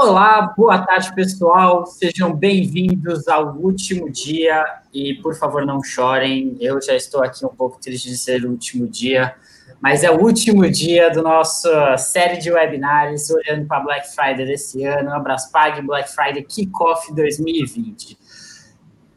Olá, 0.00 0.54
boa 0.56 0.78
tarde, 0.78 1.12
pessoal. 1.12 1.84
Sejam 1.84 2.32
bem-vindos 2.32 3.26
ao 3.26 3.56
último 3.56 4.08
dia 4.08 4.64
e, 4.94 5.14
por 5.14 5.34
favor, 5.34 5.66
não 5.66 5.82
chorem. 5.82 6.56
Eu 6.60 6.80
já 6.80 6.94
estou 6.94 7.20
aqui 7.20 7.44
um 7.44 7.48
pouco 7.48 7.80
triste 7.80 8.08
de 8.08 8.16
ser 8.16 8.44
o 8.44 8.50
último 8.50 8.86
dia, 8.86 9.34
mas 9.80 10.04
é 10.04 10.10
o 10.12 10.22
último 10.22 10.70
dia 10.70 11.10
do 11.10 11.20
nossa 11.20 11.96
série 11.96 12.36
de 12.36 12.48
webinars 12.48 13.28
olhando 13.28 13.66
para 13.66 13.80
Black 13.80 14.14
Friday 14.14 14.46
desse 14.46 14.84
ano, 14.84 15.12
Abraspag 15.12 15.82
Black 15.82 16.08
Friday 16.14 16.44
Kickoff 16.44 17.12
2020. 17.12 18.16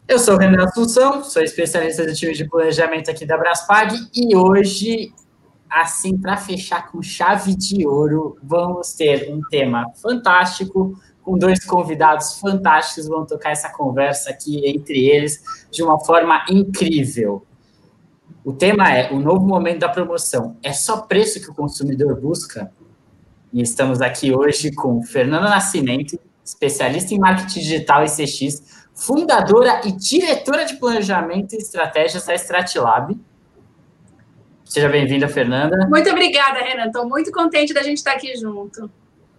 Eu 0.07 0.17
sou 0.17 0.33
o 0.33 0.37
Renan 0.39 0.63
Assunção, 0.63 1.23
sou 1.23 1.43
especialista 1.43 2.07
do 2.07 2.13
time 2.15 2.33
de 2.33 2.49
planejamento 2.49 3.11
aqui 3.11 3.23
da 3.23 3.35
Abraspag 3.35 3.95
e 4.15 4.35
hoje 4.35 5.13
assim, 5.71 6.17
para 6.17 6.35
fechar 6.35 6.91
com 6.91 7.01
chave 7.01 7.55
de 7.55 7.87
ouro, 7.87 8.37
vamos 8.43 8.93
ter 8.93 9.31
um 9.33 9.41
tema 9.49 9.89
fantástico, 10.01 10.99
com 11.23 11.37
dois 11.37 11.63
convidados 11.63 12.39
fantásticos, 12.39 13.07
vão 13.07 13.25
tocar 13.25 13.51
essa 13.51 13.69
conversa 13.69 14.31
aqui 14.31 14.67
entre 14.67 15.07
eles 15.07 15.41
de 15.71 15.81
uma 15.81 15.99
forma 15.99 16.43
incrível. 16.49 17.45
O 18.43 18.51
tema 18.51 18.91
é 18.91 19.13
o 19.13 19.19
novo 19.19 19.45
momento 19.45 19.79
da 19.79 19.89
promoção. 19.89 20.57
É 20.61 20.73
só 20.73 20.97
preço 20.97 21.39
que 21.39 21.49
o 21.49 21.53
consumidor 21.53 22.19
busca? 22.19 22.71
E 23.53 23.61
estamos 23.61 24.01
aqui 24.01 24.33
hoje 24.33 24.71
com 24.73 25.03
Fernanda 25.03 25.47
Nascimento, 25.47 26.19
especialista 26.43 27.13
em 27.13 27.19
marketing 27.19 27.59
digital 27.59 28.03
e 28.03 28.07
CX, 28.07 28.87
fundadora 28.95 29.81
e 29.85 29.91
diretora 29.91 30.65
de 30.65 30.75
planejamento 30.77 31.53
e 31.53 31.57
estratégias 31.57 32.25
da 32.25 32.33
Stratlab 32.33 33.17
Seja 34.71 34.87
bem-vinda, 34.87 35.27
Fernanda. 35.27 35.85
Muito 35.89 36.09
obrigada, 36.09 36.59
Renan. 36.59 36.85
Estou 36.85 37.05
muito 37.05 37.29
contente 37.29 37.73
da 37.73 37.83
gente 37.83 37.97
estar 37.97 38.13
aqui 38.13 38.37
junto. 38.37 38.89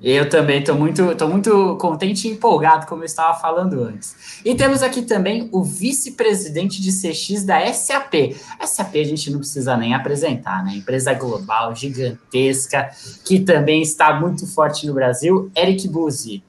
Eu 0.02 0.28
também 0.28 0.60
estou 0.60 0.74
muito, 0.74 1.14
tô 1.14 1.26
muito 1.26 1.74
contente 1.80 2.28
e 2.28 2.32
empolgado, 2.32 2.84
como 2.86 3.00
eu 3.00 3.06
estava 3.06 3.32
falando 3.40 3.82
antes. 3.82 4.42
E 4.44 4.54
temos 4.54 4.82
aqui 4.82 5.00
também 5.00 5.48
o 5.50 5.64
vice-presidente 5.64 6.82
de 6.82 6.90
CX 6.92 7.44
da 7.44 7.66
SAP. 7.72 8.36
SAP 8.60 8.96
a 8.96 9.04
gente 9.04 9.30
não 9.30 9.38
precisa 9.38 9.74
nem 9.74 9.94
apresentar, 9.94 10.62
né? 10.62 10.74
Empresa 10.74 11.14
global, 11.14 11.74
gigantesca, 11.74 12.90
que 13.24 13.40
também 13.40 13.80
está 13.80 14.20
muito 14.20 14.46
forte 14.46 14.86
no 14.86 14.92
Brasil. 14.92 15.50
Eric 15.56 15.88
Buzzi. 15.88 16.44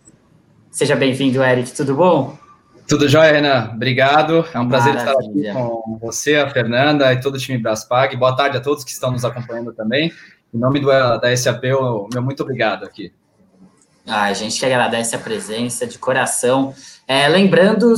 Seja 0.69 0.97
bem-vindo, 0.97 1.41
Eric. 1.41 1.71
Tudo 1.71 1.95
bom? 1.95 2.42
Tudo 2.93 3.09
jóia, 3.09 3.31
Renan? 3.31 3.71
Obrigado. 3.73 4.45
É 4.53 4.59
um 4.59 4.69
prazer 4.69 4.93
Maravilha. 4.93 5.49
estar 5.49 5.59
aqui 5.59 5.73
com 5.83 5.97
você, 5.99 6.35
a 6.35 6.47
Fernanda 6.47 7.11
e 7.11 7.19
todo 7.19 7.33
o 7.33 7.37
time 7.39 7.57
Braspag. 7.57 8.15
Boa 8.15 8.35
tarde 8.35 8.57
a 8.57 8.61
todos 8.61 8.83
que 8.83 8.91
estão 8.91 9.09
nos 9.09 9.25
acompanhando 9.25 9.73
também. 9.73 10.13
Em 10.53 10.59
nome 10.59 10.79
do, 10.79 10.89
da 10.89 11.35
SAP, 11.35 11.63
meu 11.63 12.07
muito 12.21 12.43
obrigado 12.43 12.85
aqui. 12.85 13.11
Ah, 14.05 14.25
a 14.25 14.33
gente 14.33 14.59
que 14.59 14.65
agradece 14.67 15.15
a 15.15 15.17
presença 15.17 15.87
de 15.87 15.97
coração. 15.97 16.71
É, 17.07 17.27
lembrando, 17.27 17.95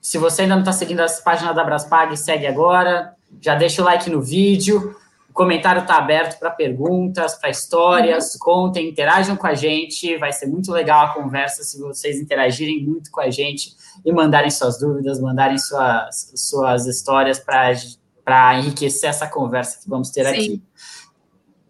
se 0.00 0.18
você 0.18 0.42
ainda 0.42 0.56
não 0.56 0.62
está 0.62 0.72
seguindo 0.72 0.98
as 0.98 1.20
páginas 1.20 1.54
da 1.54 1.62
Braspag, 1.62 2.16
segue 2.16 2.48
agora. 2.48 3.12
Já 3.40 3.54
deixa 3.54 3.80
o 3.80 3.84
like 3.84 4.10
no 4.10 4.20
vídeo. 4.20 4.96
O 5.30 5.32
comentário 5.32 5.82
está 5.82 5.98
aberto 5.98 6.40
para 6.40 6.50
perguntas, 6.50 7.36
para 7.36 7.48
histórias. 7.48 8.34
Uhum. 8.34 8.40
Contem, 8.40 8.88
interajam 8.88 9.36
com 9.36 9.46
a 9.46 9.54
gente. 9.54 10.16
Vai 10.16 10.32
ser 10.32 10.46
muito 10.46 10.72
legal 10.72 11.06
a 11.06 11.14
conversa 11.14 11.62
se 11.62 11.78
vocês 11.78 12.18
interagirem 12.20 12.82
muito 12.84 13.08
com 13.08 13.20
a 13.20 13.30
gente 13.30 13.80
e 14.04 14.12
mandarem 14.12 14.50
suas 14.50 14.78
dúvidas, 14.78 15.20
mandarem 15.20 15.58
suas, 15.58 16.32
suas 16.34 16.86
histórias 16.86 17.38
para 17.38 18.58
enriquecer 18.58 19.10
essa 19.10 19.26
conversa 19.26 19.80
que 19.82 19.88
vamos 19.88 20.10
ter 20.10 20.24
Sim. 20.26 20.30
aqui. 20.30 20.62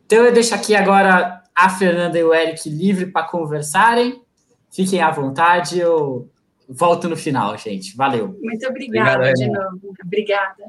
Então, 0.06 0.24
eu 0.24 0.32
deixo 0.32 0.54
aqui 0.54 0.74
agora 0.74 1.42
a 1.54 1.68
Fernanda 1.70 2.18
e 2.18 2.24
o 2.24 2.34
Eric 2.34 2.68
livre 2.68 3.06
para 3.06 3.26
conversarem. 3.26 4.22
Fiquem 4.70 5.00
à 5.00 5.10
vontade, 5.10 5.78
eu 5.78 6.30
volto 6.68 7.08
no 7.08 7.16
final, 7.16 7.56
gente. 7.58 7.96
Valeu. 7.96 8.38
Muito 8.40 8.66
obrigada 8.66 9.16
Obrigado, 9.16 9.34
de 9.34 9.48
novo. 9.48 9.94
Obrigada. 10.04 10.64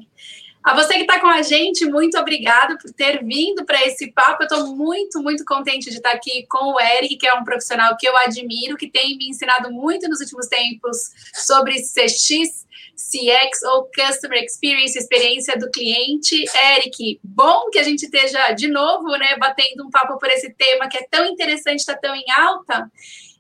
A 0.63 0.74
você 0.74 0.94
que 0.94 1.01
está 1.01 1.19
com 1.19 1.28
a 1.28 1.41
gente, 1.41 1.85
muito 1.85 2.18
obrigado 2.18 2.78
por 2.78 2.90
ter 2.94 3.22
vindo 3.22 3.66
para 3.66 3.85
esse 3.85 4.09
papo. 4.13 4.44
Eu 4.44 4.47
estou 4.47 4.75
muito, 4.78 5.22
muito 5.22 5.44
contente 5.44 5.90
de 5.90 5.97
estar 5.97 6.12
aqui 6.12 6.46
com 6.47 6.74
o 6.74 6.79
Eric, 6.79 7.18
que 7.18 7.28
é 7.28 7.34
um 7.34 7.44
profissional 7.44 7.97
que 7.97 8.07
eu 8.07 8.16
admiro, 8.16 8.78
que 8.78 8.90
tem 8.90 9.18
me 9.18 9.28
ensinado 9.28 9.69
muito 9.69 10.07
nos 10.07 10.22
últimos 10.22 10.47
tempos 10.47 10.97
sobre 11.34 11.75
CX, 11.75 12.66
CX 12.96 13.63
ou 13.63 13.90
Customer 13.94 14.41
Experience, 14.41 14.97
experiência 14.97 15.59
do 15.59 15.69
cliente. 15.69 16.46
Eric, 16.75 17.19
bom 17.22 17.69
que 17.69 17.80
a 17.80 17.84
gente 17.84 18.03
esteja 18.03 18.53
de 18.53 18.69
novo, 18.69 19.09
né, 19.18 19.35
batendo 19.38 19.85
um 19.85 19.90
papo 19.90 20.18
por 20.18 20.30
esse 20.30 20.50
tema 20.53 20.88
que 20.88 20.97
é 20.97 21.06
tão 21.12 21.25
interessante, 21.25 21.80
está 21.80 21.97
tão 21.97 22.16
em 22.16 22.31
alta. 22.38 22.90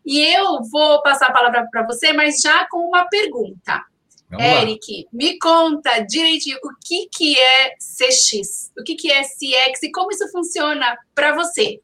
E 0.05 0.19
eu 0.19 0.61
vou 0.63 1.01
passar 1.01 1.27
a 1.27 1.33
palavra 1.33 1.65
para 1.71 1.85
você, 1.85 2.11
mas 2.11 2.41
já 2.41 2.67
com 2.67 2.79
uma 2.79 3.07
pergunta. 3.07 3.92
Vamos 4.37 4.61
Eric, 4.61 5.03
lá. 5.03 5.09
me 5.13 5.37
conta 5.37 5.99
direitinho 5.99 6.57
o 6.63 6.69
que, 6.83 7.07
que 7.15 7.39
é 7.39 7.69
CX, 7.77 8.71
o 8.77 8.83
que, 8.83 8.95
que 8.95 9.11
é 9.11 9.21
CX 9.21 9.83
e 9.83 9.91
como 9.91 10.11
isso 10.11 10.29
funciona 10.31 10.97
para 11.13 11.35
você. 11.35 11.79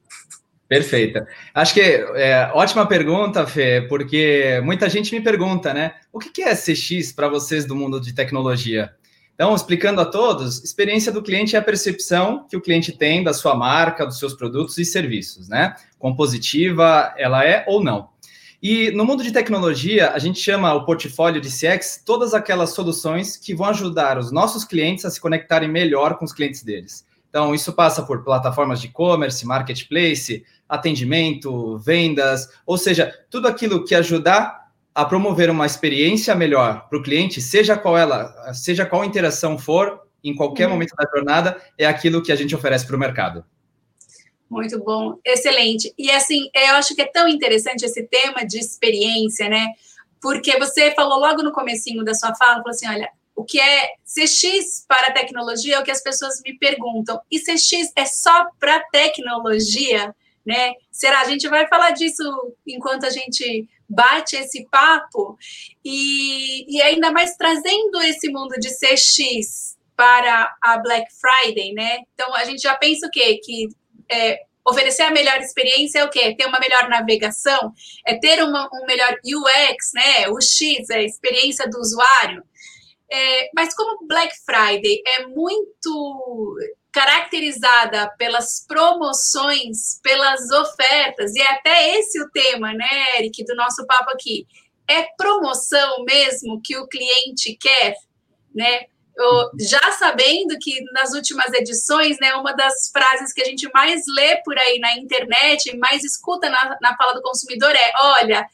Perfeita. 0.68 1.28
Acho 1.54 1.74
que 1.74 1.82
é 1.82 2.52
ótima 2.54 2.86
pergunta, 2.86 3.46
Fê, 3.48 3.86
porque 3.90 4.62
muita 4.64 4.88
gente 4.88 5.14
me 5.14 5.20
pergunta, 5.20 5.74
né? 5.74 5.96
O 6.14 6.20
que, 6.20 6.30
que 6.30 6.44
é 6.44 6.54
CX 6.56 7.12
para 7.12 7.28
vocês 7.28 7.66
do 7.66 7.76
mundo 7.76 8.00
de 8.00 8.14
tecnologia? 8.14 8.94
Então, 9.34 9.56
explicando 9.56 10.02
a 10.02 10.06
todos, 10.06 10.64
experiência 10.64 11.12
do 11.12 11.24
cliente 11.24 11.56
é 11.56 11.60
a 11.60 11.62
percepção 11.62 12.46
que 12.48 12.58
o 12.58 12.62
cliente 12.62 12.92
tem 12.92 13.24
da 13.24 13.34
sua 13.34 13.56
marca, 13.56 14.06
dos 14.06 14.20
seus 14.20 14.34
produtos 14.34 14.78
e 14.78 14.84
serviços, 14.84 15.48
né? 15.48 15.76
Compositiva, 15.98 17.16
ela 17.18 17.44
é 17.46 17.64
ou 17.66 17.82
não. 17.84 18.10
E 18.62 18.92
no 18.92 19.06
mundo 19.06 19.24
de 19.24 19.32
tecnologia, 19.32 20.12
a 20.12 20.20
gente 20.20 20.40
chama 20.40 20.74
o 20.74 20.84
portfólio 20.84 21.40
de 21.40 21.50
CX 21.50 22.04
todas 22.06 22.34
aquelas 22.34 22.72
soluções 22.72 23.38
que 23.38 23.56
vão 23.56 23.68
ajudar 23.68 24.18
os 24.18 24.32
nossos 24.32 24.66
clientes 24.66 25.06
a 25.06 25.10
se 25.10 25.22
conectarem 25.22 25.70
melhor 25.70 26.18
com 26.18 26.26
os 26.26 26.34
clientes 26.34 26.62
deles. 26.62 27.06
Então, 27.30 27.56
isso 27.56 27.72
passa 27.72 28.04
por 28.04 28.24
plataformas 28.24 28.82
de 28.82 28.88
e-commerce, 28.88 29.46
marketplace, 29.46 30.44
atendimento, 30.68 31.78
vendas, 31.78 32.50
ou 32.66 32.78
seja, 32.78 33.14
tudo 33.30 33.48
aquilo 33.48 33.86
que 33.86 33.96
ajudar 33.96 34.68
a 34.94 35.06
promover 35.06 35.50
uma 35.50 35.66
experiência 35.66 36.36
melhor 36.36 36.88
para 36.90 37.00
o 37.00 37.04
cliente, 37.04 37.40
seja 37.42 37.78
qual 37.78 37.98
ela, 37.98 38.54
seja 38.54 38.86
qual 38.86 39.06
interação 39.06 39.58
for, 39.58 40.02
em 40.22 40.36
qualquer 40.36 40.66
uhum. 40.66 40.74
momento 40.74 40.96
da 40.98 41.10
jornada, 41.10 41.58
é 41.78 41.86
aquilo 41.86 42.22
que 42.22 42.32
a 42.32 42.36
gente 42.36 42.54
oferece 42.54 42.86
para 42.86 42.96
o 42.96 43.00
mercado. 43.00 43.46
Muito 44.50 44.84
bom, 44.84 45.20
excelente. 45.24 45.94
E 45.98 46.10
assim, 46.10 46.50
eu 46.54 46.76
acho 46.76 46.96
que 46.96 47.02
é 47.02 47.06
tão 47.06 47.28
interessante 47.28 47.86
esse 47.86 48.04
tema 48.08 48.46
de 48.46 48.58
experiência, 48.58 49.48
né? 49.48 49.68
Porque 50.20 50.58
você 50.58 50.92
falou 50.92 51.20
logo 51.20 51.44
no 51.44 51.52
comecinho 51.52 52.04
da 52.04 52.16
sua 52.16 52.34
fala, 52.36 52.56
falou 52.56 52.70
assim, 52.70 52.88
olha, 52.88 53.10
o 53.36 53.46
que 53.46 53.60
é 53.60 53.92
CX 54.04 54.86
para 54.88 55.14
tecnologia 55.14 55.76
é 55.76 55.80
o 55.80 55.84
que 55.84 55.92
as 55.92 56.02
pessoas 56.02 56.42
me 56.44 56.58
perguntam. 56.58 57.22
E 57.32 57.40
CX 57.40 57.92
é 57.96 58.06
só 58.06 58.48
para 58.60 58.82
tecnologia, 58.92 60.14
né? 60.46 60.74
Será? 60.92 61.22
A 61.22 61.26
gente 61.26 61.48
vai 61.48 61.68
falar 61.68 61.92
disso 61.92 62.24
enquanto 62.68 63.06
a 63.06 63.10
gente 63.10 63.70
bate 63.88 64.36
esse 64.36 64.68
papo 64.70 65.38
e, 65.86 66.76
e 66.76 66.82
ainda 66.82 67.12
mais 67.12 67.36
trazendo 67.38 68.02
esse 68.02 68.30
mundo 68.30 68.56
de 68.60 68.70
CX 68.70 69.78
para 69.96 70.56
a 70.62 70.78
Black 70.80 71.08
Friday, 71.14 71.72
né? 71.74 72.00
Então 72.14 72.34
a 72.36 72.44
gente 72.46 72.62
já 72.62 72.76
pensa 72.76 73.08
o 73.08 73.12
quê? 73.12 73.40
Que 73.44 73.70
é, 74.12 74.42
oferecer 74.66 75.04
a 75.04 75.12
melhor 75.12 75.38
experiência 75.40 76.00
é 76.00 76.06
o 76.06 76.10
quê? 76.10 76.36
Ter 76.36 76.46
uma 76.46 76.60
melhor 76.60 76.90
navegação, 76.90 77.74
é 78.06 78.18
ter 78.18 78.44
uma, 78.44 78.70
um 78.74 78.86
melhor 78.86 79.16
UX, 79.26 79.92
né? 79.94 80.30
O 80.30 80.40
X, 80.42 80.90
é 80.90 80.98
a 80.98 81.04
experiência 81.04 81.70
do 81.70 81.80
usuário. 81.80 82.44
É, 83.12 83.50
mas 83.56 83.74
como 83.74 84.06
Black 84.08 84.34
Friday 84.46 85.02
é 85.06 85.26
muito 85.26 86.58
caracterizada 86.92 88.10
pelas 88.18 88.66
promoções, 88.68 90.00
pelas 90.04 90.50
ofertas, 90.52 91.36
e 91.36 91.42
é 91.42 91.52
até 91.52 91.98
esse 91.98 92.22
o 92.22 92.30
tema, 92.30 92.74
né, 92.74 93.18
Eric, 93.18 93.44
do 93.46 93.56
nosso 93.56 93.86
papo 93.86 94.12
aqui. 94.12 94.46
É 94.88 95.04
promoção 95.18 96.04
mesmo 96.04 96.62
que 96.64 96.78
o 96.78 96.88
cliente 96.88 97.56
quer, 97.60 97.96
né? 98.54 98.86
Já 99.60 99.92
sabendo 99.92 100.58
que 100.60 100.82
nas 100.94 101.14
últimas 101.14 101.52
edições, 101.54 102.18
né, 102.20 102.34
uma 102.36 102.54
das 102.54 102.90
frases 102.92 103.34
que 103.34 103.42
a 103.42 103.46
gente 103.46 103.70
mais 103.74 104.04
lê 104.16 104.42
por 104.44 104.58
aí 104.58 104.80
na 104.80 104.98
internet, 104.98 105.76
mais 105.78 106.04
escuta 106.04 106.50
na, 106.50 106.78
na 106.82 106.96
fala 106.96 107.14
do 107.14 107.22
consumidor 107.22 107.72
é: 107.72 107.92
olha, 108.02 108.46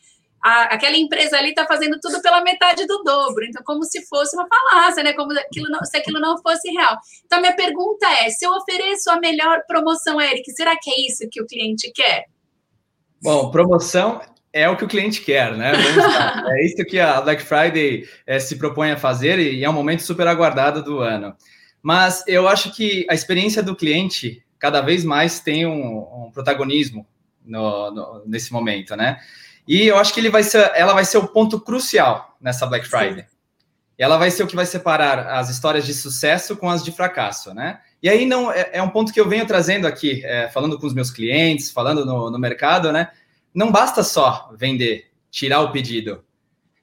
a, 0.44 0.64
aquela 0.76 0.96
empresa 0.96 1.38
ali 1.38 1.50
está 1.50 1.66
fazendo 1.66 2.00
tudo 2.00 2.22
pela 2.22 2.42
metade 2.42 2.86
do 2.86 3.04
dobro. 3.04 3.46
Então, 3.46 3.64
como 3.64 3.84
se 3.84 4.06
fosse 4.08 4.36
uma 4.36 4.48
falácia, 4.48 5.04
né? 5.04 5.14
Como 5.14 5.32
aquilo 5.38 5.70
não, 5.70 5.84
se 5.84 5.98
aquilo 5.98 6.20
não 6.20 6.38
fosse 6.42 6.70
real. 6.70 6.98
Então, 7.26 7.40
minha 7.42 7.56
pergunta 7.56 8.08
é: 8.24 8.30
se 8.30 8.46
eu 8.46 8.52
ofereço 8.52 9.10
a 9.12 9.20
melhor 9.20 9.64
promoção, 9.68 10.20
Eric, 10.20 10.52
será 10.52 10.76
que 10.80 10.90
é 10.90 11.08
isso 11.08 11.28
que 11.32 11.42
o 11.42 11.48
cliente 11.48 11.92
quer? 11.92 12.26
Bom, 13.22 13.50
promoção 13.50 14.22
é 14.56 14.70
o 14.70 14.78
que 14.78 14.86
o 14.86 14.88
cliente 14.88 15.22
quer, 15.22 15.54
né? 15.58 15.74
é 16.48 16.66
isso 16.66 16.78
que 16.86 16.98
a 16.98 17.20
Black 17.20 17.44
Friday 17.44 18.08
é, 18.26 18.40
se 18.40 18.56
propõe 18.56 18.92
a 18.92 18.98
fazer 18.98 19.38
e 19.38 19.62
é 19.66 19.70
um 19.70 19.74
momento 19.74 20.02
super 20.02 20.26
aguardado 20.28 20.82
do 20.82 21.00
ano. 21.00 21.36
Mas 21.84 22.24
eu 22.26 22.48
acho 22.48 22.74
que 22.74 23.06
a 23.10 23.14
experiência 23.14 23.62
do 23.62 23.76
cliente 23.76 24.42
cada 24.58 24.80
vez 24.80 25.04
mais 25.04 25.42
tem 25.42 25.66
um, 25.66 25.98
um 25.98 26.32
protagonismo 26.34 27.06
no, 27.44 27.92
no, 27.92 28.24
nesse 28.26 28.54
momento, 28.54 28.96
né? 28.96 29.20
E 29.68 29.86
eu 29.88 29.98
acho 29.98 30.14
que 30.14 30.22
ele 30.22 30.30
vai 30.30 30.42
ser, 30.42 30.72
ela 30.74 30.94
vai 30.94 31.04
ser 31.04 31.18
o 31.18 31.28
ponto 31.28 31.60
crucial 31.60 32.38
nessa 32.40 32.66
Black 32.66 32.88
Friday. 32.88 33.24
Sim. 33.24 33.36
Ela 33.98 34.18
vai 34.18 34.32
ser 34.32 34.44
o 34.44 34.48
que 34.48 34.56
vai 34.56 34.66
separar 34.66 35.28
as 35.28 35.50
histórias 35.50 35.86
de 35.86 35.94
sucesso 35.94 36.56
com 36.56 36.70
as 36.70 36.84
de 36.84 36.94
fracasso, 36.94 37.54
né? 37.54 37.80
E 38.02 38.08
aí 38.08 38.26
não 38.26 38.50
é, 38.52 38.70
é 38.74 38.82
um 38.82 38.90
ponto 38.90 39.12
que 39.12 39.20
eu 39.20 39.28
venho 39.28 39.46
trazendo 39.46 39.86
aqui, 39.86 40.22
é, 40.24 40.48
falando 40.48 40.80
com 40.80 40.88
os 40.88 40.94
meus 40.94 41.12
clientes, 41.12 41.72
falando 41.72 42.06
no, 42.06 42.32
no 42.32 42.40
mercado, 42.40 42.94
né? 42.94 43.10
Não 43.56 43.72
basta 43.72 44.04
só 44.04 44.52
vender, 44.56 45.06
tirar 45.32 45.62
o 45.62 45.72
pedido. 45.72 46.24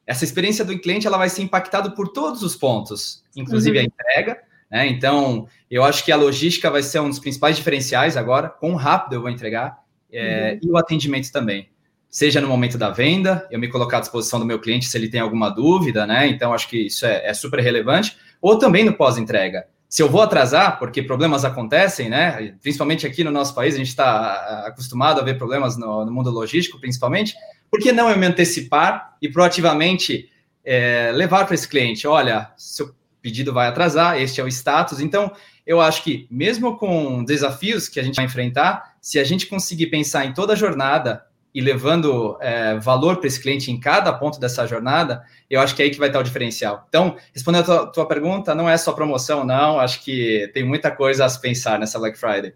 Essa 0.06 0.24
experiência 0.24 0.64
do 0.64 0.78
cliente 0.78 1.06
ela 1.06 1.19
vai 1.19 1.28
ser 1.28 1.42
impactada 1.42 1.90
por 1.90 2.08
todos 2.08 2.42
os 2.42 2.56
pontos, 2.56 3.22
inclusive 3.36 3.78
uhum. 3.78 3.84
a 3.84 3.86
entrega. 3.86 4.42
Né? 4.70 4.88
Então, 4.88 5.46
eu 5.70 5.84
acho 5.84 6.04
que 6.04 6.10
a 6.10 6.16
logística 6.16 6.70
vai 6.70 6.82
ser 6.82 7.00
um 7.00 7.08
dos 7.08 7.19
principais 7.19 7.56
diferenciais 7.56 8.16
agora. 8.16 8.48
Quão 8.48 8.74
rápido 8.74 9.12
eu 9.12 9.20
vou 9.20 9.30
entregar 9.30 9.84
é, 10.10 10.58
uhum. 10.62 10.69
e 10.69 10.72
o 10.72 10.76
atendimento 10.78 11.30
também 11.30 11.69
seja 12.12 12.42
no 12.42 12.46
momento 12.46 12.76
da 12.76 12.90
venda, 12.90 13.48
eu 13.50 13.58
me 13.58 13.69
colocar 13.69 13.96
à 13.96 14.00
disposição 14.00 14.38
do 14.38 14.44
meu 14.44 14.60
cliente 14.60 14.84
se 14.84 14.98
ele 14.98 15.08
tem 15.08 15.19
alguma 15.19 15.48
dúvida, 15.48 16.06
né? 16.06 16.26
Então, 16.26 16.52
acho 16.52 16.69
que 16.69 16.76
isso 16.86 17.06
é, 17.06 17.26
é 17.26 17.32
super 17.32 17.58
relevante, 17.60 18.19
ou 18.38 18.58
também 18.58 18.84
no 18.84 18.92
pós-entrega. 18.92 19.66
Se 19.92 20.02
eu 20.02 20.08
vou 20.08 20.22
atrasar, 20.22 20.78
porque 20.78 21.02
problemas 21.02 21.44
acontecem, 21.44 22.08
né? 22.08 22.54
Principalmente 22.62 23.06
aqui 23.06 23.22
no 23.22 23.30
nosso 23.30 23.54
país, 23.54 23.74
a 23.74 23.76
gente 23.76 23.88
está 23.88 24.64
acostumado 24.66 25.20
a 25.20 25.22
ver 25.22 25.36
problemas 25.36 25.76
no, 25.76 26.06
no, 26.06 26.10
mundo 26.10 26.30
logístico, 26.30 26.80
principalmente. 26.80 27.34
Por 27.70 27.78
que 27.78 27.92
não 27.92 28.08
eu 28.08 28.16
me 28.16 28.24
antecipar 28.24 29.14
e 29.20 29.28
proativamente 29.28 30.30
é, 30.64 31.12
levar 31.12 31.44
para 31.44 31.54
esse 31.54 31.68
cliente? 31.68 32.06
Olha, 32.08 32.50
seu 32.56 32.94
pedido 33.20 33.52
vai 33.52 33.68
atrasar, 33.68 34.18
este 34.18 34.40
é 34.40 34.44
o 34.44 34.48
status. 34.48 34.98
Então, 34.98 35.30
eu 35.66 35.78
acho 35.78 36.02
que, 36.02 36.26
mesmo 36.30 36.78
com 36.78 37.22
desafios 37.22 37.86
que 37.86 38.00
a 38.00 38.02
gente 38.02 38.16
vai 38.16 38.24
enfrentar, 38.24 38.94
se 38.98 39.18
a 39.18 39.24
gente 39.24 39.46
conseguir 39.46 39.88
pensar 39.88 40.24
em 40.24 40.32
toda 40.32 40.54
a 40.54 40.56
jornada 40.56 41.22
e 41.54 41.60
levando 41.60 42.38
é, 42.40 42.78
valor 42.78 43.19
para 43.19 43.26
esse 43.26 43.40
cliente 43.40 43.70
em 43.70 43.78
cada 43.78 44.12
ponto 44.12 44.40
dessa 44.40 44.66
jornada, 44.66 45.22
eu 45.50 45.60
acho 45.60 45.75
que 45.75 45.82
é 45.82 45.84
aí 45.84 45.90
que 45.90 45.99
vai 45.99 46.08
estar 46.08 46.20
o 46.20 46.25
diferencial. 46.25 46.87
Então, 46.88 47.16
respondendo 47.34 47.62
a 47.62 47.64
tua, 47.64 47.87
tua 47.93 48.06
pergunta, 48.06 48.54
não 48.54 48.69
é 48.69 48.76
só 48.76 48.93
promoção, 48.93 49.44
não. 49.44 49.78
Acho 49.78 50.02
que 50.02 50.50
tem 50.54 50.64
muita 50.64 50.90
coisa 50.90 51.25
a 51.25 51.28
se 51.28 51.40
pensar 51.40 51.78
nessa 51.78 51.99
Black 51.99 52.19
Friday. 52.19 52.54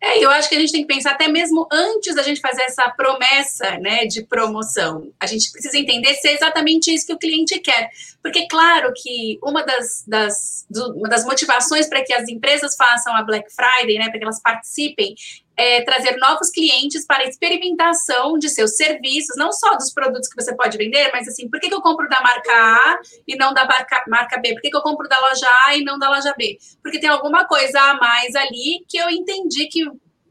É, 0.00 0.24
eu 0.24 0.30
acho 0.30 0.48
que 0.48 0.54
a 0.54 0.60
gente 0.60 0.70
tem 0.70 0.82
que 0.86 0.94
pensar 0.94 1.12
até 1.12 1.26
mesmo 1.26 1.66
antes 1.72 2.14
da 2.14 2.22
gente 2.22 2.40
fazer 2.40 2.62
essa 2.62 2.88
promessa, 2.90 3.78
né, 3.78 4.06
de 4.06 4.22
promoção. 4.22 5.12
A 5.18 5.26
gente 5.26 5.50
precisa 5.50 5.76
entender 5.76 6.14
se 6.14 6.28
é 6.28 6.34
exatamente 6.34 6.94
isso 6.94 7.06
que 7.06 7.12
o 7.12 7.18
cliente 7.18 7.58
quer. 7.58 7.90
Porque, 8.22 8.46
claro, 8.46 8.92
que 8.94 9.38
uma 9.42 9.64
das, 9.64 10.04
das, 10.06 10.66
do, 10.70 10.94
uma 10.94 11.08
das 11.08 11.24
motivações 11.24 11.88
para 11.88 12.04
que 12.04 12.12
as 12.12 12.28
empresas 12.28 12.76
façam 12.76 13.14
a 13.16 13.22
Black 13.24 13.48
Friday, 13.52 13.98
né, 13.98 14.08
para 14.08 14.18
que 14.18 14.24
elas 14.24 14.40
participem, 14.40 15.16
é, 15.58 15.82
trazer 15.82 16.16
novos 16.18 16.50
clientes 16.50 17.04
para 17.04 17.24
experimentação 17.24 18.38
de 18.38 18.48
seus 18.48 18.76
serviços, 18.76 19.36
não 19.36 19.50
só 19.50 19.74
dos 19.74 19.92
produtos 19.92 20.28
que 20.28 20.40
você 20.40 20.54
pode 20.54 20.78
vender, 20.78 21.10
mas 21.12 21.26
assim, 21.26 21.50
por 21.50 21.58
que, 21.58 21.68
que 21.68 21.74
eu 21.74 21.82
compro 21.82 22.08
da 22.08 22.20
marca 22.20 22.52
A 22.52 23.00
e 23.26 23.36
não 23.36 23.52
da 23.52 23.64
marca, 23.64 24.04
marca 24.06 24.38
B? 24.38 24.54
Por 24.54 24.62
que, 24.62 24.70
que 24.70 24.76
eu 24.76 24.82
compro 24.82 25.08
da 25.08 25.18
loja 25.18 25.48
A 25.66 25.76
e 25.76 25.82
não 25.82 25.98
da 25.98 26.08
loja 26.08 26.32
B? 26.38 26.56
Porque 26.80 27.00
tem 27.00 27.10
alguma 27.10 27.44
coisa 27.44 27.80
a 27.80 27.94
mais 27.94 28.36
ali 28.36 28.84
que 28.88 28.98
eu 28.98 29.10
entendi 29.10 29.66
que 29.66 29.82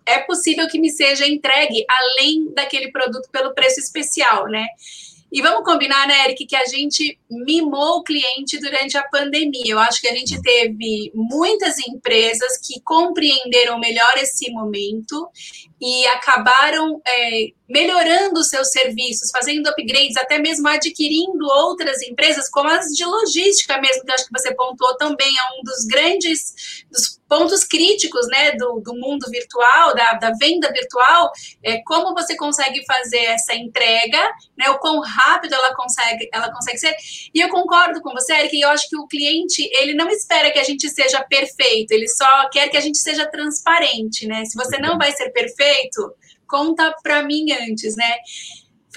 é 0.05 0.19
possível 0.19 0.65
que 0.69 0.79
me 0.79 0.89
seja 0.89 1.27
entregue 1.27 1.85
além 1.89 2.53
daquele 2.53 2.89
produto 2.89 3.29
pelo 3.29 3.53
preço 3.53 3.81
especial, 3.81 4.47
né? 4.47 4.65
E 5.31 5.41
vamos 5.41 5.63
combinar, 5.63 6.07
né, 6.07 6.25
Eric, 6.25 6.45
que 6.45 6.55
a 6.55 6.65
gente 6.65 7.19
mimou 7.29 7.97
o 7.97 8.03
cliente 8.03 8.57
durante 8.59 8.97
a 8.97 9.03
pandemia. 9.03 9.73
Eu 9.73 9.79
acho 9.79 9.99
que 9.99 10.07
a 10.07 10.15
gente 10.15 10.41
teve 10.41 11.11
muitas 11.13 11.75
empresas 11.87 12.57
que 12.57 12.79
compreenderam 12.81 13.77
melhor 13.77 14.13
esse 14.17 14.49
momento 14.51 15.29
e 15.81 16.07
acabaram 16.07 17.01
é, 17.05 17.47
melhorando 17.69 18.43
seus 18.43 18.69
serviços, 18.71 19.29
fazendo 19.29 19.67
upgrades, 19.67 20.15
até 20.15 20.39
mesmo 20.39 20.67
adquirindo 20.67 21.45
outras 21.45 22.01
empresas, 22.03 22.49
como 22.49 22.69
as 22.69 22.85
de 22.87 23.03
logística 23.05 23.79
mesmo, 23.81 24.03
que 24.03 24.09
eu 24.09 24.15
acho 24.15 24.25
que 24.25 24.39
você 24.39 24.55
pontuou 24.55 24.95
também, 24.97 25.27
é 25.27 25.59
um 25.59 25.63
dos 25.63 25.85
grandes 25.85 26.85
dos 26.89 27.16
pontos 27.27 27.63
críticos 27.63 28.27
né, 28.27 28.53
do, 28.53 28.79
do 28.79 28.93
mundo 28.95 29.29
virtual, 29.29 29.95
da, 29.95 30.13
da 30.13 30.31
venda 30.39 30.71
virtual, 30.71 31.31
é 31.63 31.81
como 31.83 32.13
você 32.13 32.35
consegue 32.35 32.83
fazer 32.85 33.23
essa 33.25 33.55
entrega, 33.55 34.19
né, 34.57 34.69
o 34.69 34.79
quão 34.79 34.99
rápido 34.99 35.53
ela 35.53 35.75
consegue, 35.75 36.29
ela 36.33 36.51
consegue 36.51 36.77
ser. 36.77 36.95
E 37.33 37.39
eu 37.39 37.49
concordo 37.49 38.01
com 38.01 38.11
você, 38.11 38.33
Eric, 38.33 38.59
eu 38.59 38.69
acho 38.69 38.89
que 38.89 38.97
o 38.97 39.07
cliente, 39.07 39.67
ele 39.73 39.93
não 39.93 40.09
espera 40.09 40.51
que 40.51 40.59
a 40.59 40.63
gente 40.63 40.89
seja 40.89 41.23
perfeito, 41.23 41.91
ele 41.91 42.07
só 42.07 42.49
quer 42.49 42.69
que 42.69 42.77
a 42.77 42.81
gente 42.81 42.97
seja 42.97 43.25
transparente, 43.25 44.25
né? 44.27 44.45
Se 44.45 44.55
você 44.55 44.77
não 44.79 44.97
vai 44.97 45.11
ser 45.11 45.29
perfeito, 45.31 46.13
conta 46.47 46.93
para 47.03 47.23
mim 47.23 47.51
antes, 47.51 47.95
né? 47.95 48.15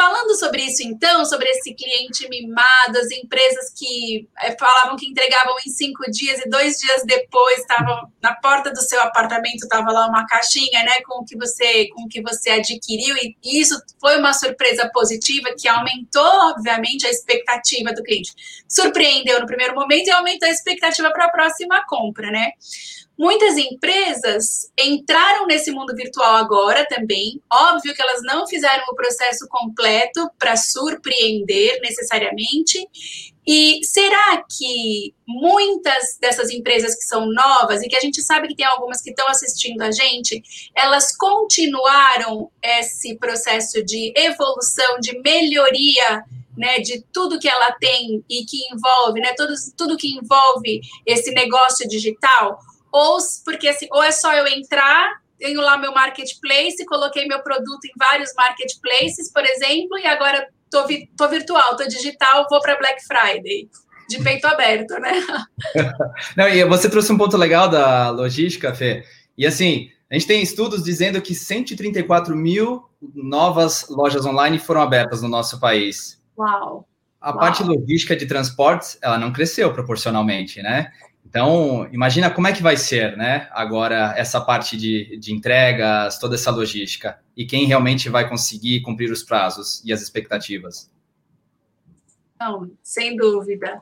Falando 0.00 0.35
sobre 0.35 0.62
isso, 0.62 0.82
então, 0.82 1.26
sobre 1.26 1.47
esse 1.50 1.75
cliente 1.75 2.26
mimado, 2.31 2.97
as 2.97 3.11
empresas 3.11 3.70
que 3.76 4.26
é, 4.41 4.56
falavam 4.58 4.97
que 4.97 5.06
entregavam 5.06 5.55
em 5.67 5.70
cinco 5.70 6.11
dias 6.11 6.41
e 6.41 6.49
dois 6.49 6.79
dias 6.79 7.02
depois 7.05 7.58
estavam 7.58 8.11
na 8.23 8.35
porta 8.37 8.73
do 8.73 8.81
seu 8.81 8.99
apartamento, 9.02 9.56
estava 9.56 9.93
lá 9.93 10.06
uma 10.06 10.26
caixinha, 10.26 10.82
né, 10.85 11.02
com 11.05 11.20
o 11.20 11.25
que 11.26 11.37
você, 11.37 11.87
com 11.88 12.05
o 12.05 12.08
que 12.08 12.23
você 12.23 12.49
adquiriu, 12.49 13.14
e 13.14 13.37
isso 13.61 13.79
foi 14.00 14.17
uma 14.17 14.32
surpresa 14.32 14.88
positiva 14.91 15.55
que 15.55 15.69
aumentou, 15.69 16.50
obviamente, 16.50 17.06
a 17.06 17.11
expectativa 17.11 17.93
do 17.93 18.02
cliente. 18.02 18.32
Surpreendeu 18.67 19.38
no 19.38 19.47
primeiro 19.47 19.75
momento 19.75 20.06
e 20.06 20.12
aumentou 20.12 20.49
a 20.49 20.50
expectativa 20.52 21.11
para 21.11 21.26
a 21.26 21.31
próxima 21.31 21.85
compra, 21.87 22.31
né? 22.31 22.52
Muitas 23.21 23.59
empresas 23.59 24.73
entraram 24.79 25.47
nesse 25.47 25.71
mundo 25.71 25.95
virtual 25.95 26.37
agora 26.37 26.87
também. 26.89 27.39
Óbvio 27.53 27.95
que 27.95 28.01
elas 28.01 28.23
não 28.23 28.47
fizeram 28.47 28.83
o 28.91 28.95
processo 28.95 29.47
completo 29.47 30.27
para 30.39 30.57
surpreender 30.57 31.83
necessariamente. 31.83 32.79
E 33.47 33.85
será 33.85 34.43
que 34.49 35.15
muitas 35.29 36.17
dessas 36.19 36.49
empresas 36.49 36.95
que 36.95 37.03
são 37.03 37.27
novas 37.31 37.83
e 37.83 37.89
que 37.89 37.97
a 37.97 38.00
gente 38.00 38.23
sabe 38.23 38.49
que 38.49 38.57
tem 38.57 38.65
algumas 38.65 39.03
que 39.03 39.11
estão 39.11 39.29
assistindo 39.29 39.83
a 39.83 39.91
gente, 39.91 40.43
elas 40.75 41.15
continuaram 41.15 42.50
esse 42.62 43.19
processo 43.19 43.85
de 43.85 44.15
evolução, 44.17 44.99
de 44.99 45.21
melhoria 45.21 46.25
né, 46.57 46.79
de 46.79 47.03
tudo 47.12 47.39
que 47.39 47.49
ela 47.49 47.71
tem 47.73 48.25
e 48.31 48.47
que 48.47 48.61
envolve, 48.73 49.21
né, 49.21 49.35
tudo, 49.37 49.53
tudo 49.77 49.97
que 49.99 50.09
envolve 50.09 50.81
esse 51.05 51.33
negócio 51.33 51.87
digital? 51.87 52.59
Ou 52.92 53.18
porque 53.44 53.68
assim, 53.68 53.87
ou 53.90 54.02
é 54.02 54.11
só 54.11 54.32
eu 54.35 54.47
entrar, 54.47 55.20
tenho 55.38 55.61
lá 55.61 55.78
meu 55.78 55.92
marketplace, 55.92 56.85
coloquei 56.87 57.26
meu 57.26 57.42
produto 57.42 57.85
em 57.85 57.92
vários 57.99 58.32
marketplaces, 58.35 59.32
por 59.32 59.44
exemplo, 59.44 59.99
e 59.99 60.06
agora 60.06 60.47
tô, 60.70 60.87
vi, 60.87 61.11
tô 61.16 61.28
virtual, 61.28 61.76
tô 61.76 61.87
digital, 61.87 62.47
vou 62.49 62.61
para 62.61 62.78
Black 62.78 63.02
Friday. 63.06 63.68
De 64.09 64.20
peito 64.23 64.44
aberto, 64.47 64.99
né? 64.99 65.12
Não, 66.37 66.49
e 66.49 66.64
você 66.64 66.90
trouxe 66.90 67.12
um 67.12 67.18
ponto 67.18 67.37
legal 67.37 67.68
da 67.68 68.11
logística, 68.11 68.75
Fê. 68.75 69.04
E 69.38 69.47
assim, 69.47 69.88
a 70.11 70.14
gente 70.14 70.26
tem 70.26 70.42
estudos 70.42 70.82
dizendo 70.82 71.23
que 71.23 71.32
134 71.32 72.35
mil 72.35 72.85
novas 73.14 73.87
lojas 73.88 74.26
online 74.26 74.59
foram 74.59 74.80
abertas 74.82 75.23
no 75.23 75.28
nosso 75.28 75.61
país. 75.61 76.20
Uau! 76.37 76.88
A 77.20 77.30
Uau. 77.30 77.38
parte 77.38 77.62
logística 77.62 78.16
de 78.16 78.26
transportes, 78.26 78.99
ela 79.00 79.16
não 79.16 79.32
cresceu 79.32 79.73
proporcionalmente, 79.73 80.61
né? 80.61 80.90
Então, 81.25 81.89
imagina 81.93 82.31
como 82.31 82.49
é 82.49 82.53
que 82.53 82.62
vai 82.62 82.77
ser, 82.77 83.17
né? 83.17 83.49
Agora, 83.53 84.15
essa 84.17 84.41
parte 84.41 84.77
de, 84.77 85.17
de 85.17 85.33
entregas, 85.33 86.19
toda 86.19 86.35
essa 86.35 86.50
logística. 86.50 87.21
E 87.37 87.47
quem 87.47 87.67
realmente 87.67 88.09
vai 88.09 88.29
conseguir 88.29 88.81
cumprir 88.81 89.11
os 89.12 89.23
prazos 89.23 89.81
e 89.85 89.93
as 89.93 90.03
expectativas? 90.03 90.91
Não, 92.41 92.71
sem 92.83 93.17
dúvida. 93.17 93.81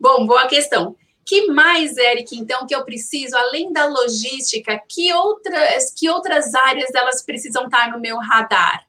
Bom, 0.00 0.26
boa 0.26 0.46
questão. 0.48 0.96
Que 1.24 1.46
mais, 1.48 1.96
Eric, 1.98 2.34
então, 2.36 2.66
que 2.66 2.74
eu 2.74 2.84
preciso, 2.84 3.36
além 3.36 3.70
da 3.70 3.86
logística, 3.86 4.80
que 4.88 5.12
outras, 5.12 5.92
que 5.94 6.08
outras 6.08 6.54
áreas 6.54 6.94
elas 6.94 7.22
precisam 7.22 7.66
estar 7.66 7.92
no 7.92 8.00
meu 8.00 8.16
radar? 8.18 8.86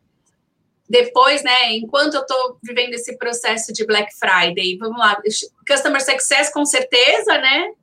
Depois, 0.90 1.44
né, 1.44 1.74
enquanto 1.74 2.14
eu 2.14 2.22
estou 2.22 2.58
vivendo 2.64 2.94
esse 2.94 3.18
processo 3.18 3.72
de 3.74 3.86
Black 3.86 4.12
Friday, 4.18 4.78
vamos 4.78 4.98
lá, 4.98 5.22
Customer 5.68 6.04
Success, 6.04 6.52
com 6.52 6.66
certeza, 6.66 7.38
né? 7.38 7.74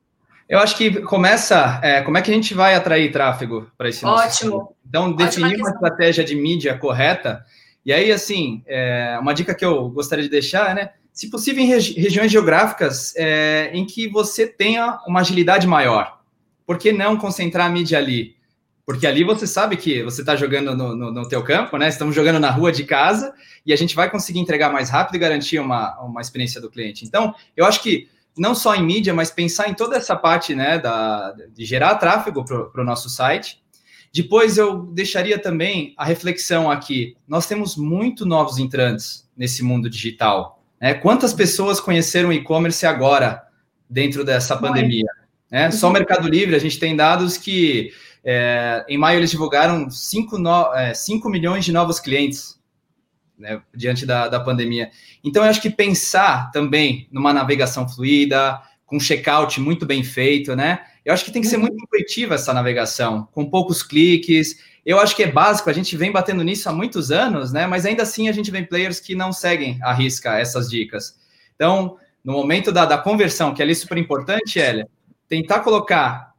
Eu 0.49 0.59
acho 0.59 0.77
que 0.77 1.01
começa. 1.01 1.79
É, 1.83 2.01
como 2.01 2.17
é 2.17 2.21
que 2.21 2.31
a 2.31 2.33
gente 2.33 2.53
vai 2.53 2.75
atrair 2.75 3.11
tráfego 3.11 3.69
para 3.77 3.89
esse 3.89 4.03
nosso 4.03 4.25
Ótimo. 4.25 4.75
Então, 4.87 5.11
definir 5.11 5.57
uma 5.57 5.69
estratégia 5.69 6.23
de 6.23 6.35
mídia 6.35 6.77
correta. 6.77 7.45
E 7.85 7.91
aí, 7.91 8.11
assim, 8.11 8.63
é, 8.65 9.17
uma 9.19 9.33
dica 9.33 9.53
que 9.53 9.65
eu 9.65 9.89
gostaria 9.89 10.23
de 10.23 10.29
deixar 10.29 10.71
é, 10.71 10.73
né, 10.73 10.89
se 11.11 11.29
possível, 11.29 11.63
em 11.63 11.67
regi 11.67 11.99
regiões 11.99 12.31
geográficas 12.31 13.13
é, 13.15 13.71
em 13.73 13.85
que 13.85 14.07
você 14.07 14.47
tenha 14.47 14.99
uma 15.05 15.19
agilidade 15.19 15.67
maior. 15.67 16.21
Por 16.65 16.77
que 16.77 16.91
não 16.91 17.17
concentrar 17.17 17.67
a 17.67 17.69
mídia 17.69 17.97
ali? 17.97 18.35
Porque 18.85 19.05
ali 19.05 19.23
você 19.23 19.45
sabe 19.45 19.75
que 19.75 20.01
você 20.01 20.21
está 20.21 20.35
jogando 20.35 20.73
no, 20.73 20.95
no, 20.95 21.11
no 21.11 21.27
teu 21.27 21.43
campo, 21.43 21.77
né? 21.77 21.89
Estamos 21.89 22.15
jogando 22.15 22.39
na 22.39 22.49
rua 22.49 22.71
de 22.71 22.85
casa 22.85 23.33
e 23.65 23.73
a 23.73 23.75
gente 23.75 23.95
vai 23.95 24.09
conseguir 24.09 24.39
entregar 24.39 24.71
mais 24.71 24.89
rápido 24.89 25.15
e 25.15 25.19
garantir 25.19 25.59
uma, 25.59 25.99
uma 26.01 26.21
experiência 26.21 26.61
do 26.61 26.69
cliente. 26.69 27.03
Então, 27.03 27.35
eu 27.55 27.65
acho 27.65 27.83
que 27.83 28.07
não 28.37 28.55
só 28.55 28.75
em 28.75 28.85
mídia, 28.85 29.13
mas 29.13 29.31
pensar 29.31 29.69
em 29.69 29.73
toda 29.73 29.95
essa 29.97 30.15
parte 30.15 30.55
né, 30.55 30.77
da, 30.77 31.33
de 31.53 31.65
gerar 31.65 31.95
tráfego 31.95 32.43
para 32.43 32.81
o 32.81 32.85
nosso 32.85 33.09
site. 33.09 33.61
Depois 34.13 34.57
eu 34.57 34.83
deixaria 34.83 35.37
também 35.37 35.93
a 35.97 36.05
reflexão 36.05 36.71
aqui. 36.71 37.15
Nós 37.27 37.45
temos 37.47 37.75
muito 37.75 38.25
novos 38.25 38.57
entrantes 38.57 39.29
nesse 39.35 39.63
mundo 39.63 39.89
digital. 39.89 40.63
Né? 40.81 40.93
Quantas 40.93 41.33
pessoas 41.33 41.79
conheceram 41.79 42.31
e-commerce 42.31 42.85
agora, 42.85 43.43
dentro 43.89 44.23
dessa 44.23 44.55
pandemia? 44.57 45.09
Né? 45.51 45.71
Só 45.71 45.89
o 45.89 45.93
Mercado 45.93 46.27
Livre, 46.27 46.55
a 46.55 46.59
gente 46.59 46.79
tem 46.79 46.95
dados 46.95 47.37
que 47.37 47.91
é, 48.23 48.85
em 48.89 48.97
maio 48.97 49.19
eles 49.19 49.31
divulgaram 49.31 49.89
5 49.89 50.37
no, 50.37 50.73
é, 50.73 50.93
milhões 51.25 51.63
de 51.63 51.71
novos 51.71 51.99
clientes 51.99 52.56
né, 53.37 53.61
diante 53.73 54.05
da, 54.05 54.27
da 54.27 54.39
pandemia. 54.39 54.89
Então, 55.23 55.43
eu 55.43 55.49
acho 55.49 55.61
que 55.61 55.69
pensar 55.69 56.51
também 56.51 57.07
numa 57.11 57.33
navegação 57.33 57.87
fluida, 57.87 58.61
com 58.85 58.99
checkout 58.99 59.59
muito 59.59 59.85
bem 59.85 60.03
feito, 60.03 60.55
né? 60.55 60.79
Eu 61.05 61.13
acho 61.13 61.23
que 61.23 61.31
tem 61.31 61.41
que 61.41 61.47
ser 61.47 61.57
muito 61.57 61.73
uhum. 61.73 61.83
intuitiva 61.83 62.35
essa 62.35 62.53
navegação, 62.53 63.27
com 63.33 63.49
poucos 63.49 63.83
cliques. 63.83 64.59
Eu 64.85 64.99
acho 64.99 65.15
que 65.15 65.23
é 65.23 65.31
básico, 65.31 65.69
a 65.69 65.73
gente 65.73 65.95
vem 65.97 66.11
batendo 66.11 66.43
nisso 66.43 66.69
há 66.69 66.73
muitos 66.73 67.11
anos, 67.11 67.51
né? 67.51 67.67
Mas 67.67 67.85
ainda 67.85 68.03
assim 68.03 68.29
a 68.29 68.31
gente 68.31 68.49
vê 68.49 68.63
players 68.63 68.99
que 68.99 69.13
não 69.13 69.33
seguem 69.33 69.77
a 69.83 69.93
risca 69.93 70.39
essas 70.39 70.69
dicas. 70.69 71.19
Então, 71.55 71.97
no 72.23 72.33
momento 72.33 72.71
da, 72.71 72.85
da 72.85 72.97
conversão, 72.97 73.53
que 73.53 73.61
é 73.61 73.65
ali 73.65 73.75
super 73.75 73.97
importante, 73.97 74.57
Elia, 74.57 74.87
tentar 75.27 75.59
colocar 75.59 76.33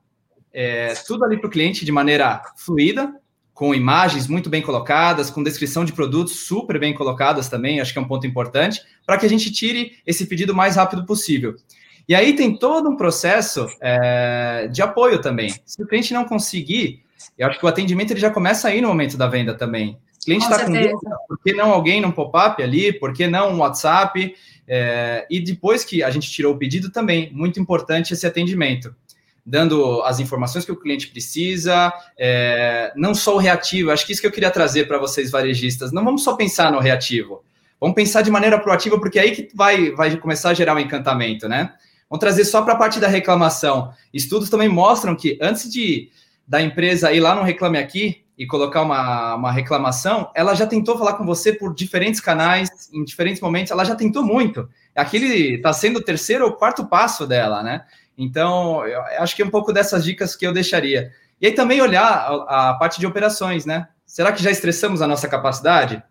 é, 0.52 0.94
tudo 1.06 1.24
ali 1.24 1.38
para 1.38 1.48
o 1.48 1.50
cliente 1.50 1.84
de 1.84 1.92
maneira 1.92 2.42
fluida, 2.56 3.14
com 3.58 3.74
imagens 3.74 4.28
muito 4.28 4.48
bem 4.48 4.62
colocadas, 4.62 5.30
com 5.30 5.42
descrição 5.42 5.84
de 5.84 5.92
produtos 5.92 6.46
super 6.46 6.78
bem 6.78 6.94
colocadas 6.94 7.48
também, 7.48 7.80
acho 7.80 7.92
que 7.92 7.98
é 7.98 8.00
um 8.00 8.06
ponto 8.06 8.24
importante, 8.24 8.80
para 9.04 9.18
que 9.18 9.26
a 9.26 9.28
gente 9.28 9.50
tire 9.50 9.96
esse 10.06 10.26
pedido 10.26 10.52
o 10.52 10.56
mais 10.56 10.76
rápido 10.76 11.04
possível. 11.04 11.56
E 12.08 12.14
aí 12.14 12.36
tem 12.36 12.56
todo 12.56 12.88
um 12.88 12.96
processo 12.96 13.66
é, 13.80 14.68
de 14.70 14.80
apoio 14.80 15.20
também. 15.20 15.52
Se 15.66 15.82
o 15.82 15.86
cliente 15.88 16.14
não 16.14 16.24
conseguir, 16.24 17.02
eu 17.36 17.48
acho 17.48 17.58
que 17.58 17.66
o 17.66 17.68
atendimento 17.68 18.12
ele 18.12 18.20
já 18.20 18.30
começa 18.30 18.68
aí 18.68 18.80
no 18.80 18.86
momento 18.86 19.16
da 19.16 19.26
venda 19.26 19.52
também. 19.52 19.98
O 20.22 20.24
cliente 20.24 20.44
está 20.44 20.64
com 20.64 20.70
dúvida, 20.70 21.16
por 21.26 21.38
que 21.42 21.52
não 21.52 21.72
alguém 21.72 22.00
no 22.00 22.12
pop-up 22.12 22.62
ali, 22.62 22.92
por 22.92 23.12
que 23.12 23.26
não 23.26 23.54
um 23.54 23.58
WhatsApp? 23.58 24.36
É, 24.68 25.26
e 25.28 25.40
depois 25.40 25.84
que 25.84 26.00
a 26.04 26.10
gente 26.10 26.30
tirou 26.30 26.54
o 26.54 26.56
pedido 26.56 26.92
também, 26.92 27.28
muito 27.32 27.58
importante 27.58 28.12
esse 28.12 28.24
atendimento. 28.24 28.94
Dando 29.50 30.02
as 30.02 30.20
informações 30.20 30.66
que 30.66 30.72
o 30.72 30.76
cliente 30.76 31.08
precisa, 31.08 31.90
é, 32.18 32.92
não 32.94 33.14
só 33.14 33.36
o 33.36 33.38
reativo, 33.38 33.90
acho 33.90 34.04
que 34.04 34.12
isso 34.12 34.20
que 34.20 34.26
eu 34.26 34.32
queria 34.32 34.50
trazer 34.50 34.86
para 34.86 34.98
vocês, 34.98 35.30
varejistas. 35.30 35.90
Não 35.90 36.04
vamos 36.04 36.22
só 36.22 36.36
pensar 36.36 36.70
no 36.70 36.78
reativo, 36.78 37.42
vamos 37.80 37.94
pensar 37.94 38.20
de 38.20 38.30
maneira 38.30 38.60
proativa, 38.60 39.00
porque 39.00 39.18
é 39.18 39.22
aí 39.22 39.30
que 39.30 39.48
vai, 39.54 39.90
vai 39.92 40.14
começar 40.18 40.50
a 40.50 40.54
gerar 40.54 40.74
um 40.74 40.78
encantamento, 40.78 41.48
né? 41.48 41.72
Vamos 42.10 42.20
trazer 42.20 42.44
só 42.44 42.60
para 42.60 42.74
a 42.74 42.76
parte 42.76 43.00
da 43.00 43.08
reclamação. 43.08 43.90
Estudos 44.12 44.50
também 44.50 44.68
mostram 44.68 45.16
que 45.16 45.38
antes 45.40 45.72
de 45.72 46.10
da 46.46 46.60
empresa 46.60 47.12
ir 47.12 47.20
lá 47.20 47.34
no 47.34 47.42
Reclame 47.42 47.78
Aqui 47.78 48.24
e 48.38 48.46
colocar 48.46 48.82
uma, 48.82 49.34
uma 49.34 49.52
reclamação, 49.52 50.30
ela 50.34 50.54
já 50.54 50.66
tentou 50.66 50.96
falar 50.96 51.14
com 51.14 51.26
você 51.26 51.52
por 51.52 51.74
diferentes 51.74 52.20
canais, 52.20 52.70
em 52.92 53.02
diferentes 53.02 53.42
momentos, 53.42 53.72
ela 53.72 53.84
já 53.84 53.96
tentou 53.96 54.22
muito. 54.22 54.68
Aquele 54.94 55.56
está 55.56 55.72
sendo 55.72 55.98
o 55.98 56.02
terceiro 56.02 56.44
ou 56.44 56.52
quarto 56.52 56.86
passo 56.86 57.26
dela, 57.26 57.62
né? 57.62 57.84
Então, 58.18 58.82
acho 59.18 59.36
que 59.36 59.42
é 59.42 59.44
um 59.46 59.50
pouco 59.50 59.72
dessas 59.72 60.04
dicas 60.04 60.34
que 60.34 60.44
eu 60.44 60.52
deixaria. 60.52 61.12
E 61.40 61.46
aí 61.46 61.52
também 61.52 61.80
olhar 61.80 62.02
a, 62.02 62.70
a 62.70 62.74
parte 62.74 62.98
de 62.98 63.06
operações, 63.06 63.64
né? 63.64 63.88
Será 64.04 64.32
que 64.32 64.42
já 64.42 64.50
estressamos 64.50 65.00
a 65.00 65.06
nossa 65.06 65.28
capacidade? 65.28 66.02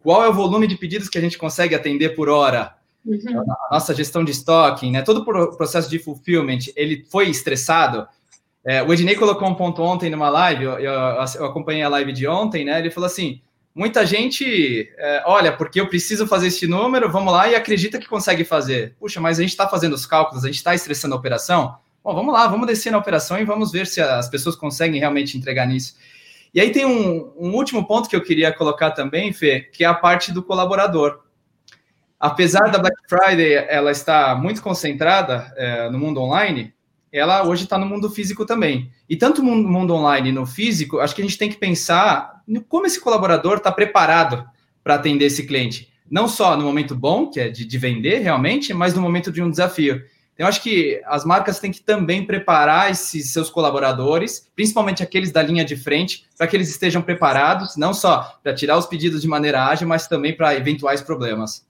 Qual 0.00 0.24
é 0.24 0.28
o 0.28 0.32
volume 0.32 0.66
de 0.66 0.76
pedidos 0.76 1.08
que 1.08 1.18
a 1.18 1.20
gente 1.20 1.38
consegue 1.38 1.74
atender 1.74 2.16
por 2.16 2.28
hora? 2.28 2.74
Uhum. 3.04 3.40
A 3.70 3.74
nossa 3.74 3.94
gestão 3.94 4.24
de 4.24 4.32
estoque, 4.32 4.90
né? 4.90 5.02
Todo 5.02 5.18
o 5.20 5.56
processo 5.56 5.88
de 5.88 6.00
fulfillment, 6.00 6.58
ele 6.74 7.06
foi 7.08 7.28
estressado. 7.28 8.08
É, 8.64 8.82
o 8.82 8.92
Ednei 8.92 9.14
colocou 9.14 9.46
um 9.46 9.54
ponto 9.54 9.80
ontem 9.80 10.10
numa 10.10 10.28
live, 10.28 10.64
eu, 10.64 10.72
eu, 10.80 10.92
eu, 10.92 11.44
acompanhei 11.44 11.82
a 11.82 11.88
live 11.88 12.12
de 12.12 12.26
ontem, 12.26 12.64
né? 12.64 12.80
Ele 12.80 12.90
falou 12.90 13.06
assim: 13.06 13.40
muita 13.76 14.06
gente, 14.06 14.90
é, 14.96 15.22
olha, 15.26 15.54
porque 15.54 15.78
eu 15.80 15.88
preciso 15.88 16.26
fazer 16.26 16.46
este 16.46 16.66
número, 16.66 17.12
vamos 17.12 17.32
lá 17.32 17.46
e 17.46 17.54
acredita 17.54 17.98
que 17.98 18.08
consegue 18.08 18.42
fazer. 18.42 18.96
Puxa, 18.98 19.20
mas 19.20 19.38
a 19.38 19.42
gente 19.42 19.50
está 19.50 19.68
fazendo 19.68 19.92
os 19.92 20.06
cálculos, 20.06 20.44
a 20.44 20.46
gente 20.46 20.56
está 20.56 20.74
estressando 20.74 21.14
a 21.14 21.18
operação. 21.18 21.76
Bom, 22.02 22.14
vamos 22.14 22.32
lá, 22.32 22.48
vamos 22.48 22.66
descer 22.66 22.90
na 22.90 22.98
operação 22.98 23.38
e 23.38 23.44
vamos 23.44 23.70
ver 23.70 23.86
se 23.86 24.00
as 24.00 24.28
pessoas 24.30 24.56
conseguem 24.56 24.98
realmente 24.98 25.36
entregar 25.36 25.66
nisso. 25.66 25.94
E 26.54 26.60
aí 26.60 26.72
tem 26.72 26.86
um, 26.86 27.32
um 27.36 27.54
último 27.54 27.86
ponto 27.86 28.08
que 28.08 28.16
eu 28.16 28.22
queria 28.22 28.50
colocar 28.50 28.92
também, 28.92 29.32
Fê, 29.32 29.60
que 29.60 29.84
é 29.84 29.86
a 29.86 29.94
parte 29.94 30.32
do 30.32 30.42
colaborador 30.42 31.26
apesar 32.18 32.70
da 32.70 32.78
Black 32.78 32.96
Friday 33.08 33.54
ela 33.68 33.90
estar 33.90 34.40
muito 34.40 34.62
concentrada 34.62 35.52
é, 35.56 35.90
no 35.90 35.98
mundo 35.98 36.20
online, 36.20 36.74
ela 37.18 37.46
hoje 37.46 37.64
está 37.64 37.78
no 37.78 37.86
mundo 37.86 38.10
físico 38.10 38.44
também. 38.44 38.90
E 39.08 39.16
tanto 39.16 39.42
no 39.42 39.54
mundo 39.54 39.94
online 39.94 40.32
no 40.32 40.44
físico, 40.44 40.98
acho 40.98 41.14
que 41.14 41.22
a 41.22 41.24
gente 41.24 41.38
tem 41.38 41.48
que 41.48 41.56
pensar 41.56 42.42
como 42.68 42.86
esse 42.86 43.00
colaborador 43.00 43.56
está 43.56 43.72
preparado 43.72 44.44
para 44.84 44.94
atender 44.94 45.26
esse 45.26 45.46
cliente. 45.46 45.92
Não 46.10 46.28
só 46.28 46.56
no 46.56 46.64
momento 46.64 46.94
bom, 46.94 47.28
que 47.28 47.40
é 47.40 47.48
de, 47.48 47.64
de 47.64 47.78
vender 47.78 48.18
realmente, 48.18 48.72
mas 48.72 48.94
no 48.94 49.02
momento 49.02 49.32
de 49.32 49.42
um 49.42 49.50
desafio. 49.50 50.02
Então, 50.34 50.46
acho 50.46 50.62
que 50.62 51.00
as 51.06 51.24
marcas 51.24 51.58
têm 51.58 51.72
que 51.72 51.80
também 51.80 52.24
preparar 52.24 52.90
esses 52.90 53.32
seus 53.32 53.48
colaboradores, 53.48 54.50
principalmente 54.54 55.02
aqueles 55.02 55.32
da 55.32 55.42
linha 55.42 55.64
de 55.64 55.76
frente, 55.76 56.26
para 56.36 56.46
que 56.46 56.54
eles 56.54 56.68
estejam 56.68 57.00
preparados, 57.00 57.76
não 57.76 57.94
só 57.94 58.38
para 58.42 58.54
tirar 58.54 58.76
os 58.76 58.84
pedidos 58.84 59.22
de 59.22 59.28
maneira 59.28 59.64
ágil, 59.64 59.88
mas 59.88 60.06
também 60.06 60.36
para 60.36 60.54
eventuais 60.54 61.00
problemas. 61.00 61.66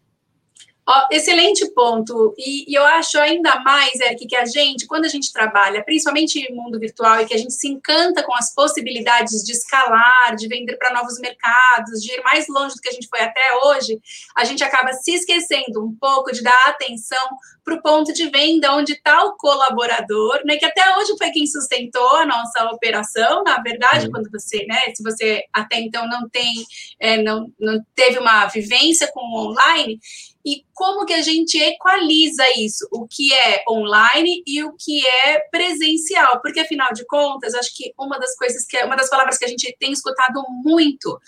Oh, 0.89 1.03
excelente 1.11 1.67
ponto. 1.73 2.33
E, 2.39 2.71
e, 2.71 2.75
eu 2.75 2.85
acho 2.85 3.19
ainda 3.19 3.59
mais, 3.59 3.99
Eric, 3.99 4.25
que 4.25 4.37
a 4.37 4.45
gente, 4.45 4.87
quando 4.87 5.05
a 5.05 5.09
gente 5.09 5.33
trabalha, 5.33 5.83
principalmente 5.83 6.49
no 6.49 6.63
mundo 6.63 6.79
virtual, 6.79 7.21
e 7.21 7.27
que 7.27 7.35
a 7.35 7.39
gente 7.39 7.55
se 7.55 7.67
encanta 7.67 8.23
com 8.23 8.33
as 8.33 8.55
possibilidades 8.55 9.43
de 9.43 9.51
escalar, 9.51 10.37
de 10.37 10.47
vender 10.47 10.77
para 10.77 10.95
novos 10.95 11.19
mercados, 11.19 12.01
de 12.01 12.13
ir 12.13 12.23
mais 12.23 12.47
longe 12.49 12.77
do 12.77 12.81
que 12.81 12.89
a 12.89 12.93
gente 12.93 13.09
foi 13.09 13.21
até 13.21 13.41
hoje, 13.65 14.01
a 14.37 14.45
gente 14.45 14.63
acaba 14.63 14.93
se 14.93 15.13
esquecendo 15.13 15.85
um 15.85 15.93
pouco 15.93 16.31
de 16.31 16.41
dar 16.41 16.69
atenção 16.69 17.27
para 17.67 17.75
o 17.75 17.83
ponto 17.83 18.13
de 18.13 18.31
venda, 18.31 18.73
onde 18.77 18.93
está 18.93 19.25
o 19.25 19.37
colaborador, 19.37 20.41
né? 20.45 20.57
Que 20.57 20.65
até 20.65 20.97
hoje 20.97 21.17
foi 21.19 21.33
quem 21.33 21.45
sustentou 21.49 22.15
a 22.15 22.25
nossa 22.25 22.65
operação, 22.67 23.43
na 23.43 23.61
verdade, 23.61 24.09
quando 24.09 24.31
você, 24.31 24.65
né? 24.67 24.81
Se 24.95 25.03
você 25.03 25.43
até 25.53 25.81
então 25.81 26.09
não 26.09 26.29
tem, 26.29 26.65
é, 27.01 27.21
não, 27.21 27.53
não 27.59 27.85
teve 27.97 28.21
uma 28.21 28.47
vivência 28.47 29.11
com 29.13 29.21
o 29.21 29.49
online 29.49 29.99
e 30.45 30.65
como 30.73 31.05
que 31.05 31.13
a 31.13 31.23
gente 31.23 31.59
equaliza 31.59 32.45
isso, 32.57 32.87
o 32.93 33.05
que 33.09 33.35
é 33.35 33.65
online 33.69 34.45
e 34.47 34.63
o 34.63 34.73
que 34.79 35.05
é 35.05 35.41
presencial, 35.51 36.41
porque 36.41 36.61
afinal 36.61 36.93
de 36.93 37.05
contas, 37.05 37.53
acho 37.53 37.75
que 37.75 37.93
uma 37.99 38.17
das 38.21 38.37
coisas 38.37 38.65
que 38.65 38.77
é 38.77 38.85
uma 38.85 38.95
das 38.95 39.11
palavras 39.11 39.37
que 39.37 39.45
a 39.45 39.49
gente 39.49 39.77
tem 39.81 39.91
escutado 39.91 40.41
muito 40.63 41.19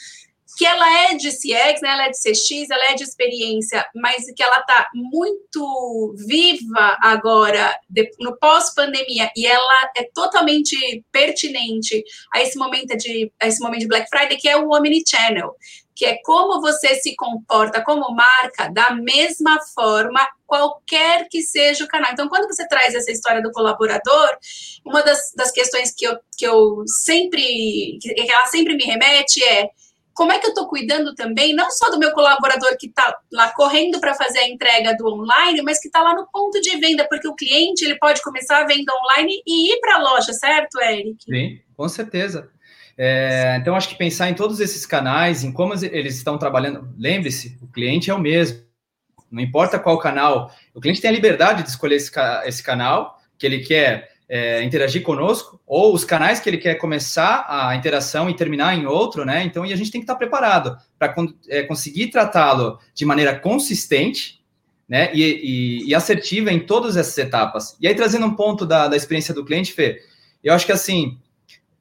que 0.58 0.66
ela 0.66 1.04
é 1.04 1.14
de 1.14 1.30
CX, 1.30 1.80
né, 1.80 1.90
ela 1.90 2.06
é 2.06 2.10
de 2.10 2.18
CX, 2.18 2.68
ela 2.68 2.90
é 2.90 2.94
de 2.94 3.04
experiência, 3.04 3.86
mas 3.94 4.24
que 4.34 4.42
ela 4.42 4.58
está 4.58 4.88
muito 4.92 6.16
viva 6.26 6.98
agora, 7.00 7.78
no 8.18 8.36
pós-pandemia, 8.36 9.30
e 9.36 9.46
ela 9.46 9.90
é 9.96 10.02
totalmente 10.12 10.76
pertinente 11.12 12.02
a 12.34 12.42
esse 12.42 12.58
momento 12.58 12.96
de, 12.96 13.32
a 13.40 13.46
esse 13.46 13.62
momento 13.62 13.82
de 13.82 13.86
Black 13.86 14.08
Friday, 14.10 14.36
que 14.36 14.48
é 14.48 14.56
o 14.56 14.70
Omnichannel 14.70 15.54
que 15.94 16.04
é 16.06 16.16
como 16.22 16.60
você 16.60 16.94
se 16.94 17.16
comporta 17.16 17.82
como 17.82 18.14
marca 18.14 18.70
da 18.72 18.94
mesma 18.94 19.58
forma, 19.74 20.28
qualquer 20.46 21.26
que 21.28 21.42
seja 21.42 21.84
o 21.84 21.88
canal. 21.88 22.12
Então, 22.12 22.28
quando 22.28 22.46
você 22.46 22.68
traz 22.68 22.94
essa 22.94 23.10
história 23.10 23.42
do 23.42 23.50
colaborador, 23.50 24.30
uma 24.86 25.02
das, 25.02 25.32
das 25.34 25.50
questões 25.50 25.92
que 25.92 26.06
eu, 26.06 26.16
que 26.36 26.46
eu 26.46 26.84
sempre, 26.86 27.98
que 28.00 28.30
ela 28.30 28.46
sempre 28.46 28.76
me 28.76 28.84
remete 28.84 29.42
é 29.42 29.68
como 30.18 30.32
é 30.32 30.38
que 30.40 30.46
eu 30.46 30.50
estou 30.50 30.66
cuidando 30.66 31.14
também, 31.14 31.54
não 31.54 31.70
só 31.70 31.92
do 31.92 31.98
meu 31.98 32.10
colaborador 32.10 32.76
que 32.76 32.88
está 32.88 33.16
lá 33.30 33.52
correndo 33.54 34.00
para 34.00 34.16
fazer 34.16 34.40
a 34.40 34.48
entrega 34.48 34.96
do 34.96 35.06
online, 35.06 35.62
mas 35.62 35.78
que 35.80 35.86
está 35.86 36.02
lá 36.02 36.12
no 36.12 36.26
ponto 36.26 36.60
de 36.60 36.76
venda, 36.76 37.06
porque 37.08 37.28
o 37.28 37.36
cliente 37.36 37.84
ele 37.84 37.96
pode 38.00 38.20
começar 38.20 38.58
a 38.58 38.66
venda 38.66 38.92
online 38.92 39.40
e 39.46 39.72
ir 39.72 39.80
para 39.80 39.94
a 39.94 40.02
loja, 40.02 40.32
certo, 40.32 40.80
Eric? 40.80 41.22
Sim, 41.22 41.60
com 41.76 41.88
certeza. 41.88 42.50
É, 42.96 43.58
então, 43.60 43.76
acho 43.76 43.90
que 43.90 43.94
pensar 43.94 44.28
em 44.28 44.34
todos 44.34 44.58
esses 44.58 44.84
canais, 44.84 45.44
em 45.44 45.52
como 45.52 45.72
eles 45.72 46.16
estão 46.16 46.36
trabalhando. 46.36 46.92
Lembre-se, 46.98 47.56
o 47.62 47.68
cliente 47.68 48.10
é 48.10 48.14
o 48.14 48.18
mesmo. 48.18 48.60
Não 49.30 49.40
importa 49.40 49.78
qual 49.78 50.00
canal, 50.00 50.50
o 50.74 50.80
cliente 50.80 51.00
tem 51.00 51.10
a 51.10 51.14
liberdade 51.14 51.62
de 51.62 51.68
escolher 51.68 51.94
esse, 51.94 52.10
esse 52.44 52.60
canal 52.60 53.20
que 53.38 53.46
ele 53.46 53.60
quer 53.60 54.10
é, 54.28 54.62
interagir 54.62 55.02
conosco, 55.02 55.60
ou 55.66 55.94
os 55.94 56.04
canais 56.04 56.38
que 56.38 56.50
ele 56.50 56.58
quer 56.58 56.74
começar 56.74 57.46
a 57.48 57.74
interação 57.74 58.28
e 58.28 58.34
terminar 58.34 58.76
em 58.76 58.86
outro, 58.86 59.24
né? 59.24 59.42
Então, 59.42 59.64
e 59.64 59.72
a 59.72 59.76
gente 59.76 59.90
tem 59.90 60.00
que 60.00 60.04
estar 60.04 60.16
preparado 60.16 60.76
para 60.98 61.14
é, 61.48 61.62
conseguir 61.62 62.08
tratá-lo 62.08 62.78
de 62.94 63.06
maneira 63.06 63.34
consistente, 63.38 64.40
né? 64.88 65.10
E, 65.14 65.22
e, 65.22 65.88
e, 65.88 65.94
assertiva 65.94 66.52
em 66.52 66.60
todas 66.60 66.96
essas 66.96 67.16
etapas. 67.16 67.76
E 67.80 67.88
aí, 67.88 67.94
trazendo 67.94 68.26
um 68.26 68.34
ponto 68.34 68.66
da, 68.66 68.88
da 68.88 68.96
experiência 68.96 69.32
do 69.32 69.44
cliente, 69.44 69.72
Fê, 69.72 70.02
eu 70.42 70.52
acho 70.52 70.66
que 70.66 70.72
assim 70.72 71.18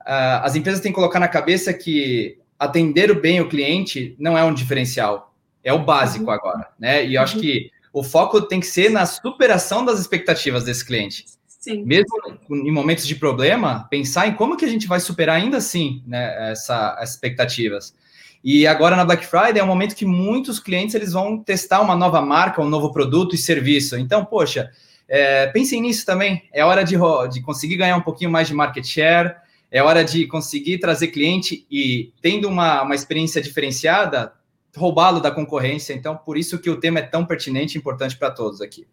as 0.08 0.56
empresas 0.56 0.80
têm 0.80 0.92
que 0.92 0.96
colocar 0.96 1.20
na 1.20 1.28
cabeça 1.28 1.74
que 1.74 2.40
atender 2.58 3.14
bem 3.20 3.42
o 3.42 3.50
cliente 3.50 4.16
não 4.18 4.38
é 4.38 4.44
um 4.44 4.54
diferencial, 4.54 5.34
é 5.64 5.74
o 5.74 5.84
básico 5.84 6.26
uhum. 6.26 6.32
agora, 6.32 6.70
né? 6.80 7.06
E 7.06 7.16
eu 7.16 7.22
acho 7.22 7.36
uhum. 7.36 7.42
que 7.42 7.70
o 7.92 8.02
foco 8.04 8.42
tem 8.42 8.60
que 8.60 8.66
ser 8.66 8.90
na 8.90 9.06
superação 9.06 9.84
das 9.84 10.00
expectativas 10.00 10.64
desse 10.64 10.86
cliente. 10.86 11.26
Sim. 11.68 11.84
Mesmo 11.84 12.16
em 12.50 12.72
momentos 12.72 13.06
de 13.06 13.14
problema, 13.14 13.86
pensar 13.90 14.26
em 14.26 14.34
como 14.34 14.56
que 14.56 14.64
a 14.64 14.70
gente 14.70 14.88
vai 14.88 15.02
superar 15.02 15.36
ainda 15.36 15.58
assim 15.58 16.02
né, 16.08 16.52
essa, 16.52 16.96
essas 16.98 17.16
expectativas. 17.16 17.94
E 18.42 18.66
agora 18.66 18.96
na 18.96 19.04
Black 19.04 19.26
Friday 19.26 19.60
é 19.60 19.64
um 19.64 19.68
momento 19.68 19.94
que 19.94 20.06
muitos 20.06 20.62
clientes 20.62 20.96
eles 20.96 21.12
vão 21.12 21.38
testar 21.44 21.82
uma 21.82 21.94
nova 21.94 22.22
marca, 22.22 22.62
um 22.62 22.70
novo 22.70 22.94
produto 22.94 23.36
e 23.36 23.38
serviço. 23.38 23.98
Então, 23.98 24.24
poxa, 24.24 24.72
é, 25.10 25.48
pensem 25.48 25.82
nisso 25.82 26.06
também. 26.06 26.48
É 26.54 26.64
hora 26.64 26.84
de, 26.86 26.96
de 27.32 27.42
conseguir 27.42 27.76
ganhar 27.76 27.98
um 27.98 28.02
pouquinho 28.02 28.32
mais 28.32 28.48
de 28.48 28.54
market 28.54 28.86
share, 28.86 29.36
é 29.70 29.84
hora 29.84 30.06
de 30.06 30.26
conseguir 30.26 30.78
trazer 30.78 31.08
cliente 31.08 31.68
e, 31.70 32.14
tendo 32.22 32.48
uma, 32.48 32.84
uma 32.84 32.96
experiência 32.96 33.42
diferenciada, 33.42 34.32
roubá-lo 34.74 35.20
da 35.20 35.32
concorrência. 35.32 35.94
Então, 35.94 36.16
por 36.16 36.38
isso 36.38 36.60
que 36.60 36.70
o 36.70 36.80
tema 36.80 37.00
é 37.00 37.02
tão 37.02 37.26
pertinente 37.26 37.76
e 37.76 37.78
importante 37.78 38.16
para 38.16 38.32
todos 38.32 38.62
aqui. 38.62 38.88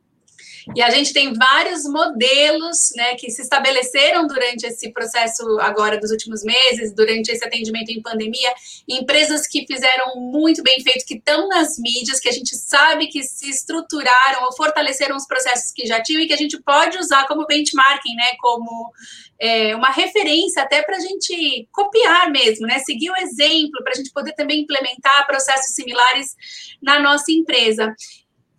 E 0.74 0.80
a 0.80 0.90
gente 0.90 1.12
tem 1.12 1.32
vários 1.34 1.84
modelos 1.84 2.90
né, 2.96 3.14
que 3.16 3.30
se 3.30 3.42
estabeleceram 3.42 4.26
durante 4.26 4.64
esse 4.64 4.90
processo 4.92 5.42
agora 5.60 5.98
dos 5.98 6.10
últimos 6.10 6.42
meses, 6.42 6.94
durante 6.94 7.30
esse 7.30 7.44
atendimento 7.44 7.90
em 7.90 8.00
pandemia, 8.00 8.52
empresas 8.88 9.46
que 9.46 9.66
fizeram 9.66 10.16
muito 10.16 10.62
bem 10.62 10.80
feito, 10.80 11.04
que 11.04 11.14
estão 11.14 11.48
nas 11.48 11.78
mídias, 11.78 12.18
que 12.18 12.28
a 12.28 12.32
gente 12.32 12.56
sabe 12.56 13.08
que 13.08 13.22
se 13.22 13.50
estruturaram 13.50 14.44
ou 14.44 14.56
fortaleceram 14.56 15.16
os 15.16 15.26
processos 15.26 15.70
que 15.72 15.86
já 15.86 16.02
tinham 16.02 16.22
e 16.22 16.26
que 16.26 16.32
a 16.32 16.38
gente 16.38 16.60
pode 16.62 16.96
usar 16.98 17.26
como 17.26 17.46
benchmarking, 17.46 18.14
né, 18.16 18.30
como 18.40 18.90
é, 19.38 19.76
uma 19.76 19.90
referência 19.90 20.62
até 20.62 20.82
para 20.82 20.96
a 20.96 21.00
gente 21.00 21.68
copiar 21.70 22.30
mesmo, 22.30 22.66
né, 22.66 22.78
seguir 22.78 23.10
o 23.10 23.16
exemplo, 23.16 23.82
para 23.82 23.92
a 23.92 23.96
gente 23.96 24.12
poder 24.12 24.32
também 24.32 24.60
implementar 24.60 25.26
processos 25.26 25.74
similares 25.74 26.34
na 26.82 26.98
nossa 27.00 27.30
empresa. 27.30 27.94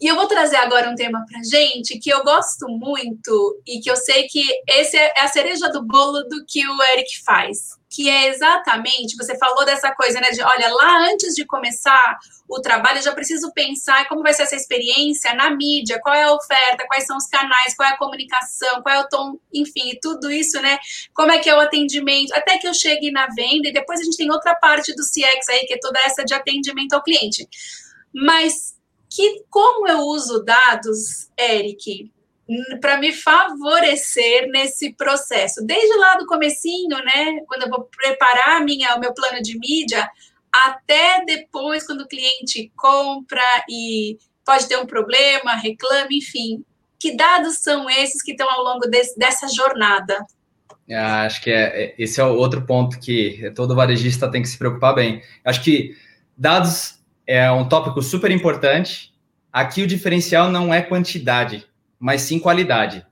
E 0.02 0.08
eu 0.08 0.16
vou 0.16 0.28
trazer 0.28 0.58
agora 0.58 0.90
um 0.90 0.96
tema 0.96 1.26
para 1.26 1.42
gente 1.42 1.98
que 2.00 2.10
eu 2.10 2.22
gosto 2.22 2.68
muito 2.68 3.62
e 3.66 3.80
que 3.80 3.90
eu 3.90 3.96
sei 3.96 4.28
que 4.28 4.44
esse 4.68 4.98
é 4.98 5.22
a 5.22 5.28
cereja 5.30 5.70
do 5.70 5.82
bolo 5.86 6.24
do 6.24 6.46
que 6.46 6.68
o 6.68 6.84
Eric 6.94 7.24
faz, 7.24 7.70
que 7.90 8.10
é 8.10 8.28
exatamente, 8.28 9.16
você 9.16 9.38
falou 9.38 9.64
dessa 9.64 9.96
coisa, 9.96 10.20
né, 10.20 10.32
de 10.32 10.42
olha, 10.42 10.68
lá 10.68 11.08
antes 11.10 11.34
de 11.34 11.46
começar 11.46 12.18
o 12.48 12.60
trabalho, 12.60 13.00
eu 13.00 13.04
já 13.04 13.14
preciso 13.14 13.54
pensar 13.54 14.06
como 14.10 14.22
vai 14.22 14.34
ser 14.34 14.44
essa 14.44 14.58
experiência 14.58 15.34
na 15.34 15.50
mídia, 15.50 15.98
qual 16.02 16.14
é 16.14 16.24
a 16.24 16.34
oferta, 16.34 16.86
quais 16.88 17.06
são 17.06 17.16
os 17.16 17.28
canais, 17.28 17.74
qual 17.74 17.88
é 17.88 17.94
a 17.94 17.98
comunicação, 17.98 18.82
qual 18.82 18.96
é 18.96 19.00
o 19.00 19.08
tom, 19.08 19.40
enfim, 19.54 19.98
tudo 20.02 20.30
isso, 20.30 20.62
né? 20.62 20.78
Como 21.14 21.32
é 21.32 21.40
que 21.40 21.50
é 21.50 21.56
o 21.56 21.60
atendimento, 21.62 22.36
até 22.36 22.58
que 22.58 22.68
eu 22.68 22.74
chegue 22.74 23.12
na 23.12 23.28
venda, 23.28 23.70
e 23.70 23.74
depois 23.74 24.02
a 24.02 24.04
gente 24.04 24.18
tem 24.18 24.30
outra 24.30 24.56
parte 24.56 24.94
do 24.94 25.04
CX 25.04 25.50
aí, 25.50 25.60
que 25.66 25.76
é 25.76 25.80
toda 25.80 26.00
essa 26.02 26.26
de 26.26 26.34
atendimento 26.34 26.94
ao 26.94 27.02
cliente. 27.02 27.48
Mas 28.14 28.75
que 29.16 29.46
como 29.50 29.88
eu 29.88 30.00
uso 30.00 30.44
dados, 30.44 31.30
Eric, 31.40 32.12
para 32.82 32.98
me 32.98 33.14
favorecer 33.14 34.50
nesse 34.50 34.94
processo, 34.94 35.66
desde 35.66 35.98
lá 35.98 36.16
do 36.18 36.26
comecinho, 36.26 36.98
né, 36.98 37.40
quando 37.48 37.64
eu 37.64 37.70
vou 37.70 37.90
preparar 37.98 38.62
minha, 38.64 38.94
o 38.94 39.00
meu 39.00 39.14
plano 39.14 39.42
de 39.42 39.58
mídia, 39.58 40.08
até 40.54 41.24
depois 41.26 41.88
quando 41.88 42.02
o 42.02 42.08
cliente 42.08 42.72
compra 42.76 43.42
e 43.70 44.18
pode 44.46 44.68
ter 44.68 44.78
um 44.78 44.86
problema, 44.86 45.56
reclama, 45.56 46.10
enfim. 46.12 46.64
Que 47.00 47.16
dados 47.16 47.60
são 47.60 47.90
esses 47.90 48.22
que 48.22 48.32
estão 48.32 48.50
ao 48.50 48.64
longo 48.64 48.86
desse, 48.88 49.18
dessa 49.18 49.48
jornada? 49.48 50.26
Ah, 50.92 51.24
acho 51.24 51.42
que 51.42 51.50
é, 51.50 51.84
é, 51.84 51.96
esse 51.98 52.20
é 52.20 52.24
outro 52.24 52.66
ponto 52.66 53.00
que 53.00 53.52
todo 53.56 53.76
varejista 53.76 54.30
tem 54.30 54.42
que 54.42 54.48
se 54.48 54.58
preocupar 54.58 54.94
bem. 54.94 55.22
Acho 55.44 55.64
que 55.64 55.96
dados 56.38 57.00
é 57.28 57.52
um 57.52 57.68
tópico 57.68 58.02
super 58.02 58.32
importante. 58.32 59.14
Aqui 59.52 59.82
o 59.82 59.88
diferencial 59.88 60.52
não 60.52 60.74
é 60.74 60.82
quantidade, 60.82 61.66
mas 62.00 62.22
sim 62.22 62.40
qualidade. 62.40 63.06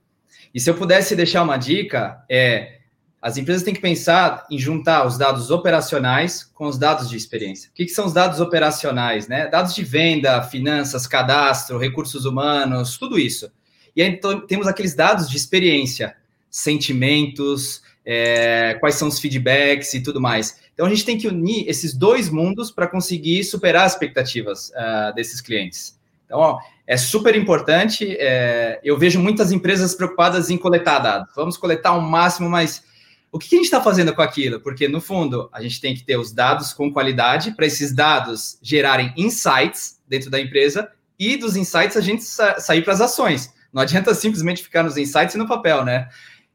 E 0.53 0.59
se 0.59 0.69
eu 0.69 0.75
pudesse 0.75 1.15
deixar 1.15 1.43
uma 1.43 1.57
dica, 1.57 2.23
é 2.29 2.79
as 3.23 3.37
empresas 3.37 3.63
têm 3.63 3.73
que 3.73 3.79
pensar 3.79 4.45
em 4.51 4.59
juntar 4.59 5.07
os 5.07 5.17
dados 5.17 5.49
operacionais 5.49 6.43
com 6.43 6.65
os 6.65 6.77
dados 6.77 7.09
de 7.09 7.15
experiência. 7.15 7.69
O 7.69 7.73
que, 7.73 7.85
que 7.85 7.91
são 7.91 8.05
os 8.05 8.11
dados 8.11 8.41
operacionais? 8.41 9.29
Né? 9.29 9.47
Dados 9.47 9.73
de 9.73 9.81
venda, 9.81 10.43
finanças, 10.43 11.07
cadastro, 11.07 11.77
recursos 11.77 12.25
humanos, 12.25 12.97
tudo 12.97 13.17
isso. 13.17 13.49
E 13.95 14.01
aí 14.01 14.09
então, 14.09 14.45
temos 14.45 14.67
aqueles 14.67 14.93
dados 14.93 15.29
de 15.29 15.37
experiência, 15.37 16.17
sentimentos, 16.49 17.81
é, 18.05 18.75
quais 18.81 18.95
são 18.95 19.07
os 19.07 19.19
feedbacks 19.19 19.93
e 19.93 20.03
tudo 20.03 20.19
mais. 20.19 20.59
Então 20.73 20.85
a 20.85 20.89
gente 20.89 21.05
tem 21.05 21.17
que 21.17 21.27
unir 21.27 21.67
esses 21.67 21.93
dois 21.93 22.29
mundos 22.29 22.71
para 22.71 22.87
conseguir 22.87 23.43
superar 23.43 23.85
as 23.85 23.93
expectativas 23.93 24.69
uh, 24.69 25.13
desses 25.13 25.39
clientes. 25.39 25.99
Então 26.25 26.39
ó, 26.39 26.59
é 26.87 26.97
super 26.97 27.35
importante. 27.35 28.17
É, 28.19 28.79
eu 28.83 28.97
vejo 28.97 29.19
muitas 29.19 29.51
empresas 29.51 29.93
preocupadas 29.93 30.49
em 30.49 30.57
coletar 30.57 30.99
dados. 30.99 31.31
Vamos 31.35 31.57
coletar 31.57 31.93
o 31.93 32.01
máximo, 32.01 32.49
mas 32.49 32.83
o 33.31 33.39
que 33.39 33.55
a 33.55 33.57
gente 33.57 33.65
está 33.65 33.81
fazendo 33.81 34.13
com 34.13 34.21
aquilo? 34.21 34.59
Porque 34.59 34.87
no 34.87 35.01
fundo 35.01 35.49
a 35.51 35.61
gente 35.61 35.79
tem 35.79 35.95
que 35.95 36.03
ter 36.03 36.17
os 36.17 36.31
dados 36.31 36.73
com 36.73 36.91
qualidade 36.91 37.51
para 37.51 37.65
esses 37.65 37.93
dados 37.93 38.57
gerarem 38.61 39.13
insights 39.17 39.99
dentro 40.07 40.29
da 40.29 40.39
empresa 40.39 40.89
e 41.17 41.37
dos 41.37 41.55
insights 41.55 41.97
a 41.97 42.01
gente 42.01 42.23
sa 42.23 42.59
sair 42.59 42.83
para 42.83 42.93
as 42.93 43.01
ações. 43.01 43.53
Não 43.71 43.81
adianta 43.81 44.13
simplesmente 44.13 44.61
ficar 44.61 44.83
nos 44.83 44.97
insights 44.97 45.33
e 45.33 45.37
no 45.37 45.47
papel, 45.47 45.83
né? 45.83 46.07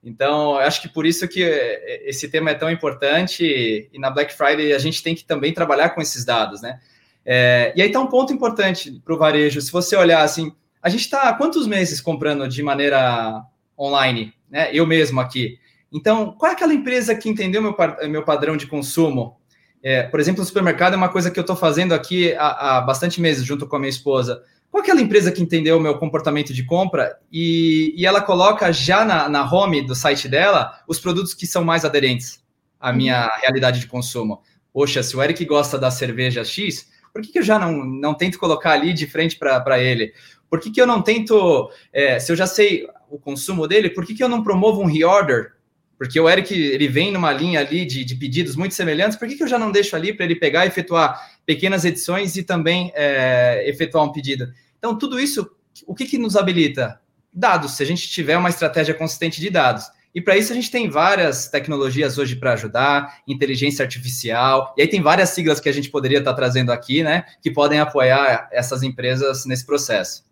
Então, 0.02 0.56
acho 0.56 0.80
que 0.80 0.88
por 0.88 1.04
isso 1.04 1.26
que 1.26 1.42
eh, 1.42 2.02
esse 2.08 2.28
tema 2.28 2.50
é 2.50 2.54
tão 2.54 2.70
importante 2.70 3.88
e 3.92 3.98
na 3.98 4.11
Black 4.11 4.32
Friday 4.32 4.72
a 4.72 4.78
gente 4.78 5.02
tem 5.02 5.14
que 5.14 5.24
também 5.24 5.52
trabalhar 5.52 5.90
com 5.90 6.00
esses 6.00 6.24
dados, 6.24 6.62
né? 6.62 6.78
É, 7.24 7.72
e 7.76 7.82
aí 7.82 7.88
está 7.88 8.00
um 8.00 8.06
ponto 8.06 8.32
importante 8.32 9.02
para 9.04 9.14
o 9.14 9.18
varejo. 9.18 9.61
Se 9.61 9.70
você 9.70 9.96
olhar 9.96 10.22
assim, 10.22 10.52
a 10.80 10.88
gente 10.88 11.00
está 11.00 11.28
há 11.28 11.34
quantos 11.34 11.66
meses 11.66 12.00
comprando 12.00 12.48
de 12.48 12.62
maneira 12.62 13.42
online, 13.78 14.32
né? 14.48 14.70
Eu 14.72 14.87
mesmo 14.87 15.20
aqui. 15.20 15.58
Então, 15.92 16.32
qual 16.32 16.50
é 16.50 16.54
aquela 16.54 16.72
empresa 16.72 17.14
que 17.14 17.28
entendeu 17.28 17.61
meu, 17.61 17.76
meu 18.08 18.24
padrão 18.24 18.56
de 18.56 18.66
consumo? 18.66 19.38
É, 19.82 20.02
por 20.04 20.20
exemplo, 20.20 20.42
o 20.42 20.46
supermercado 20.46 20.94
é 20.94 20.96
uma 20.96 21.08
coisa 21.08 21.30
que 21.30 21.38
eu 21.38 21.42
estou 21.42 21.56
fazendo 21.56 21.92
aqui 21.92 22.34
há, 22.34 22.78
há 22.78 22.80
bastante 22.80 23.20
meses, 23.20 23.44
junto 23.44 23.66
com 23.66 23.76
a 23.76 23.78
minha 23.78 23.90
esposa. 23.90 24.42
Qual 24.70 24.83
é 24.83 24.85
aquela 24.85 25.00
empresa 25.00 25.33
que 25.33 25.42
entendeu 25.42 25.78
o 25.78 25.81
meu 25.81 25.98
comportamento 25.98 26.52
de 26.52 26.64
compra 26.64 27.18
e, 27.33 27.94
e 27.96 28.04
ela 28.04 28.20
coloca 28.20 28.70
já 28.72 29.04
na, 29.04 29.28
na 29.28 29.50
home 29.50 29.83
do 29.83 29.94
site 29.94 30.28
dela 30.28 30.83
os 30.87 31.00
produtos 31.00 31.35
que 31.35 31.46
são 31.46 31.64
mais 31.64 31.85
aderentes 31.85 32.44
à 32.78 32.92
minha 32.92 33.24
uhum. 33.24 33.40
realidade 33.40 33.81
de 33.81 33.87
consumo? 33.87 34.42
Poxa, 34.72 35.02
se 35.02 35.16
o 35.16 35.22
Eric 35.22 35.44
gosta 35.46 35.78
da 35.78 35.90
cerveja 35.90 36.44
X, 36.44 36.88
por 37.12 37.22
que, 37.22 37.33
que 37.33 37.38
eu 37.38 37.42
já 37.42 37.59
não, 37.59 37.85
não 37.85 38.14
tento 38.14 38.38
colocar 38.38 38.72
ali 38.72 38.92
de 38.92 39.07
frente 39.07 39.37
para 39.37 39.81
ele? 39.81 40.12
Por 40.48 40.61
que, 40.61 40.70
que 40.70 40.81
eu 40.81 40.87
não 40.87 41.02
tento, 41.02 41.70
é, 41.92 42.18
se 42.20 42.31
eu 42.31 42.37
já 42.37 42.46
sei 42.46 42.87
o 43.11 43.18
consumo 43.18 43.66
dele, 43.66 43.90
por 43.90 44.07
que, 44.07 44.14
que 44.14 44.22
eu 44.22 44.28
não 44.28 44.42
promovo 44.42 44.81
um 44.81 44.87
reorder? 44.87 45.52
Porque 45.98 46.18
o 46.20 46.30
Eric 46.30 46.54
ele 46.54 46.87
vem 46.87 47.11
numa 47.11 47.32
linha 47.32 47.58
ali 47.58 47.84
de, 47.84 48.04
de 48.04 48.14
pedidos 48.14 48.54
muito 48.54 48.74
semelhantes, 48.74 49.18
por 49.18 49.26
que, 49.26 49.34
que 49.34 49.42
eu 49.42 49.48
já 49.48 49.58
não 49.58 49.72
deixo 49.72 49.96
ali 49.96 50.12
para 50.12 50.24
ele 50.24 50.37
pegar 50.37 50.64
e 50.64 50.68
efetuar 50.68 51.20
pequenas 51.44 51.84
edições 51.84 52.37
e 52.37 52.44
também 52.44 52.92
é, 52.94 53.68
efetuar 53.68 54.04
um 54.04 54.12
pedido. 54.12 54.52
Então, 54.78 54.96
tudo 54.96 55.18
isso, 55.18 55.50
o 55.87 55.94
que, 55.94 56.06
que 56.06 56.16
nos 56.16 56.37
habilita? 56.37 57.00
Dados, 57.32 57.76
se 57.76 57.82
a 57.82 57.87
gente 57.87 58.08
tiver 58.08 58.38
uma 58.38 58.48
estratégia 58.48 58.94
consistente 58.94 59.40
de 59.40 59.50
dados. 59.50 59.87
E 60.14 60.20
para 60.20 60.37
isso 60.37 60.52
a 60.52 60.54
gente 60.54 60.70
tem 60.70 60.88
várias 60.88 61.48
tecnologias 61.48 62.16
hoje 62.16 62.37
para 62.37 62.52
ajudar, 62.54 63.22
inteligência 63.26 63.82
artificial, 63.82 64.74
e 64.76 64.82
aí 64.82 64.88
tem 64.88 65.02
várias 65.02 65.30
siglas 65.30 65.61
que 65.61 65.68
a 65.68 65.72
gente 65.72 65.90
poderia 65.90 66.18
estar 66.18 66.30
tá 66.30 66.37
trazendo 66.37 66.72
aqui, 66.72 67.02
né, 67.02 67.24
que 67.42 67.50
podem 67.50 67.78
apoiar 67.78 68.48
essas 68.50 68.82
empresas 68.82 69.44
nesse 69.44 69.66
processo. 69.66 70.27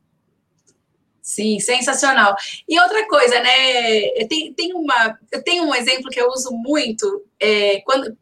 Sim, 1.27 1.59
sensacional. 1.59 2.37
E 2.69 2.79
outra 2.79 3.05
coisa, 3.09 3.41
né? 3.41 4.11
Tem, 4.29 4.55
tem 4.55 4.73
uma, 4.75 5.19
eu 5.33 5.43
tenho 5.43 5.65
um 5.65 5.75
exemplo 5.75 6.09
que 6.09 6.21
eu 6.21 6.29
uso 6.29 6.53
muito 6.53 7.27
é, 7.41 7.81
quando 7.81 8.17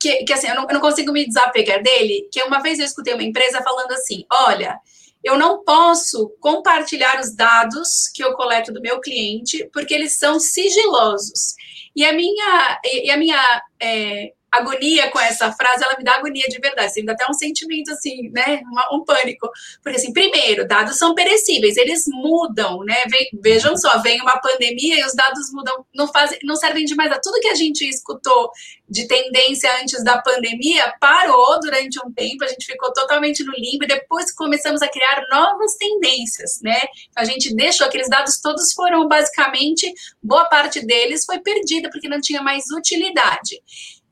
que, 0.00 0.24
que 0.24 0.32
assim, 0.32 0.48
eu 0.48 0.56
não, 0.56 0.64
eu 0.64 0.74
não 0.74 0.80
consigo 0.80 1.12
me 1.12 1.24
desapegar 1.24 1.80
dele, 1.80 2.28
que 2.32 2.42
uma 2.42 2.60
vez 2.60 2.80
eu 2.80 2.84
escutei 2.84 3.14
uma 3.14 3.22
empresa 3.22 3.62
falando 3.62 3.92
assim, 3.92 4.26
olha, 4.28 4.76
eu 5.22 5.38
não 5.38 5.62
posso 5.62 6.30
compartilhar 6.40 7.20
os 7.20 7.32
dados 7.32 8.08
que 8.12 8.24
eu 8.24 8.34
coleto 8.34 8.72
do 8.72 8.82
meu 8.82 9.00
cliente, 9.00 9.70
porque 9.72 9.94
eles 9.94 10.18
são 10.18 10.40
sigilosos. 10.40 11.54
E 11.94 12.04
a 12.04 12.12
minha, 12.12 12.80
e 12.84 13.08
a 13.08 13.16
minha 13.16 13.62
é, 13.80 14.32
agonia 14.52 15.10
com 15.10 15.18
essa 15.18 15.50
frase, 15.50 15.82
ela 15.82 15.96
me 15.96 16.04
dá 16.04 16.14
agonia 16.14 16.44
de 16.48 16.58
verdade, 16.58 16.88
assim, 16.88 17.00
me 17.00 17.06
dá 17.06 17.14
até 17.14 17.24
um 17.28 17.32
sentimento 17.32 17.90
assim, 17.90 18.30
né, 18.30 18.60
um 18.92 19.02
pânico, 19.02 19.48
porque 19.82 19.96
assim, 19.96 20.12
primeiro, 20.12 20.68
dados 20.68 20.98
são 20.98 21.14
perecíveis, 21.14 21.76
eles 21.78 22.04
mudam, 22.06 22.80
né, 22.84 22.96
vejam 23.42 23.76
só, 23.76 24.00
vem 24.02 24.20
uma 24.20 24.38
pandemia 24.38 25.00
e 25.00 25.04
os 25.04 25.14
dados 25.14 25.50
mudam, 25.52 25.86
não 25.94 26.06
fazem, 26.06 26.38
não 26.44 26.54
servem 26.54 26.84
de 26.84 26.94
mais 26.94 27.10
a 27.10 27.18
tudo 27.18 27.40
que 27.40 27.48
a 27.48 27.54
gente 27.54 27.88
escutou 27.88 28.50
de 28.88 29.08
tendência 29.08 29.70
antes 29.80 30.04
da 30.04 30.20
pandemia, 30.20 30.94
parou 31.00 31.58
durante 31.60 31.98
um 32.04 32.12
tempo, 32.12 32.44
a 32.44 32.48
gente 32.48 32.66
ficou 32.66 32.92
totalmente 32.92 33.42
no 33.42 33.52
limbo 33.52 33.84
e 33.84 33.86
depois 33.86 34.34
começamos 34.34 34.82
a 34.82 34.88
criar 34.88 35.24
novas 35.30 35.76
tendências, 35.76 36.60
né, 36.62 36.78
a 37.16 37.24
gente 37.24 37.54
deixou, 37.54 37.86
aqueles 37.86 38.08
dados 38.08 38.38
todos 38.38 38.74
foram 38.74 39.08
basicamente, 39.08 39.90
boa 40.22 40.44
parte 40.44 40.84
deles 40.84 41.24
foi 41.24 41.38
perdida, 41.40 41.88
porque 41.90 42.08
não 42.08 42.20
tinha 42.20 42.42
mais 42.42 42.64
utilidade. 42.70 43.62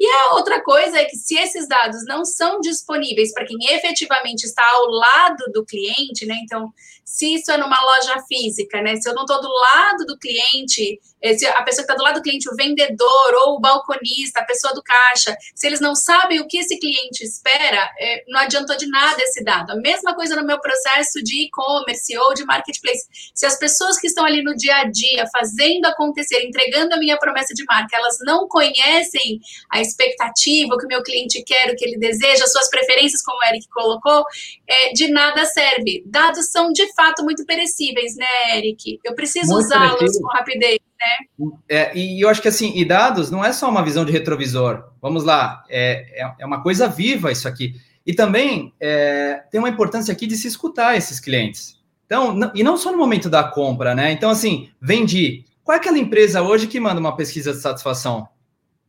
E 0.01 0.07
a 0.07 0.33
outra 0.33 0.63
coisa 0.63 0.99
é 0.99 1.05
que 1.05 1.15
se 1.15 1.37
esses 1.37 1.69
dados 1.69 2.07
não 2.07 2.25
são 2.25 2.59
disponíveis 2.59 3.35
para 3.35 3.45
quem 3.45 3.59
efetivamente 3.69 4.45
está 4.45 4.67
ao 4.67 4.87
lado 4.87 5.45
do 5.53 5.63
cliente, 5.63 6.25
né? 6.25 6.37
Então, 6.43 6.73
se 7.11 7.35
isso 7.35 7.51
é 7.51 7.57
numa 7.57 7.79
loja 7.83 8.23
física, 8.29 8.81
né? 8.81 8.95
Se 8.97 9.09
eu 9.09 9.15
não 9.15 9.25
estou 9.25 9.43
do 9.43 9.49
lado 9.49 10.07
do 10.07 10.17
cliente, 10.17 11.01
eh, 11.21 11.37
se 11.37 11.45
a 11.45 11.63
pessoa 11.65 11.85
que 11.85 11.93
está 11.93 11.95
do 11.97 12.05
lado 12.05 12.15
do 12.15 12.23
cliente, 12.23 12.49
o 12.49 12.55
vendedor 12.55 13.35
ou 13.45 13.57
o 13.57 13.61
balconista, 13.61 14.39
a 14.39 14.45
pessoa 14.45 14.73
do 14.73 14.81
caixa, 14.83 15.37
se 15.55 15.67
eles 15.67 15.81
não 15.81 15.97
sabem 15.97 16.41
o 16.41 16.47
que 16.47 16.59
esse 16.59 16.79
cliente 16.79 17.25
espera, 17.25 17.91
é, 17.99 18.25
não 18.29 18.41
adiantou 18.41 18.77
de 18.77 18.87
nada 18.87 19.21
esse 19.23 19.43
dado. 19.43 19.73
A 19.73 19.77
mesma 19.77 20.15
coisa 20.15 20.37
no 20.37 20.47
meu 20.47 20.61
processo 20.61 21.21
de 21.21 21.47
e-commerce 21.47 22.17
ou 22.17 22.33
de 22.33 22.45
marketplace. 22.45 23.07
Se 23.35 23.45
as 23.45 23.59
pessoas 23.59 23.99
que 23.99 24.07
estão 24.07 24.25
ali 24.25 24.41
no 24.43 24.55
dia 24.55 24.77
a 24.77 24.85
dia, 24.85 25.27
fazendo 25.33 25.87
acontecer, 25.87 26.41
entregando 26.45 26.95
a 26.95 26.99
minha 26.99 27.19
promessa 27.19 27.53
de 27.55 27.65
marca, 27.65 27.97
elas 27.97 28.19
não 28.25 28.47
conhecem 28.47 29.41
a 29.69 29.81
expectativa, 29.91 30.75
o 30.75 30.79
que 30.79 30.87
o 30.87 30.89
meu 30.89 31.03
cliente 31.03 31.43
quer, 31.45 31.71
o 31.71 31.77
que 31.77 31.85
ele 31.85 31.99
deseja, 31.99 32.45
as 32.45 32.53
suas 32.53 32.69
preferências, 32.69 33.23
como 33.23 33.39
o 33.39 33.49
Eric 33.49 33.69
colocou, 33.69 34.25
é, 34.67 34.93
de 34.93 35.09
nada 35.09 35.45
serve. 35.45 36.03
Dados 36.07 36.51
são 36.51 36.73
de 36.73 36.93
fato 36.95 37.25
muito 37.25 37.45
perecíveis, 37.45 38.17
né, 38.17 38.59
Eric? 38.59 38.99
Eu 39.05 39.15
preciso 39.15 39.55
usá-los 39.55 40.19
com 40.19 40.29
rapidez. 40.29 40.79
Né? 41.01 41.49
É, 41.69 41.97
e 41.97 42.23
eu 42.23 42.29
acho 42.29 42.43
que 42.43 42.49
assim, 42.49 42.73
e 42.77 42.85
dados 42.85 43.31
não 43.31 43.45
é 43.45 43.53
só 43.53 43.69
uma 43.69 43.85
visão 43.85 44.05
de 44.05 44.13
retrovisor. 44.13 44.85
Vamos 45.01 45.25
lá, 45.25 45.65
é, 45.69 46.23
é, 46.23 46.33
é 46.41 46.47
uma 46.47 46.63
coisa 46.63 46.89
viva 46.89 47.33
isso 47.33 47.49
aqui. 47.49 47.75
E 48.07 48.15
também 48.15 48.73
é, 48.81 49.43
tem 49.51 49.59
uma 49.59 49.69
importância 49.69 50.13
aqui 50.13 50.27
de 50.27 50.37
se 50.37 50.49
escutar 50.49 50.97
esses 50.97 51.21
clientes. 51.21 51.79
Então, 52.07 52.35
não, 52.35 52.51
e 52.55 52.65
não 52.65 52.77
só 52.77 52.91
no 52.91 52.99
momento 52.99 53.31
da 53.31 53.45
compra, 53.45 53.95
né? 53.95 54.11
Então, 54.11 54.31
assim, 54.31 54.69
vendi. 54.81 55.45
Qual 55.63 55.77
é 55.77 55.79
aquela 55.79 55.99
empresa 55.99 56.43
hoje 56.43 56.67
que 56.67 56.81
manda 56.81 56.99
uma 56.99 57.15
pesquisa 57.15 57.53
de 57.53 57.61
satisfação 57.61 58.29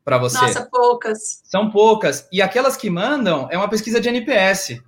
para 0.03 0.17
você? 0.17 0.39
Nossa, 0.41 0.67
poucas. 0.71 1.41
São 1.43 1.69
poucas. 1.69 2.27
E 2.31 2.41
aquelas 2.41 2.75
que 2.75 2.89
mandam 2.89 3.47
é 3.51 3.57
uma 3.57 3.69
pesquisa 3.69 3.99
de 3.99 4.09
NPS 4.09 4.81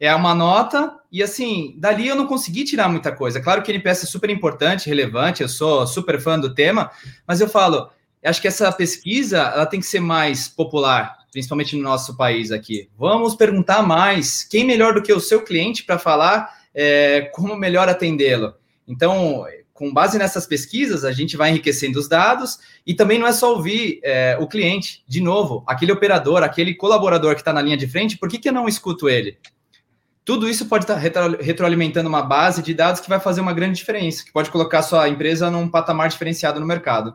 é 0.00 0.14
uma 0.14 0.34
nota, 0.34 0.96
e 1.10 1.22
assim, 1.22 1.74
dali 1.76 2.06
eu 2.06 2.14
não 2.14 2.26
consegui 2.26 2.64
tirar 2.64 2.88
muita 2.88 3.10
coisa. 3.10 3.40
Claro 3.40 3.62
que 3.62 3.72
NPS 3.72 4.04
é 4.04 4.06
super 4.06 4.30
importante, 4.30 4.88
relevante, 4.88 5.42
eu 5.42 5.48
sou 5.48 5.86
super 5.86 6.20
fã 6.20 6.38
do 6.38 6.54
tema, 6.54 6.90
mas 7.26 7.40
eu 7.40 7.48
falo, 7.48 7.90
acho 8.24 8.40
que 8.40 8.48
essa 8.48 8.70
pesquisa 8.70 9.38
ela 9.38 9.66
tem 9.66 9.80
que 9.80 9.86
ser 9.86 10.00
mais 10.00 10.46
popular, 10.46 11.16
principalmente 11.32 11.74
no 11.76 11.82
nosso 11.82 12.16
país 12.16 12.52
aqui. 12.52 12.88
Vamos 12.96 13.34
perguntar 13.34 13.82
mais 13.82 14.44
quem 14.44 14.64
melhor 14.64 14.94
do 14.94 15.02
que 15.02 15.12
o 15.12 15.20
seu 15.20 15.42
cliente 15.42 15.82
para 15.82 15.98
falar 15.98 16.56
é, 16.72 17.22
como 17.34 17.56
melhor 17.56 17.88
atendê-lo. 17.88 18.54
Então, 18.86 19.44
com 19.78 19.92
base 19.92 20.18
nessas 20.18 20.44
pesquisas, 20.44 21.04
a 21.04 21.12
gente 21.12 21.36
vai 21.36 21.50
enriquecendo 21.50 22.00
os 22.00 22.08
dados 22.08 22.58
e 22.84 22.94
também 22.94 23.16
não 23.16 23.28
é 23.28 23.32
só 23.32 23.54
ouvir 23.54 24.00
é, 24.02 24.36
o 24.40 24.48
cliente, 24.48 25.04
de 25.06 25.20
novo, 25.20 25.62
aquele 25.68 25.92
operador, 25.92 26.42
aquele 26.42 26.74
colaborador 26.74 27.36
que 27.36 27.40
está 27.42 27.52
na 27.52 27.62
linha 27.62 27.76
de 27.76 27.86
frente, 27.86 28.18
por 28.18 28.28
que, 28.28 28.38
que 28.38 28.48
eu 28.48 28.52
não 28.52 28.66
escuto 28.66 29.08
ele? 29.08 29.38
Tudo 30.24 30.48
isso 30.48 30.66
pode 30.66 30.82
estar 30.82 30.96
retroalimentando 30.96 32.08
uma 32.08 32.22
base 32.22 32.60
de 32.60 32.74
dados 32.74 33.00
que 33.00 33.08
vai 33.08 33.20
fazer 33.20 33.40
uma 33.40 33.52
grande 33.52 33.78
diferença, 33.78 34.24
que 34.24 34.32
pode 34.32 34.50
colocar 34.50 34.82
sua 34.82 35.08
empresa 35.08 35.48
num 35.48 35.68
patamar 35.68 36.08
diferenciado 36.08 36.58
no 36.58 36.66
mercado. 36.66 37.14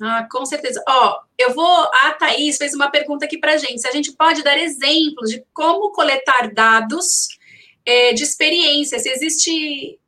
Ah, 0.00 0.28
com 0.30 0.44
certeza. 0.44 0.82
Ó, 0.86 1.18
eu 1.38 1.54
vou. 1.54 1.88
A 2.04 2.12
Thaís 2.12 2.58
fez 2.58 2.74
uma 2.74 2.90
pergunta 2.90 3.24
aqui 3.24 3.38
para 3.38 3.56
gente. 3.56 3.80
Se 3.80 3.88
a 3.88 3.92
gente 3.92 4.12
pode 4.12 4.44
dar 4.44 4.58
exemplos 4.58 5.30
de 5.30 5.42
como 5.54 5.90
coletar 5.92 6.52
dados 6.52 7.28
é, 7.86 8.12
de 8.12 8.22
experiência, 8.22 8.98
se 8.98 9.08
existe. 9.08 9.98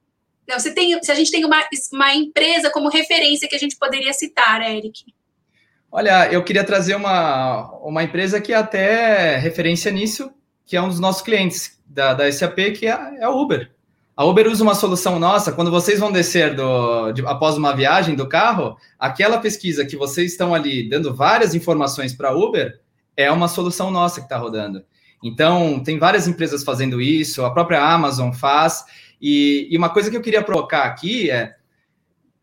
Não, 0.48 0.58
se, 0.58 0.72
tem, 0.72 1.00
se 1.02 1.12
a 1.12 1.14
gente 1.14 1.30
tem 1.30 1.44
uma, 1.44 1.62
uma 1.92 2.14
empresa 2.14 2.70
como 2.70 2.88
referência 2.88 3.48
que 3.48 3.54
a 3.54 3.58
gente 3.58 3.76
poderia 3.76 4.12
citar, 4.14 4.62
Eric. 4.62 5.04
Olha, 5.92 6.32
eu 6.32 6.42
queria 6.42 6.64
trazer 6.64 6.94
uma, 6.94 7.70
uma 7.82 8.02
empresa 8.02 8.40
que 8.40 8.52
é 8.52 8.56
até 8.56 9.36
referência 9.36 9.90
nisso, 9.90 10.30
que 10.64 10.76
é 10.76 10.82
um 10.82 10.88
dos 10.88 11.00
nossos 11.00 11.22
clientes, 11.22 11.78
da, 11.86 12.14
da 12.14 12.30
SAP, 12.30 12.72
que 12.78 12.86
é, 12.86 12.90
é 12.90 13.24
a 13.24 13.30
Uber. 13.30 13.70
A 14.16 14.24
Uber 14.24 14.48
usa 14.48 14.64
uma 14.64 14.74
solução 14.74 15.18
nossa, 15.18 15.52
quando 15.52 15.70
vocês 15.70 16.00
vão 16.00 16.10
descer 16.10 16.54
do, 16.54 17.12
de, 17.12 17.24
após 17.24 17.56
uma 17.56 17.74
viagem 17.74 18.16
do 18.16 18.28
carro, 18.28 18.76
aquela 18.98 19.38
pesquisa 19.38 19.86
que 19.86 19.96
vocês 19.96 20.32
estão 20.32 20.54
ali 20.54 20.88
dando 20.88 21.14
várias 21.14 21.54
informações 21.54 22.12
para 22.12 22.30
a 22.30 22.36
Uber 22.36 22.80
é 23.16 23.30
uma 23.30 23.48
solução 23.48 23.90
nossa 23.90 24.20
que 24.20 24.26
está 24.26 24.36
rodando. 24.36 24.82
Então, 25.22 25.80
tem 25.82 25.98
várias 25.98 26.26
empresas 26.28 26.64
fazendo 26.64 27.00
isso, 27.00 27.44
a 27.44 27.52
própria 27.52 27.82
Amazon 27.82 28.32
faz. 28.32 28.84
E, 29.20 29.68
e, 29.70 29.76
uma 29.76 29.90
coisa 29.90 30.10
que 30.10 30.16
eu 30.16 30.20
queria 30.20 30.42
provocar 30.42 30.84
aqui 30.84 31.30
é: 31.30 31.56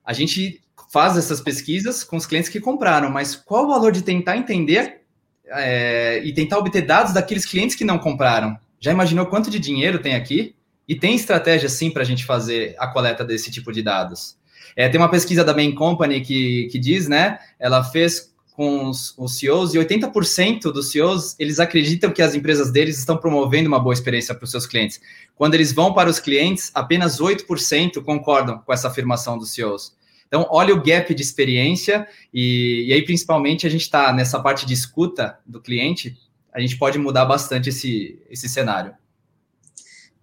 a 0.04 0.14
gente 0.14 0.62
faz 0.92 1.18
essas 1.18 1.42
pesquisas 1.42 2.04
com 2.04 2.18
os 2.18 2.26
clientes 2.26 2.50
que 2.50 2.60
compraram, 2.60 3.10
mas 3.10 3.36
qual 3.36 3.66
o 3.66 3.68
valor 3.68 3.92
de 3.92 4.02
tentar 4.02 4.38
entender 4.38 5.02
é, 5.48 6.22
e 6.24 6.34
tentar 6.34 6.58
obter 6.58 6.82
dados 6.82 7.14
daqueles 7.14 7.46
clientes 7.46 7.76
que 7.76 7.86
não 7.86 7.98
compraram? 7.98 8.58
Já 8.80 8.92
imaginou 8.92 9.26
quanto 9.26 9.50
de 9.50 9.60
dinheiro 9.60 10.00
tem 10.00 10.16
aqui? 10.16 10.56
E 10.88 10.96
tem 10.96 11.16
estratégia 11.16 11.68
sim 11.68 11.90
para 11.90 12.04
a 12.04 12.06
gente 12.06 12.24
fazer 12.24 12.76
a 12.78 12.88
coleta 12.88 13.26
desse 13.26 13.50
tipo 13.50 13.72
de 13.72 13.82
dados. 13.82 14.38
É, 14.76 14.88
tem 14.90 15.00
uma 15.00 15.10
pesquisa 15.10 15.44
da 15.44 15.54
Bain 15.54 15.74
Company 15.74 16.22
que, 16.22 16.68
que 16.72 16.78
diz, 16.78 17.08
né? 17.08 17.40
Ela 17.58 17.84
fez 17.84 18.35
com 18.56 18.88
os, 18.88 19.14
os 19.18 19.38
CEOs 19.38 19.74
e 19.74 19.78
80% 19.78 20.72
dos 20.72 20.92
CEOs 20.92 21.36
eles 21.38 21.60
acreditam 21.60 22.10
que 22.12 22.22
as 22.22 22.34
empresas 22.34 22.72
deles 22.72 22.98
estão 22.98 23.18
promovendo 23.18 23.68
uma 23.68 23.80
boa 23.80 23.94
experiência 23.94 24.34
para 24.34 24.46
os 24.46 24.52
seus 24.52 24.66
clientes. 24.66 25.02
Quando 25.36 25.56
eles 25.56 25.74
vão 25.74 25.94
para 25.94 26.10
os 26.10 26.20
clientes, 26.20 26.72
apenas 26.74 27.20
8% 27.20 28.02
concordam 28.04 28.60
com 28.60 28.72
essa 28.72 28.88
afirmação 28.88 29.38
dos 29.38 29.54
CEOs. 29.54 29.94
Então, 30.28 30.48
olha 30.50 30.74
o 30.74 30.82
gap 30.82 31.14
de 31.14 31.22
experiência, 31.22 32.08
e, 32.34 32.86
e 32.88 32.94
aí, 32.94 33.04
principalmente, 33.04 33.68
a 33.68 33.70
gente 33.70 33.82
está 33.82 34.12
nessa 34.12 34.40
parte 34.42 34.66
de 34.66 34.74
escuta 34.74 35.38
do 35.46 35.62
cliente, 35.62 36.18
a 36.54 36.60
gente 36.60 36.78
pode 36.78 36.98
mudar 36.98 37.26
bastante 37.26 37.70
esse, 37.70 38.20
esse 38.30 38.48
cenário. 38.48 38.96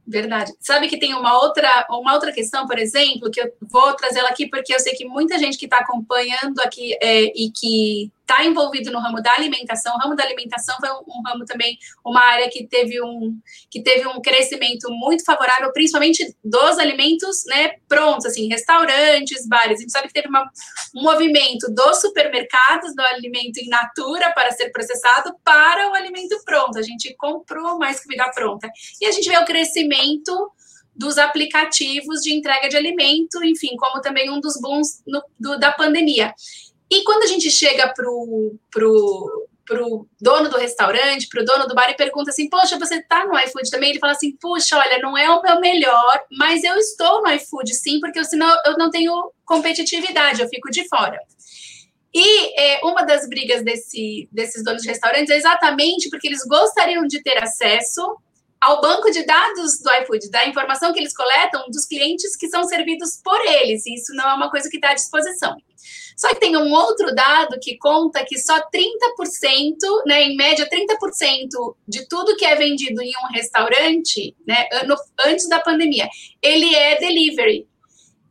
Verdade. 0.06 0.52
Sabe 0.58 0.88
que 0.88 0.98
tem 0.98 1.14
uma 1.14 1.40
outra, 1.40 1.86
uma 1.88 2.14
outra 2.14 2.32
questão, 2.32 2.66
por 2.66 2.78
exemplo, 2.78 3.30
que 3.30 3.40
eu 3.40 3.52
vou 3.60 3.94
trazer 3.94 4.18
ela 4.18 4.30
aqui 4.30 4.48
porque 4.48 4.74
eu 4.74 4.80
sei 4.80 4.94
que 4.94 5.04
muita 5.04 5.38
gente 5.38 5.56
que 5.56 5.66
está 5.66 5.78
acompanhando 5.78 6.58
aqui 6.60 6.96
é, 7.00 7.24
e 7.26 7.50
que 7.50 8.10
está 8.32 8.44
envolvido 8.44 8.90
no 8.90 8.98
ramo 8.98 9.22
da 9.22 9.32
alimentação. 9.32 9.94
O 9.94 9.98
ramo 9.98 10.16
da 10.16 10.24
alimentação 10.24 10.74
foi 10.80 10.90
um, 10.90 11.02
um, 11.06 11.22
ramo 11.26 11.44
também, 11.44 11.78
uma 12.04 12.20
área 12.20 12.48
que 12.48 12.66
teve 12.66 13.00
um, 13.02 13.38
que 13.70 13.82
teve 13.82 14.06
um 14.08 14.20
crescimento 14.20 14.90
muito 14.90 15.24
favorável, 15.24 15.72
principalmente 15.72 16.34
dos 16.42 16.78
alimentos 16.78 17.44
né, 17.46 17.74
prontos, 17.86 18.26
assim, 18.26 18.48
restaurantes, 18.48 19.46
bares. 19.46 19.78
A 19.78 19.82
gente 19.82 19.92
sabe 19.92 20.08
que 20.08 20.14
teve 20.14 20.28
uma, 20.28 20.50
um 20.96 21.02
movimento 21.02 21.70
dos 21.70 22.00
supermercados, 22.00 22.94
do 22.94 23.02
alimento 23.02 23.58
in 23.58 23.68
natura 23.68 24.32
para 24.32 24.50
ser 24.52 24.70
processado, 24.70 25.34
para 25.44 25.90
o 25.90 25.94
alimento 25.94 26.40
pronto. 26.44 26.78
A 26.78 26.82
gente 26.82 27.14
comprou 27.16 27.78
mais 27.78 28.02
comida 28.02 28.30
pronta. 28.34 28.70
E 29.00 29.06
a 29.06 29.12
gente 29.12 29.28
vê 29.28 29.36
o 29.36 29.44
crescimento 29.44 30.52
dos 30.94 31.16
aplicativos 31.16 32.20
de 32.20 32.34
entrega 32.34 32.68
de 32.68 32.76
alimento, 32.76 33.42
enfim, 33.42 33.76
como 33.76 34.00
também 34.02 34.30
um 34.30 34.40
dos 34.40 34.60
bons 34.60 35.02
no, 35.06 35.22
do, 35.38 35.58
da 35.58 35.72
pandemia. 35.72 36.34
E 36.92 37.02
quando 37.04 37.22
a 37.22 37.26
gente 37.26 37.50
chega 37.50 37.88
pro, 37.88 38.54
pro, 38.70 39.48
pro 39.64 40.06
dono 40.20 40.50
do 40.50 40.58
restaurante, 40.58 41.26
pro 41.26 41.42
dono 41.42 41.66
do 41.66 41.74
bar 41.74 41.88
e 41.88 41.96
pergunta 41.96 42.30
assim, 42.30 42.50
poxa, 42.50 42.78
você 42.78 43.00
tá 43.00 43.24
no 43.24 43.38
iFood 43.38 43.70
também? 43.70 43.88
Ele 43.88 43.98
fala 43.98 44.12
assim, 44.12 44.36
puxa, 44.36 44.76
olha, 44.76 44.98
não 44.98 45.16
é 45.16 45.26
o 45.30 45.40
meu 45.40 45.58
melhor, 45.58 46.22
mas 46.30 46.62
eu 46.62 46.76
estou 46.76 47.22
no 47.22 47.30
iFood 47.30 47.74
sim, 47.74 47.98
porque 47.98 48.22
senão 48.24 48.54
eu 48.66 48.76
não 48.76 48.90
tenho 48.90 49.32
competitividade, 49.46 50.42
eu 50.42 50.48
fico 50.50 50.70
de 50.70 50.86
fora. 50.86 51.18
E 52.12 52.60
é, 52.60 52.80
uma 52.84 53.06
das 53.06 53.26
brigas 53.26 53.64
desse, 53.64 54.28
desses 54.30 54.62
donos 54.62 54.82
de 54.82 54.88
restaurantes 54.88 55.30
é 55.30 55.36
exatamente 55.38 56.10
porque 56.10 56.26
eles 56.26 56.44
gostariam 56.46 57.06
de 57.06 57.22
ter 57.22 57.42
acesso 57.42 58.18
ao 58.60 58.82
banco 58.82 59.10
de 59.10 59.24
dados 59.24 59.80
do 59.80 59.90
iFood, 60.02 60.30
da 60.30 60.46
informação 60.46 60.92
que 60.92 61.00
eles 61.00 61.16
coletam 61.16 61.70
dos 61.70 61.86
clientes 61.86 62.36
que 62.36 62.50
são 62.50 62.64
servidos 62.64 63.18
por 63.24 63.40
eles. 63.46 63.86
E 63.86 63.94
isso 63.94 64.14
não 64.14 64.28
é 64.28 64.34
uma 64.34 64.50
coisa 64.50 64.68
que 64.68 64.76
está 64.76 64.90
à 64.90 64.94
disposição. 64.94 65.56
Só 66.16 66.28
que 66.28 66.40
tem 66.40 66.56
um 66.56 66.72
outro 66.72 67.14
dado 67.14 67.58
que 67.60 67.76
conta 67.78 68.24
que 68.24 68.38
só 68.38 68.58
30%, 68.58 68.68
né, 70.06 70.22
em 70.24 70.36
média 70.36 70.68
30% 70.68 71.76
de 71.86 72.08
tudo 72.08 72.36
que 72.36 72.44
é 72.44 72.54
vendido 72.54 73.02
em 73.02 73.12
um 73.24 73.32
restaurante, 73.32 74.36
né, 74.46 74.68
no, 74.86 74.96
antes 75.26 75.48
da 75.48 75.60
pandemia, 75.60 76.08
ele 76.40 76.74
é 76.74 76.98
delivery. 76.98 77.66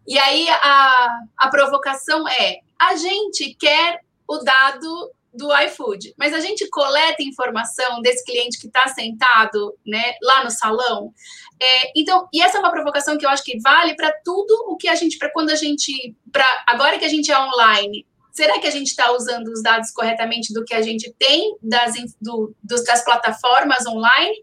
E 0.08 0.18
aí 0.18 0.48
a, 0.50 1.20
a 1.38 1.50
provocação 1.50 2.28
é: 2.28 2.60
a 2.80 2.96
gente 2.96 3.56
quer 3.56 4.02
o 4.28 4.38
dado 4.40 5.12
do 5.34 5.50
iFood, 5.64 6.14
mas 6.18 6.34
a 6.34 6.40
gente 6.40 6.68
coleta 6.70 7.24
informação 7.24 8.02
desse 8.02 8.24
cliente 8.26 8.60
que 8.60 8.68
está 8.68 8.88
sentado, 8.88 9.78
né, 9.86 10.14
lá 10.22 10.44
no 10.44 10.52
salão. 10.52 11.14
É, 11.62 11.92
então, 11.96 12.28
e 12.34 12.42
essa 12.42 12.58
é 12.58 12.60
uma 12.60 12.72
provocação 12.72 13.18
que 13.18 13.26
eu 13.26 13.30
acho 13.30 13.44
que 13.44 13.60
vale 13.60 13.96
para 13.96 14.12
tudo 14.24 14.54
o 14.68 14.76
que 14.76 14.88
a 14.88 14.96
gente, 14.96 15.18
para 15.18 15.32
quando 15.32 15.50
a 15.50 15.56
gente, 15.56 16.16
para 16.32 16.46
agora 16.68 17.00
que 17.00 17.06
a 17.06 17.10
gente 17.10 17.32
é 17.32 17.40
online, 17.40 18.06
será 18.32 18.60
que 18.60 18.68
a 18.68 18.72
gente 18.72 18.88
está 18.88 19.12
usando 19.12 19.48
os 19.48 19.62
dados 19.62 19.92
corretamente 19.92 20.54
do 20.54 20.66
que 20.66 20.74
a 20.74 20.82
gente 20.82 21.14
tem 21.18 21.56
das, 21.62 21.94
do, 22.20 22.54
das 22.64 23.04
plataformas 23.04 23.86
online? 23.86 24.36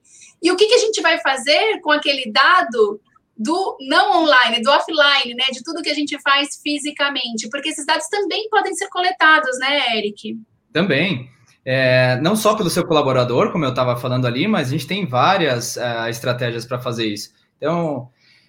E 0.42 0.52
o 0.52 0.56
que, 0.56 0.66
que 0.66 0.74
a 0.74 0.78
gente 0.78 1.00
vai 1.00 1.20
fazer 1.20 1.80
com 1.80 1.90
aquele 1.90 2.30
dado 2.30 3.00
do 3.36 3.76
não 3.80 4.22
online, 4.22 4.62
do 4.62 4.70
offline, 4.70 5.34
né? 5.34 5.44
De 5.52 5.62
tudo 5.62 5.82
que 5.82 5.90
a 5.90 5.94
gente 5.94 6.20
faz 6.20 6.60
fisicamente, 6.62 7.48
porque 7.48 7.68
esses 7.68 7.86
dados 7.86 8.08
também 8.08 8.48
podem 8.48 8.74
ser 8.74 8.88
coletados, 8.88 9.58
né, 9.58 9.96
Eric? 9.96 10.36
Também. 10.72 11.30
É, 11.64 12.18
não 12.20 12.34
só 12.34 12.56
pelo 12.56 12.70
seu 12.70 12.86
colaborador, 12.86 13.52
como 13.52 13.64
eu 13.64 13.70
estava 13.70 13.96
falando 13.96 14.26
ali, 14.26 14.48
mas 14.48 14.68
a 14.68 14.70
gente 14.70 14.86
tem 14.86 15.06
várias 15.06 15.76
uh, 15.76 16.08
estratégias 16.08 16.64
para 16.64 16.78
fazer 16.78 17.06
isso. 17.06 17.32
Então, 17.56 18.08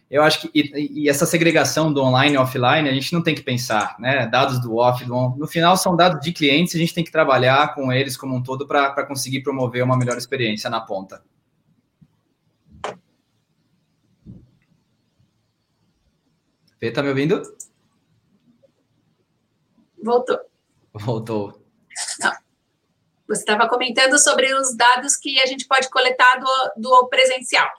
eu 0.09 0.23
acho 0.23 0.41
que 0.41 0.49
e, 0.53 1.03
e, 1.03 1.09
essa 1.09 1.25
segregação 1.25 1.91
do 1.93 2.01
online 2.01 2.35
e 2.35 2.37
offline, 2.37 2.89
a 2.89 2.93
gente 2.93 3.13
não 3.13 3.21
tem 3.21 3.35
que 3.35 3.43
pensar, 3.43 3.95
né? 3.99 4.25
Dados 4.25 4.59
do 4.59 4.75
off, 4.77 5.03
do 5.05 5.13
on, 5.13 5.35
no 5.37 5.47
final 5.47 5.77
são 5.77 5.95
dados 5.95 6.21
de 6.21 6.31
clientes, 6.31 6.75
a 6.75 6.79
gente 6.79 6.93
tem 6.93 7.03
que 7.03 7.11
trabalhar 7.11 7.75
com 7.75 7.91
eles 7.91 8.17
como 8.17 8.35
um 8.35 8.41
todo 8.41 8.65
para 8.67 9.05
conseguir 9.05 9.41
promover 9.41 9.83
uma 9.83 9.97
melhor 9.97 10.17
experiência 10.17 10.69
na 10.69 10.81
ponta. 10.81 11.21
Fê, 16.79 16.89
tá 16.91 17.03
me 17.03 17.09
ouvindo? 17.09 17.41
Voltou. 20.01 20.39
Voltou. 20.93 21.58
Não. 22.19 22.31
Você 23.27 23.41
estava 23.41 23.67
comentando 23.69 24.17
sobre 24.17 24.51
os 24.53 24.75
dados 24.75 25.15
que 25.15 25.39
a 25.39 25.45
gente 25.45 25.67
pode 25.67 25.89
coletar 25.89 26.39
do, 26.39 26.81
do 26.81 27.07
presencial. 27.07 27.69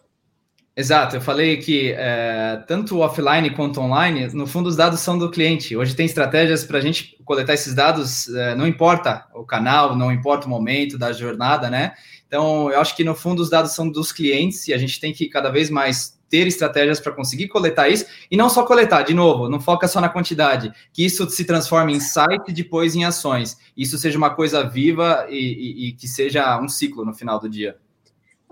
Exato, 0.76 1.16
eu 1.16 1.20
falei 1.20 1.56
que 1.56 1.92
é, 1.92 2.62
tanto 2.66 3.00
offline 3.00 3.50
quanto 3.50 3.80
online, 3.80 4.28
no 4.28 4.46
fundo, 4.46 4.68
os 4.68 4.76
dados 4.76 5.00
são 5.00 5.18
do 5.18 5.30
cliente. 5.30 5.76
Hoje 5.76 5.94
tem 5.94 6.06
estratégias 6.06 6.64
para 6.64 6.78
a 6.78 6.80
gente 6.80 7.18
coletar 7.24 7.54
esses 7.54 7.74
dados, 7.74 8.28
é, 8.28 8.54
não 8.54 8.66
importa 8.66 9.26
o 9.35 9.44
canal, 9.44 9.96
não 9.96 10.12
importa 10.12 10.46
o 10.46 10.48
momento 10.48 10.96
da 10.96 11.12
jornada, 11.12 11.68
né? 11.68 11.92
Então, 12.26 12.70
eu 12.70 12.80
acho 12.80 12.94
que 12.96 13.02
no 13.02 13.14
fundo 13.14 13.42
os 13.42 13.50
dados 13.50 13.72
são 13.72 13.90
dos 13.90 14.12
clientes 14.12 14.68
e 14.68 14.72
a 14.72 14.78
gente 14.78 15.00
tem 15.00 15.12
que 15.12 15.28
cada 15.28 15.50
vez 15.50 15.68
mais 15.68 16.19
ter 16.31 16.47
estratégias 16.47 17.01
para 17.01 17.12
conseguir 17.12 17.49
coletar 17.49 17.88
isso 17.88 18.07
e 18.31 18.37
não 18.37 18.49
só 18.49 18.64
coletar, 18.64 19.03
de 19.03 19.12
novo, 19.12 19.49
não 19.49 19.61
foca 19.61 19.88
só 19.88 20.01
na 20.01 20.09
quantidade, 20.09 20.73
que 20.93 21.05
isso 21.05 21.29
se 21.29 21.45
transforme 21.45 21.93
em 21.93 22.01
site 22.01 22.49
e 22.49 22.53
depois 22.53 22.95
em 22.95 23.05
ações. 23.05 23.59
Isso 23.77 23.99
seja 23.99 24.16
uma 24.16 24.31
coisa 24.31 24.62
viva 24.62 25.27
e, 25.29 25.37
e, 25.37 25.88
e 25.88 25.93
que 25.93 26.07
seja 26.07 26.59
um 26.61 26.69
ciclo 26.69 27.05
no 27.05 27.12
final 27.12 27.38
do 27.40 27.49
dia. 27.49 27.77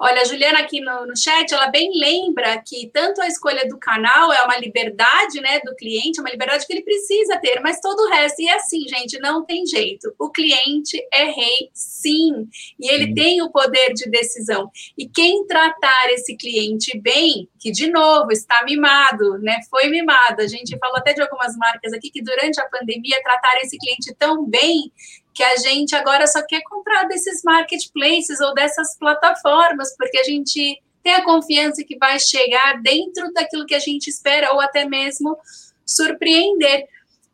Olha, 0.00 0.22
a 0.22 0.24
Juliana 0.24 0.60
aqui 0.60 0.80
no, 0.80 1.06
no 1.06 1.16
chat, 1.16 1.52
ela 1.52 1.66
bem 1.66 1.90
lembra 1.98 2.56
que 2.64 2.88
tanto 2.94 3.20
a 3.20 3.26
escolha 3.26 3.66
do 3.68 3.76
canal 3.78 4.32
é 4.32 4.40
uma 4.44 4.56
liberdade, 4.56 5.40
né, 5.40 5.58
do 5.64 5.74
cliente, 5.74 6.20
é 6.20 6.22
uma 6.22 6.30
liberdade 6.30 6.64
que 6.64 6.72
ele 6.72 6.84
precisa 6.84 7.36
ter, 7.38 7.60
mas 7.60 7.80
todo 7.80 7.98
o 7.98 8.08
resto, 8.08 8.40
e 8.40 8.48
é 8.48 8.54
assim, 8.54 8.86
gente, 8.86 9.18
não 9.18 9.44
tem 9.44 9.66
jeito. 9.66 10.14
O 10.16 10.30
cliente 10.30 11.04
é 11.12 11.24
rei, 11.24 11.68
sim, 11.74 12.48
e 12.78 12.88
ele 12.88 13.06
sim. 13.06 13.14
tem 13.14 13.42
o 13.42 13.50
poder 13.50 13.92
de 13.92 14.08
decisão. 14.08 14.70
E 14.96 15.08
quem 15.08 15.44
tratar 15.48 16.12
esse 16.12 16.36
cliente 16.36 16.96
bem, 17.00 17.48
que 17.58 17.72
de 17.72 17.90
novo 17.90 18.30
está 18.30 18.62
mimado, 18.64 19.38
né, 19.38 19.58
foi 19.68 19.88
mimado. 19.88 20.42
A 20.42 20.46
gente 20.46 20.78
falou 20.78 20.98
até 20.98 21.12
de 21.12 21.22
algumas 21.22 21.56
marcas 21.56 21.92
aqui 21.92 22.08
que 22.08 22.22
durante 22.22 22.60
a 22.60 22.68
pandemia 22.68 23.20
trataram 23.20 23.62
esse 23.62 23.76
cliente 23.76 24.14
tão 24.16 24.46
bem 24.46 24.92
que 25.38 25.42
a 25.44 25.56
gente 25.56 25.94
agora 25.94 26.26
só 26.26 26.44
quer 26.44 26.62
comprar 26.62 27.04
desses 27.04 27.44
marketplaces 27.44 28.40
ou 28.40 28.52
dessas 28.54 28.98
plataformas, 28.98 29.96
porque 29.96 30.18
a 30.18 30.24
gente 30.24 30.82
tem 31.00 31.14
a 31.14 31.24
confiança 31.24 31.84
que 31.84 31.96
vai 31.96 32.18
chegar 32.18 32.82
dentro 32.82 33.32
daquilo 33.32 33.64
que 33.64 33.74
a 33.76 33.78
gente 33.78 34.08
espera 34.08 34.52
ou 34.52 34.60
até 34.60 34.84
mesmo 34.84 35.38
surpreender. 35.86 36.88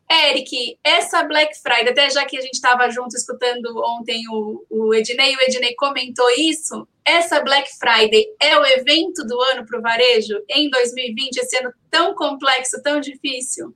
Eric, 0.07 0.77
essa 0.83 1.23
Black 1.23 1.59
Friday, 1.59 1.89
até 1.89 2.07
já 2.11 2.23
que 2.25 2.37
a 2.37 2.41
gente 2.41 2.53
estava 2.53 2.87
junto 2.91 3.15
escutando 3.15 3.75
ontem 3.83 4.21
o, 4.29 4.63
o 4.69 4.93
Ednei, 4.93 5.35
o 5.35 5.41
Ednei 5.41 5.73
comentou 5.73 6.29
isso. 6.37 6.87
Essa 7.03 7.41
Black 7.41 7.67
Friday 7.79 8.23
é 8.39 8.55
o 8.55 8.63
evento 8.67 9.25
do 9.25 9.41
ano 9.41 9.65
para 9.65 9.79
o 9.79 9.81
varejo 9.81 10.35
em 10.47 10.69
2020, 10.69 11.37
esse 11.37 11.57
ano 11.57 11.73
tão 11.89 12.13
complexo, 12.13 12.83
tão 12.83 12.99
difícil? 12.99 13.73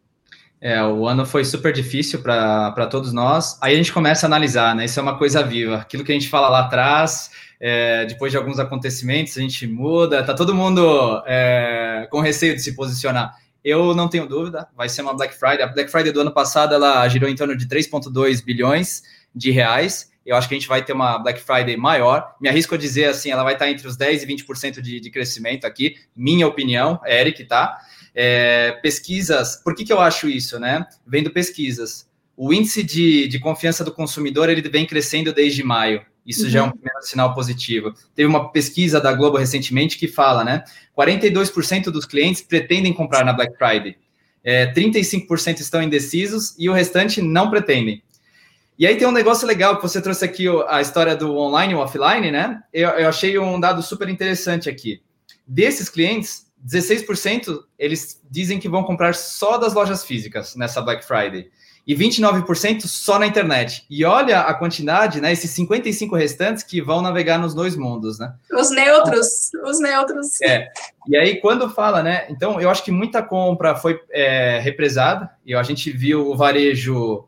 É, 0.62 0.84
o 0.84 1.08
ano 1.08 1.26
foi 1.26 1.45
super 1.45 1.72
difícil 1.72 2.22
para 2.22 2.88
todos 2.88 3.13
nós. 3.13 3.58
Aí 3.62 3.74
a 3.74 3.78
gente 3.78 3.93
começa 3.93 4.26
a 4.26 4.28
analisar, 4.28 4.76
né? 4.76 4.86
Isso 4.86 5.00
é 5.00 5.04
uma 5.04 5.17
coisa 5.17 5.41
viva. 5.41 5.78
Aquilo 5.78 6.04
que 6.04 6.12
a 6.12 6.15
gente 6.15 6.28
fala 6.28 6.50
lá 6.50 6.62
atrás, 6.62 7.32
é, 7.60 8.06
depois 8.06 8.32
de 8.32 8.38
alguns 8.38 8.60
acontecimentos, 8.60 9.38
a 9.38 9.41
gente 9.41 9.65
muda. 9.65 10.22
Tá 10.24 10.34
todo 10.34 10.54
mundo 10.54 11.24
é, 11.26 12.08
com 12.12 12.19
receio 12.19 12.56
de 12.56 12.62
se 12.62 12.76
posicionar. 12.76 13.36
Eu 13.63 13.93
não 13.93 14.08
tenho 14.08 14.28
dúvida, 14.28 14.67
vai 14.76 14.89
ser 14.89 15.02
uma 15.02 15.13
Black 15.13 15.34
Friday. 15.34 15.62
A 15.62 15.67
Black 15.67 15.91
Friday 15.91 16.12
do 16.12 16.22
ano 16.22 16.32
passado 16.32 16.74
ela 16.74 17.08
girou 17.08 17.30
em 17.30 17.36
torno 17.36 17.56
de 17.56 17.65
3,2 17.65 18.43
bilhões 18.43 19.04
de 19.34 19.52
reais. 19.52 20.12
Eu 20.26 20.36
acho 20.36 20.48
que 20.48 20.56
a 20.56 20.58
gente 20.60 20.67
vai 20.67 20.84
ter 20.84 20.93
uma 20.93 21.17
Black 21.17 21.41
Friday 21.41 21.76
maior. 21.76 22.36
Me 22.39 22.48
arrisco 22.50 22.76
a 22.76 22.78
dizer 22.78 23.06
assim, 23.06 23.32
ela 23.32 23.43
vai 23.43 23.54
estar 23.54 23.69
entre 23.69 23.88
os 23.88 23.98
10 23.98 24.24
e 24.24 24.28
20% 24.28 24.82
de, 24.82 25.00
de 25.00 25.10
crescimento 25.10 25.65
aqui, 25.65 25.95
minha 26.15 26.48
opinião, 26.48 27.00
Eric, 27.06 27.45
tá? 27.45 27.80
É, 28.22 28.74
pesquisas, 28.82 29.62
por 29.64 29.74
que, 29.74 29.86
que 29.86 29.94
eu 29.94 30.02
acho 30.02 30.28
isso, 30.28 30.60
né? 30.60 30.86
Vendo 31.08 31.32
pesquisas. 31.32 32.06
O 32.36 32.52
índice 32.52 32.84
de, 32.84 33.30
de 33.30 33.40
confiança 33.40 33.82
do 33.82 33.94
consumidor 33.94 34.50
ele 34.50 34.62
vem 34.68 34.86
crescendo 34.86 35.32
desde 35.32 35.64
maio. 35.64 36.02
Isso 36.26 36.44
uhum. 36.44 36.50
já 36.50 36.60
é 36.60 36.62
um 36.64 36.66
uhum. 36.66 36.72
primeiro 36.72 37.02
sinal 37.02 37.34
positivo. 37.34 37.94
Teve 38.14 38.28
uma 38.28 38.52
pesquisa 38.52 39.00
da 39.00 39.14
Globo 39.14 39.38
recentemente 39.38 39.98
que 39.98 40.06
fala, 40.06 40.44
né? 40.44 40.66
42% 40.98 41.86
dos 41.86 42.04
clientes 42.04 42.42
pretendem 42.42 42.92
comprar 42.92 43.24
na 43.24 43.32
Black 43.32 43.58
Friday. 43.58 43.96
É, 44.44 44.70
35% 44.74 45.62
estão 45.62 45.82
indecisos 45.82 46.56
e 46.60 46.70
o 46.70 46.74
restante 46.74 47.22
não 47.22 47.50
pretendem. 47.50 48.04
E 48.78 48.86
aí 48.86 48.98
tem 48.98 49.08
um 49.08 49.14
negócio 49.14 49.48
legal 49.48 49.78
que 49.78 49.82
você 49.82 50.02
trouxe 50.02 50.26
aqui 50.26 50.46
a 50.68 50.82
história 50.82 51.16
do 51.16 51.38
online 51.38 51.72
e 51.72 51.76
offline, 51.78 52.32
né? 52.32 52.62
Eu, 52.74 52.90
eu 52.90 53.08
achei 53.08 53.40
um 53.40 53.58
dado 53.58 53.82
super 53.82 54.10
interessante 54.10 54.70
aqui. 54.70 55.02
Desses 55.48 55.88
clientes, 55.88 56.49
16% 56.65 57.60
eles 57.78 58.22
dizem 58.30 58.60
que 58.60 58.69
vão 58.69 58.84
comprar 58.84 59.15
só 59.15 59.58
das 59.58 59.74
lojas 59.74 60.04
físicas 60.04 60.56
nessa 60.56 60.82
Black 60.82 61.06
Friday 61.06 61.50
e 61.89 61.95
29% 61.95 62.82
só 62.86 63.17
na 63.17 63.26
internet. 63.26 63.84
E 63.89 64.06
olha 64.06 64.41
a 64.41 64.54
quantidade, 64.54 65.19
né? 65.19 65.32
Esses 65.32 65.50
55 65.52 66.15
restantes 66.15 66.63
que 66.63 66.82
vão 66.82 67.02
navegar 67.02 67.39
nos 67.39 67.56
dois 67.56 67.76
mundos, 67.76 68.19
né? 68.19 68.32
Os 68.52 68.69
neutros, 68.69 69.50
os 69.65 69.80
neutros. 69.80 70.39
É. 70.41 70.69
E 71.08 71.17
aí, 71.17 71.41
quando 71.41 71.69
fala, 71.69 72.04
né? 72.04 72.28
Então, 72.30 72.62
eu 72.62 72.69
acho 72.69 72.84
que 72.84 72.91
muita 72.91 73.24
compra 73.24 73.76
foi 73.76 74.00
é, 74.12 74.60
represada, 74.60 75.32
e 75.43 75.56
a 75.56 75.63
gente 75.63 75.89
viu 75.89 76.30
o 76.30 76.38
varejo 76.38 77.26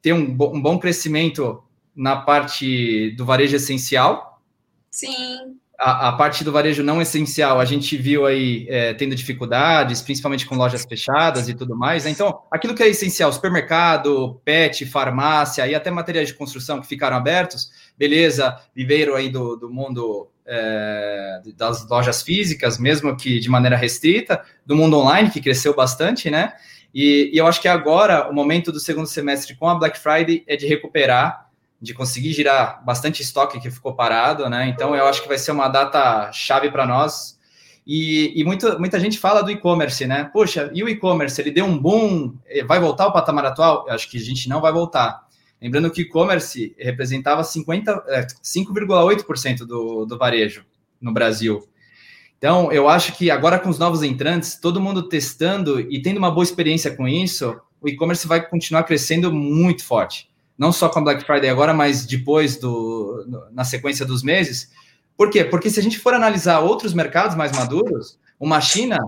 ter 0.00 0.12
um, 0.12 0.20
um 0.20 0.62
bom 0.62 0.78
crescimento 0.78 1.60
na 1.94 2.14
parte 2.16 3.10
do 3.16 3.24
varejo 3.24 3.56
essencial. 3.56 4.40
Sim 4.88 5.55
a, 5.78 6.08
a, 6.08 6.12
parte 6.12 6.42
do 6.42 6.52
varejo 6.52 6.82
não 6.82 7.00
essencial, 7.00 7.60
a 7.60 7.64
gente 7.64 7.96
viu 7.96 8.24
aí 8.24 8.66
é, 8.68 8.94
tendo 8.94 9.14
dificuldades, 9.14 10.00
principalmente 10.00 10.46
com 10.46 10.54
lojas 10.54 10.84
fechadas 10.84 11.48
e 11.48 11.54
tudo 11.54 11.76
mais. 11.76 12.04
Né? 12.04 12.10
Então, 12.10 12.42
aquilo 12.50 12.74
que 12.74 12.82
é 12.82 12.88
essencial, 12.88 13.32
supermercado, 13.32 14.40
pet, 14.44 14.86
farmácia 14.86 15.66
e 15.66 15.74
até 15.74 15.90
materiais 15.90 16.28
de 16.28 16.34
construção 16.34 16.80
que 16.80 16.86
ficaram 16.86 17.16
abertos, 17.16 17.70
beleza, 17.96 18.56
viveram 18.74 19.14
aí 19.14 19.28
do, 19.28 19.56
do 19.56 19.70
mundo 19.70 20.28
é, 20.46 21.40
das 21.56 21.88
lojas 21.88 22.22
físicas, 22.22 22.78
mesmo 22.78 23.16
que 23.16 23.38
de 23.38 23.50
maneira 23.50 23.76
restrita, 23.76 24.42
do 24.64 24.74
mundo 24.74 24.96
online, 24.98 25.30
que 25.30 25.40
cresceu 25.40 25.74
bastante, 25.74 26.30
né? 26.30 26.52
E, 26.94 27.30
e 27.34 27.36
eu 27.36 27.46
acho 27.46 27.60
que 27.60 27.68
agora, 27.68 28.28
o 28.30 28.32
momento 28.32 28.72
do 28.72 28.80
segundo 28.80 29.06
semestre 29.06 29.54
com 29.54 29.68
a 29.68 29.74
Black 29.74 29.98
Friday 29.98 30.42
é 30.46 30.56
de 30.56 30.66
recuperar 30.66 31.45
de 31.80 31.94
conseguir 31.94 32.32
girar 32.32 32.84
bastante 32.84 33.22
estoque 33.22 33.60
que 33.60 33.70
ficou 33.70 33.94
parado, 33.94 34.48
né? 34.48 34.68
Então 34.68 34.94
eu 34.94 35.06
acho 35.06 35.22
que 35.22 35.28
vai 35.28 35.38
ser 35.38 35.52
uma 35.52 35.68
data 35.68 36.30
chave 36.32 36.70
para 36.70 36.86
nós. 36.86 37.36
E, 37.86 38.32
e 38.34 38.44
muito, 38.44 38.78
muita 38.80 38.98
gente 38.98 39.18
fala 39.18 39.42
do 39.42 39.50
e-commerce, 39.50 40.06
né? 40.06 40.24
Poxa, 40.32 40.70
e 40.74 40.82
o 40.82 40.88
e-commerce? 40.88 41.40
Ele 41.40 41.52
deu 41.52 41.64
um 41.64 41.78
boom, 41.78 42.34
eh, 42.46 42.64
vai 42.64 42.80
voltar 42.80 43.04
ao 43.04 43.12
patamar 43.12 43.44
atual? 43.44 43.84
Eu 43.86 43.94
acho 43.94 44.10
que 44.10 44.16
a 44.16 44.20
gente 44.20 44.48
não 44.48 44.60
vai 44.60 44.72
voltar. 44.72 45.24
Lembrando 45.62 45.90
que 45.90 46.02
e-commerce 46.02 46.74
representava 46.78 47.42
5,8% 47.42 49.58
do, 49.58 50.04
do 50.04 50.18
varejo 50.18 50.66
no 51.00 51.12
Brasil. 51.12 51.68
Então, 52.36 52.72
eu 52.72 52.88
acho 52.88 53.16
que 53.16 53.30
agora 53.30 53.58
com 53.58 53.70
os 53.70 53.78
novos 53.78 54.02
entrantes, 54.02 54.58
todo 54.60 54.80
mundo 54.80 55.08
testando 55.08 55.80
e 55.80 56.02
tendo 56.02 56.18
uma 56.18 56.30
boa 56.30 56.44
experiência 56.44 56.94
com 56.94 57.08
isso, 57.08 57.58
o 57.80 57.88
e-commerce 57.88 58.26
vai 58.26 58.46
continuar 58.46 58.82
crescendo 58.82 59.32
muito 59.32 59.82
forte 59.84 60.28
não 60.58 60.72
só 60.72 60.88
com 60.88 60.98
a 60.98 61.02
Black 61.02 61.24
Friday 61.24 61.50
agora, 61.50 61.74
mas 61.74 62.06
depois 62.06 62.56
do 62.56 63.46
na 63.52 63.64
sequência 63.64 64.04
dos 64.06 64.22
meses. 64.22 64.70
Por 65.16 65.30
quê? 65.30 65.44
Porque 65.44 65.70
se 65.70 65.80
a 65.80 65.82
gente 65.82 65.98
for 65.98 66.14
analisar 66.14 66.60
outros 66.60 66.92
mercados 66.92 67.36
mais 67.36 67.52
maduros, 67.52 68.18
uma 68.38 68.60
China, 68.60 68.98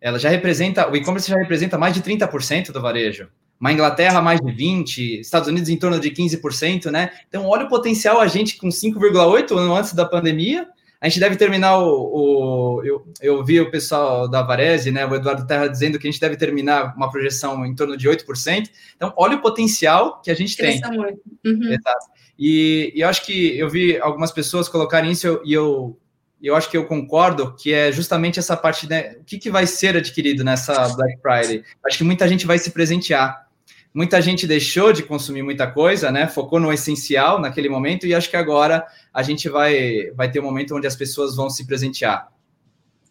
ela 0.00 0.18
já 0.18 0.28
representa, 0.28 0.90
o 0.90 0.96
e-commerce 0.96 1.30
já 1.30 1.36
representa 1.36 1.76
mais 1.76 1.94
de 1.94 2.02
30% 2.02 2.72
do 2.72 2.80
varejo. 2.80 3.28
Uma 3.60 3.72
Inglaterra 3.72 4.22
mais 4.22 4.40
de 4.40 4.50
20, 4.50 5.20
Estados 5.20 5.46
Unidos 5.46 5.68
em 5.68 5.76
torno 5.76 6.00
de 6.00 6.10
15%, 6.10 6.90
né? 6.90 7.10
Então, 7.28 7.46
olha 7.46 7.66
o 7.66 7.68
potencial 7.68 8.18
a 8.18 8.26
gente 8.26 8.56
com 8.56 8.68
5,8 8.68 9.54
antes 9.78 9.92
da 9.92 10.06
pandemia, 10.06 10.66
a 11.00 11.08
gente 11.08 11.18
deve 11.18 11.36
terminar 11.36 11.78
o. 11.78 11.88
o 11.88 12.84
eu, 12.84 13.06
eu 13.22 13.44
vi 13.44 13.58
o 13.58 13.70
pessoal 13.70 14.28
da 14.28 14.42
Varese, 14.42 14.90
né, 14.90 15.06
o 15.06 15.14
Eduardo 15.14 15.46
Terra, 15.46 15.66
dizendo 15.66 15.98
que 15.98 16.06
a 16.06 16.10
gente 16.10 16.20
deve 16.20 16.36
terminar 16.36 16.94
uma 16.94 17.10
projeção 17.10 17.64
em 17.64 17.74
torno 17.74 17.96
de 17.96 18.06
8%. 18.06 18.68
Então, 18.96 19.12
olha 19.16 19.36
o 19.36 19.40
potencial 19.40 20.20
que 20.20 20.30
a 20.30 20.34
gente 20.34 20.56
tem. 20.56 20.78
Muito. 20.90 21.20
Uhum. 21.46 21.72
Exato. 21.72 22.06
E, 22.38 22.92
e, 22.94 23.00
eu 23.00 23.08
acho 23.08 23.24
que 23.24 23.58
eu 23.58 23.68
vi 23.68 23.98
algumas 23.98 24.30
pessoas 24.30 24.68
colocarem 24.68 25.10
isso 25.10 25.40
e 25.42 25.54
eu, 25.54 25.98
eu 26.42 26.54
acho 26.54 26.70
que 26.70 26.76
eu 26.76 26.84
concordo 26.86 27.54
que 27.54 27.72
é 27.72 27.90
justamente 27.90 28.38
essa 28.38 28.56
parte, 28.56 28.86
né? 28.86 29.16
O 29.20 29.24
que, 29.24 29.38
que 29.38 29.50
vai 29.50 29.66
ser 29.66 29.96
adquirido 29.96 30.44
nessa 30.44 30.86
Black 30.90 31.18
Friday? 31.22 31.64
Acho 31.86 31.98
que 31.98 32.04
muita 32.04 32.28
gente 32.28 32.46
vai 32.46 32.58
se 32.58 32.70
presentear. 32.70 33.49
Muita 33.92 34.20
gente 34.22 34.46
deixou 34.46 34.92
de 34.92 35.02
consumir 35.02 35.42
muita 35.42 35.70
coisa, 35.70 36.10
né? 36.10 36.26
Focou 36.28 36.60
no 36.60 36.72
essencial 36.72 37.40
naquele 37.40 37.68
momento 37.68 38.06
e 38.06 38.14
acho 38.14 38.30
que 38.30 38.36
agora 38.36 38.86
a 39.12 39.22
gente 39.22 39.48
vai, 39.48 40.10
vai 40.14 40.30
ter 40.30 40.40
um 40.40 40.44
momento 40.44 40.76
onde 40.76 40.86
as 40.86 40.96
pessoas 40.96 41.36
vão 41.36 41.50
se 41.50 41.66
presentear. 41.66 42.30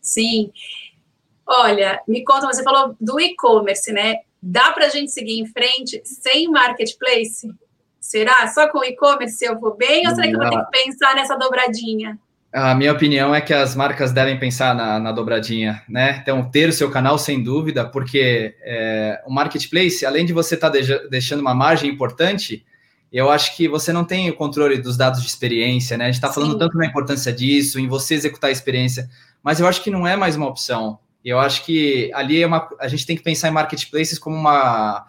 Sim. 0.01 0.51
Olha, 1.45 2.01
me 2.07 2.23
conta, 2.23 2.47
você 2.47 2.63
falou 2.63 2.95
do 2.99 3.19
e-commerce, 3.19 3.91
né? 3.91 4.19
Dá 4.41 4.71
para 4.71 4.85
a 4.85 4.89
gente 4.89 5.11
seguir 5.11 5.39
em 5.39 5.45
frente 5.45 6.01
sem 6.05 6.47
marketplace? 6.47 7.51
Será? 7.99 8.47
Só 8.47 8.69
com 8.69 8.83
e-commerce 8.83 9.43
eu 9.43 9.59
vou 9.59 9.75
bem? 9.75 10.07
Ou 10.07 10.15
será 10.15 10.27
que 10.27 10.35
eu 10.35 10.39
vou 10.39 10.49
ter 10.49 10.63
que 10.63 10.85
pensar 10.85 11.15
nessa 11.15 11.35
dobradinha? 11.35 12.17
A 12.51 12.73
minha 12.73 12.91
opinião 12.91 13.33
é 13.33 13.41
que 13.41 13.53
as 13.53 13.75
marcas 13.75 14.11
devem 14.11 14.39
pensar 14.39 14.73
na, 14.73 14.99
na 14.99 15.11
dobradinha, 15.11 15.83
né? 15.87 16.17
Então, 16.21 16.49
ter 16.49 16.69
o 16.69 16.73
seu 16.73 16.89
canal 16.89 17.17
sem 17.19 17.43
dúvida, 17.43 17.85
porque 17.85 18.55
é, 18.61 19.21
o 19.27 19.31
marketplace, 19.31 20.03
além 20.03 20.25
de 20.25 20.33
você 20.33 20.55
estar 20.55 20.71
tá 20.71 20.79
deixando 21.11 21.41
uma 21.41 21.53
margem 21.53 21.91
importante, 21.91 22.65
eu 23.13 23.29
acho 23.29 23.55
que 23.55 23.67
você 23.67 23.93
não 23.93 24.03
tem 24.03 24.29
o 24.31 24.35
controle 24.35 24.79
dos 24.79 24.97
dados 24.97 25.21
de 25.21 25.27
experiência, 25.27 25.95
né? 25.95 26.05
A 26.05 26.07
gente 26.07 26.15
está 26.15 26.33
falando 26.33 26.57
tanto 26.57 26.75
na 26.75 26.87
importância 26.87 27.31
disso, 27.31 27.79
em 27.79 27.87
você 27.87 28.15
executar 28.15 28.49
a 28.49 28.53
experiência, 28.53 29.07
mas 29.43 29.59
eu 29.59 29.67
acho 29.67 29.83
que 29.83 29.91
não 29.91 30.07
é 30.07 30.15
mais 30.15 30.35
uma 30.35 30.47
opção. 30.47 30.97
Eu 31.23 31.39
acho 31.39 31.63
que 31.63 32.11
ali 32.15 32.41
é 32.41 32.47
uma, 32.47 32.67
a 32.79 32.87
gente 32.87 33.05
tem 33.05 33.15
que 33.15 33.23
pensar 33.23 33.49
em 33.49 33.51
marketplaces 33.51 34.17
como 34.17 34.35
uma 34.35 35.05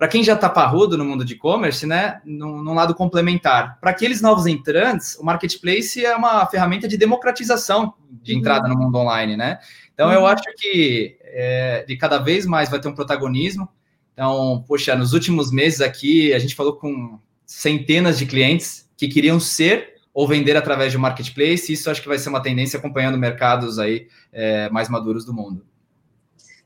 para 0.00 0.08
quem 0.08 0.24
já 0.24 0.32
está 0.32 0.48
parrudo 0.48 0.96
no 0.96 1.04
mundo 1.04 1.26
de 1.26 1.34
e-commerce, 1.34 1.86
né, 1.86 2.22
num, 2.24 2.62
num, 2.62 2.72
lado 2.72 2.94
complementar. 2.94 3.78
Para 3.78 3.90
aqueles 3.90 4.22
novos 4.22 4.46
entrantes, 4.46 5.14
o 5.16 5.22
marketplace 5.22 6.02
é 6.02 6.16
uma 6.16 6.46
ferramenta 6.46 6.88
de 6.88 6.96
democratização 6.96 7.92
de 8.10 8.34
entrada 8.34 8.66
uhum. 8.66 8.74
no 8.74 8.80
mundo 8.80 8.96
online, 8.96 9.36
né? 9.36 9.58
Então 9.92 10.08
uhum. 10.08 10.14
eu 10.14 10.26
acho 10.26 10.44
que 10.56 11.18
é, 11.20 11.84
de 11.86 11.98
cada 11.98 12.16
vez 12.16 12.46
mais 12.46 12.70
vai 12.70 12.80
ter 12.80 12.88
um 12.88 12.94
protagonismo. 12.94 13.68
Então, 14.14 14.64
poxa, 14.66 14.96
nos 14.96 15.12
últimos 15.12 15.52
meses 15.52 15.82
aqui 15.82 16.32
a 16.32 16.38
gente 16.38 16.54
falou 16.54 16.76
com 16.76 17.20
centenas 17.44 18.18
de 18.18 18.24
clientes 18.24 18.90
que 18.96 19.06
queriam 19.06 19.38
ser 19.38 19.96
ou 20.14 20.26
vender 20.26 20.56
através 20.56 20.92
de 20.92 20.96
um 20.96 21.02
marketplace. 21.02 21.70
Isso 21.70 21.90
acho 21.90 22.00
que 22.00 22.08
vai 22.08 22.18
ser 22.18 22.30
uma 22.30 22.40
tendência 22.40 22.78
acompanhando 22.78 23.18
mercados 23.18 23.78
aí 23.78 24.08
é, 24.32 24.70
mais 24.70 24.88
maduros 24.88 25.26
do 25.26 25.34
mundo. 25.34 25.62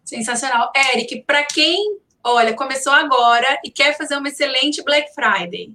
Sensacional. 0.05 0.71
Eric, 0.93 1.25
para 1.27 1.43
quem 1.43 1.99
olha, 2.25 2.55
começou 2.55 2.93
agora 2.93 3.61
e 3.65 3.71
quer 3.71 3.97
fazer 3.97 4.17
uma 4.17 4.29
excelente 4.29 4.83
Black 4.83 5.15
Friday. 5.15 5.73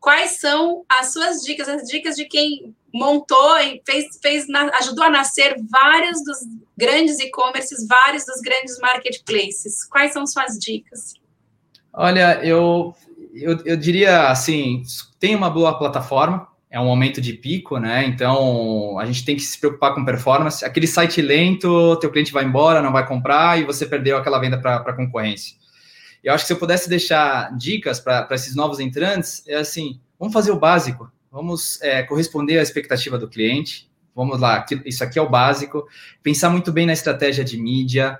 Quais 0.00 0.40
são 0.40 0.84
as 0.88 1.12
suas 1.12 1.42
dicas, 1.42 1.68
as 1.68 1.86
dicas 1.86 2.16
de 2.16 2.24
quem 2.24 2.74
montou 2.92 3.58
e 3.58 3.82
fez, 3.84 4.18
fez 4.22 4.46
ajudou 4.80 5.04
a 5.04 5.10
nascer 5.10 5.56
vários 5.68 6.24
dos 6.24 6.38
grandes 6.76 7.18
e-commerces, 7.18 7.86
vários 7.86 8.24
dos 8.24 8.40
grandes 8.40 8.78
marketplaces? 8.78 9.84
Quais 9.84 10.12
são 10.12 10.26
suas 10.26 10.58
dicas? 10.58 11.14
Olha, 11.92 12.40
eu, 12.44 12.94
eu, 13.34 13.58
eu 13.64 13.76
diria 13.76 14.28
assim, 14.28 14.82
tem 15.18 15.34
uma 15.34 15.50
boa 15.50 15.76
plataforma, 15.76 16.47
é 16.70 16.78
um 16.78 16.84
momento 16.84 17.20
de 17.20 17.32
pico, 17.32 17.78
né? 17.78 18.04
Então 18.04 18.98
a 18.98 19.06
gente 19.06 19.24
tem 19.24 19.36
que 19.36 19.42
se 19.42 19.58
preocupar 19.58 19.94
com 19.94 20.04
performance. 20.04 20.64
Aquele 20.64 20.86
site 20.86 21.22
lento, 21.22 21.96
teu 21.96 22.10
cliente 22.10 22.32
vai 22.32 22.44
embora, 22.44 22.82
não 22.82 22.92
vai 22.92 23.06
comprar 23.06 23.58
e 23.58 23.64
você 23.64 23.86
perdeu 23.86 24.16
aquela 24.16 24.38
venda 24.38 24.58
para 24.58 24.76
a 24.76 24.92
concorrência. 24.92 25.56
Eu 26.22 26.34
acho 26.34 26.44
que 26.44 26.48
se 26.48 26.52
eu 26.52 26.58
pudesse 26.58 26.88
deixar 26.88 27.56
dicas 27.56 28.00
para 28.00 28.28
esses 28.32 28.54
novos 28.54 28.80
entrantes, 28.80 29.42
é 29.46 29.56
assim: 29.56 30.00
vamos 30.18 30.34
fazer 30.34 30.50
o 30.50 30.58
básico, 30.58 31.10
vamos 31.30 31.80
é, 31.80 32.02
corresponder 32.02 32.58
à 32.58 32.62
expectativa 32.62 33.18
do 33.18 33.28
cliente. 33.28 33.88
Vamos 34.14 34.40
lá, 34.40 34.66
isso 34.84 35.04
aqui 35.04 35.16
é 35.16 35.22
o 35.22 35.30
básico. 35.30 35.86
Pensar 36.24 36.50
muito 36.50 36.72
bem 36.72 36.84
na 36.84 36.92
estratégia 36.92 37.44
de 37.44 37.56
mídia. 37.56 38.18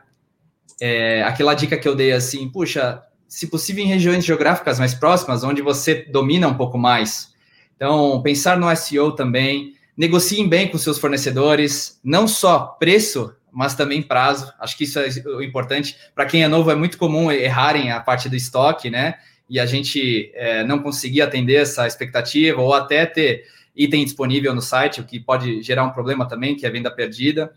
É, 0.80 1.24
aquela 1.24 1.54
dica 1.54 1.76
que 1.76 1.88
eu 1.88 1.96
dei 1.96 2.12
assim, 2.12 2.48
puxa, 2.48 3.02
se 3.26 3.48
possível 3.48 3.84
em 3.84 3.88
regiões 3.88 4.24
geográficas 4.24 4.78
mais 4.78 4.94
próximas, 4.94 5.42
onde 5.42 5.60
você 5.60 6.04
domina 6.04 6.46
um 6.46 6.54
pouco 6.54 6.78
mais 6.78 7.34
então, 7.78 8.20
pensar 8.22 8.58
no 8.58 8.74
SEO 8.76 9.12
também, 9.12 9.74
negociem 9.96 10.48
bem 10.48 10.66
com 10.66 10.76
seus 10.76 10.98
fornecedores, 10.98 12.00
não 12.02 12.26
só 12.26 12.76
preço, 12.78 13.32
mas 13.52 13.76
também 13.76 14.02
prazo. 14.02 14.52
Acho 14.58 14.76
que 14.76 14.82
isso 14.82 14.98
é 14.98 15.08
o 15.26 15.40
importante. 15.40 15.96
Para 16.12 16.26
quem 16.26 16.42
é 16.42 16.48
novo, 16.48 16.72
é 16.72 16.74
muito 16.74 16.98
comum 16.98 17.30
errarem 17.30 17.92
a 17.92 18.00
parte 18.00 18.28
do 18.28 18.34
estoque, 18.34 18.90
né? 18.90 19.14
E 19.48 19.60
a 19.60 19.64
gente 19.64 20.32
é, 20.34 20.64
não 20.64 20.80
conseguir 20.80 21.22
atender 21.22 21.54
essa 21.54 21.86
expectativa, 21.86 22.60
ou 22.60 22.74
até 22.74 23.06
ter 23.06 23.44
item 23.76 24.04
disponível 24.04 24.52
no 24.52 24.60
site, 24.60 25.00
o 25.00 25.04
que 25.04 25.20
pode 25.20 25.62
gerar 25.62 25.84
um 25.84 25.90
problema 25.90 26.26
também, 26.26 26.56
que 26.56 26.66
é 26.66 26.68
a 26.68 26.72
venda 26.72 26.90
perdida. 26.90 27.52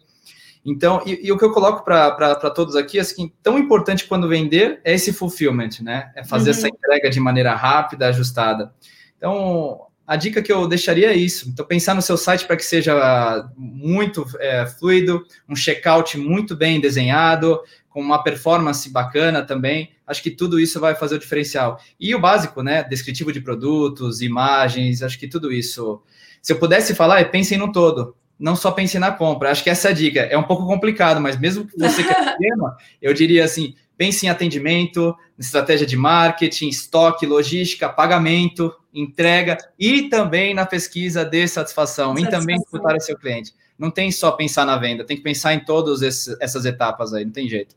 Então, 0.63 1.01
e, 1.03 1.19
e 1.23 1.31
o 1.31 1.37
que 1.37 1.43
eu 1.43 1.51
coloco 1.51 1.83
para 1.83 2.51
todos 2.51 2.75
aqui 2.75 2.99
é 2.99 3.01
assim, 3.01 3.33
tão 3.41 3.57
importante 3.57 4.05
quando 4.05 4.29
vender 4.29 4.79
é 4.83 4.93
esse 4.93 5.11
fulfillment, 5.11 5.81
né? 5.81 6.11
É 6.15 6.23
fazer 6.23 6.51
uhum. 6.51 6.57
essa 6.57 6.67
entrega 6.67 7.09
de 7.09 7.19
maneira 7.19 7.55
rápida, 7.55 8.07
ajustada. 8.07 8.71
Então, 9.17 9.87
a 10.05 10.15
dica 10.15 10.41
que 10.41 10.51
eu 10.51 10.67
deixaria 10.67 11.11
é 11.11 11.15
isso. 11.15 11.49
Então, 11.49 11.65
pensar 11.65 11.93
no 11.93 12.01
seu 12.01 12.17
site 12.17 12.45
para 12.45 12.57
que 12.57 12.65
seja 12.65 13.49
muito 13.55 14.25
é, 14.39 14.65
fluido, 14.65 15.25
um 15.47 15.55
checkout 15.55 16.17
muito 16.17 16.55
bem 16.55 16.79
desenhado, 16.81 17.61
com 17.91 18.01
uma 18.01 18.23
performance 18.23 18.89
bacana 18.89 19.43
também. 19.43 19.91
Acho 20.07 20.23
que 20.23 20.31
tudo 20.31 20.59
isso 20.59 20.79
vai 20.79 20.95
fazer 20.95 21.15
o 21.15 21.19
diferencial. 21.19 21.79
E 21.99 22.15
o 22.15 22.19
básico, 22.19 22.63
né? 22.63 22.83
Descritivo 22.83 23.31
de 23.31 23.41
produtos, 23.41 24.21
imagens, 24.21 25.03
acho 25.03 25.19
que 25.19 25.27
tudo 25.27 25.51
isso. 25.51 26.01
Se 26.41 26.53
eu 26.53 26.57
pudesse 26.57 26.95
falar, 26.95 27.19
é 27.19 27.25
pensem 27.25 27.57
no 27.57 27.71
todo. 27.71 28.15
Não 28.39 28.55
só 28.55 28.71
pensem 28.71 28.99
na 28.99 29.11
compra. 29.11 29.51
Acho 29.51 29.63
que 29.63 29.69
essa 29.69 29.89
é 29.89 29.91
a 29.91 29.93
dica. 29.93 30.21
É 30.21 30.37
um 30.37 30.43
pouco 30.43 30.65
complicado, 30.65 31.21
mas 31.21 31.39
mesmo 31.39 31.67
que 31.67 31.77
você 31.77 32.03
queira 32.03 32.35
tema, 32.39 32.75
eu 33.01 33.13
diria 33.13 33.45
assim: 33.45 33.75
pense 34.01 34.25
em 34.25 34.29
atendimento, 34.29 35.15
estratégia 35.37 35.85
de 35.85 35.95
marketing, 35.95 36.69
estoque, 36.69 37.23
logística, 37.23 37.87
pagamento, 37.87 38.73
entrega 38.91 39.59
e 39.77 40.09
também 40.09 40.55
na 40.55 40.65
pesquisa 40.65 41.23
de 41.23 41.47
satisfação, 41.47 42.15
satisfação. 42.15 42.17
e 42.17 42.27
também 42.27 42.55
escutar 42.55 42.95
o 42.95 42.99
seu 42.99 43.15
cliente. 43.15 43.53
Não 43.77 43.91
tem 43.91 44.11
só 44.11 44.31
pensar 44.31 44.65
na 44.65 44.75
venda, 44.75 45.05
tem 45.05 45.17
que 45.17 45.21
pensar 45.21 45.53
em 45.53 45.63
todas 45.63 46.01
essas 46.01 46.65
etapas 46.65 47.13
aí, 47.13 47.23
não 47.23 47.31
tem 47.31 47.47
jeito. 47.47 47.75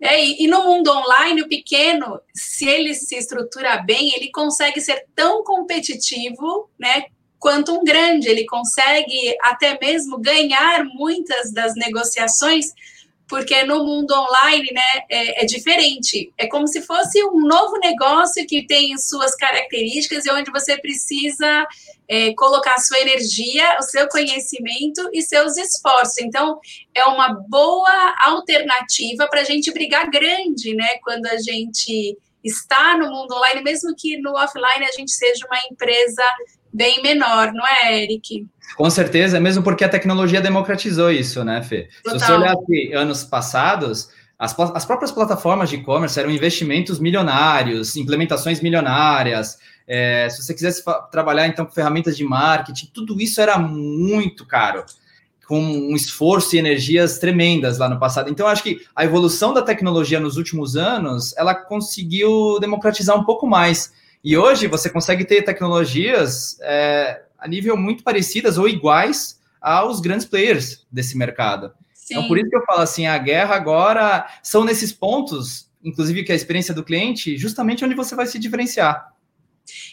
É, 0.00 0.20
e, 0.26 0.48
no 0.48 0.64
mundo 0.64 0.90
online, 0.90 1.42
o 1.42 1.48
pequeno, 1.48 2.20
se 2.34 2.68
ele 2.68 2.92
se 2.92 3.14
estrutura 3.14 3.76
bem, 3.78 4.14
ele 4.16 4.32
consegue 4.32 4.80
ser 4.80 5.04
tão 5.14 5.44
competitivo, 5.44 6.68
né, 6.76 7.04
quanto 7.38 7.72
um 7.72 7.84
grande. 7.84 8.28
Ele 8.28 8.44
consegue 8.46 9.36
até 9.42 9.78
mesmo 9.80 10.18
ganhar 10.18 10.84
muitas 10.86 11.52
das 11.52 11.76
negociações 11.76 12.72
porque 13.28 13.64
no 13.64 13.84
mundo 13.84 14.12
online, 14.12 14.70
né, 14.72 15.02
é, 15.10 15.42
é, 15.42 15.46
diferente. 15.46 16.32
É 16.38 16.46
como 16.46 16.66
se 16.66 16.80
fosse 16.82 17.22
um 17.24 17.40
novo 17.40 17.76
negócio 17.78 18.46
que 18.46 18.66
tem 18.66 18.96
suas 18.98 19.34
características 19.34 20.24
e 20.24 20.30
onde 20.30 20.50
você 20.50 20.78
precisa 20.78 21.66
é, 22.08 22.32
colocar 22.34 22.78
sua 22.78 23.00
energia, 23.00 23.78
o 23.78 23.82
seu 23.82 24.08
conhecimento 24.08 25.10
e 25.12 25.22
seus 25.22 25.56
esforços. 25.56 26.18
Então, 26.18 26.60
é 26.94 27.04
uma 27.04 27.34
boa 27.48 28.14
alternativa 28.24 29.26
para 29.28 29.40
a 29.40 29.44
gente 29.44 29.72
brigar 29.72 30.08
grande, 30.08 30.74
né, 30.74 30.98
quando 31.02 31.26
a 31.26 31.38
gente 31.38 32.16
está 32.44 32.96
no 32.96 33.10
mundo 33.10 33.34
online, 33.34 33.62
mesmo 33.62 33.92
que 33.96 34.18
no 34.18 34.36
offline 34.36 34.84
a 34.84 34.92
gente 34.92 35.10
seja 35.10 35.44
uma 35.46 35.58
empresa 35.70 36.22
bem 36.76 37.02
menor, 37.02 37.52
não 37.52 37.66
é, 37.66 38.04
Eric? 38.04 38.46
Com 38.76 38.90
certeza, 38.90 39.40
mesmo 39.40 39.62
porque 39.62 39.84
a 39.84 39.88
tecnologia 39.88 40.40
democratizou 40.40 41.10
isso, 41.10 41.42
né, 41.42 41.62
Fê? 41.62 41.88
Total. 42.04 42.20
Se 42.20 42.26
você 42.26 42.32
olhar 42.32 42.54
anos 42.94 43.24
passados, 43.24 44.10
as, 44.38 44.54
as 44.58 44.84
próprias 44.84 45.10
plataformas 45.10 45.70
de 45.70 45.76
e-commerce 45.76 46.18
eram 46.20 46.30
investimentos 46.30 46.98
milionários, 46.98 47.96
implementações 47.96 48.60
milionárias. 48.60 49.58
É, 49.88 50.28
se 50.28 50.42
você 50.42 50.52
quisesse 50.52 50.82
trabalhar, 51.10 51.46
então, 51.46 51.64
com 51.64 51.72
ferramentas 51.72 52.16
de 52.16 52.24
marketing, 52.24 52.90
tudo 52.92 53.18
isso 53.20 53.40
era 53.40 53.58
muito 53.58 54.44
caro, 54.44 54.84
com 55.48 55.58
um 55.58 55.94
esforço 55.94 56.54
e 56.54 56.58
energias 56.58 57.18
tremendas 57.18 57.78
lá 57.78 57.88
no 57.88 57.98
passado. 57.98 58.28
Então, 58.28 58.46
acho 58.46 58.62
que 58.62 58.82
a 58.94 59.04
evolução 59.04 59.54
da 59.54 59.62
tecnologia 59.62 60.20
nos 60.20 60.36
últimos 60.36 60.76
anos, 60.76 61.34
ela 61.38 61.54
conseguiu 61.54 62.58
democratizar 62.60 63.18
um 63.18 63.24
pouco 63.24 63.46
mais. 63.46 63.92
E 64.26 64.36
hoje 64.36 64.66
você 64.66 64.90
consegue 64.90 65.24
ter 65.24 65.42
tecnologias 65.42 66.58
é, 66.62 67.22
a 67.38 67.46
nível 67.46 67.76
muito 67.76 68.02
parecidas 68.02 68.58
ou 68.58 68.68
iguais 68.68 69.40
aos 69.60 70.00
grandes 70.00 70.26
players 70.26 70.84
desse 70.90 71.16
mercado. 71.16 71.72
Sim. 71.94 72.14
Então, 72.14 72.26
por 72.26 72.36
isso 72.36 72.50
que 72.50 72.56
eu 72.56 72.64
falo 72.64 72.80
assim, 72.80 73.06
a 73.06 73.16
guerra 73.18 73.54
agora 73.54 74.28
são 74.42 74.64
nesses 74.64 74.90
pontos, 74.92 75.70
inclusive 75.80 76.24
que 76.24 76.32
a 76.32 76.34
experiência 76.34 76.74
do 76.74 76.82
cliente, 76.82 77.38
justamente 77.38 77.84
onde 77.84 77.94
você 77.94 78.16
vai 78.16 78.26
se 78.26 78.36
diferenciar. 78.36 79.14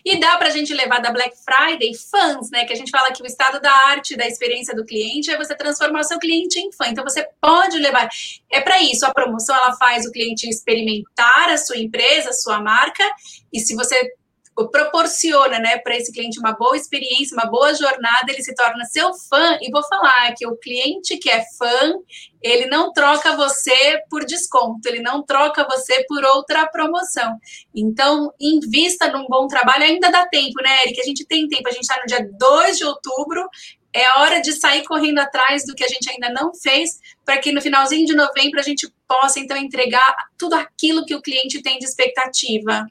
E 0.03 0.19
dá 0.19 0.35
para 0.37 0.47
a 0.47 0.51
gente 0.51 0.73
levar 0.73 0.99
da 0.99 1.11
Black 1.11 1.35
Friday 1.45 1.93
fãs, 1.93 2.49
né? 2.49 2.65
Que 2.65 2.73
a 2.73 2.75
gente 2.75 2.89
fala 2.89 3.11
que 3.11 3.21
o 3.21 3.25
estado 3.27 3.61
da 3.61 3.71
arte, 3.89 4.17
da 4.17 4.27
experiência 4.27 4.75
do 4.75 4.83
cliente 4.83 5.29
é 5.29 5.37
você 5.37 5.55
transformar 5.55 5.99
o 5.99 6.03
seu 6.03 6.17
cliente 6.17 6.59
em 6.59 6.71
fã. 6.71 6.87
Então 6.87 7.03
você 7.03 7.27
pode 7.39 7.77
levar. 7.77 8.09
É 8.51 8.61
para 8.61 8.81
isso, 8.81 9.05
a 9.05 9.13
promoção 9.13 9.55
ela 9.55 9.75
faz 9.75 10.07
o 10.07 10.11
cliente 10.11 10.49
experimentar 10.49 11.49
a 11.49 11.57
sua 11.57 11.77
empresa, 11.77 12.31
a 12.31 12.33
sua 12.33 12.59
marca, 12.59 13.03
e 13.51 13.59
se 13.59 13.75
você 13.75 14.11
proporciona, 14.55 15.57
né, 15.59 15.77
para 15.79 15.97
esse 15.97 16.11
cliente 16.11 16.39
uma 16.39 16.53
boa 16.53 16.77
experiência, 16.77 17.35
uma 17.35 17.49
boa 17.49 17.73
jornada, 17.73 18.31
ele 18.31 18.43
se 18.43 18.53
torna 18.53 18.85
seu 18.85 19.13
fã. 19.13 19.57
E 19.61 19.71
vou 19.71 19.83
falar 19.83 20.33
que 20.35 20.45
o 20.45 20.55
cliente 20.55 21.17
que 21.17 21.29
é 21.29 21.43
fã, 21.57 21.93
ele 22.41 22.67
não 22.67 22.93
troca 22.93 23.35
você 23.35 24.01
por 24.09 24.23
desconto, 24.25 24.87
ele 24.87 25.01
não 25.01 25.23
troca 25.23 25.65
você 25.65 26.05
por 26.07 26.23
outra 26.23 26.67
promoção. 26.67 27.37
Então, 27.73 28.31
invista 28.39 29.11
num 29.11 29.25
bom 29.27 29.47
trabalho, 29.47 29.85
ainda 29.85 30.11
dá 30.11 30.27
tempo, 30.27 30.61
né, 30.61 30.83
Eric? 30.83 31.01
A 31.01 31.05
gente 31.05 31.25
tem 31.25 31.47
tempo, 31.47 31.67
a 31.67 31.71
gente 31.71 31.83
está 31.83 31.99
no 31.99 32.05
dia 32.05 32.27
2 32.37 32.77
de 32.77 32.85
outubro, 32.85 33.49
é 33.93 34.19
hora 34.19 34.41
de 34.41 34.51
sair 34.53 34.83
correndo 34.85 35.19
atrás 35.19 35.65
do 35.65 35.75
que 35.75 35.83
a 35.83 35.87
gente 35.87 36.09
ainda 36.09 36.29
não 36.29 36.53
fez, 36.53 36.99
para 37.23 37.37
que 37.37 37.51
no 37.51 37.61
finalzinho 37.61 38.05
de 38.05 38.15
novembro 38.15 38.59
a 38.59 38.63
gente 38.63 38.91
possa, 39.07 39.39
então, 39.39 39.55
entregar 39.55 40.15
tudo 40.37 40.55
aquilo 40.55 41.05
que 41.05 41.15
o 41.15 41.21
cliente 41.21 41.61
tem 41.61 41.77
de 41.77 41.85
expectativa. 41.85 42.85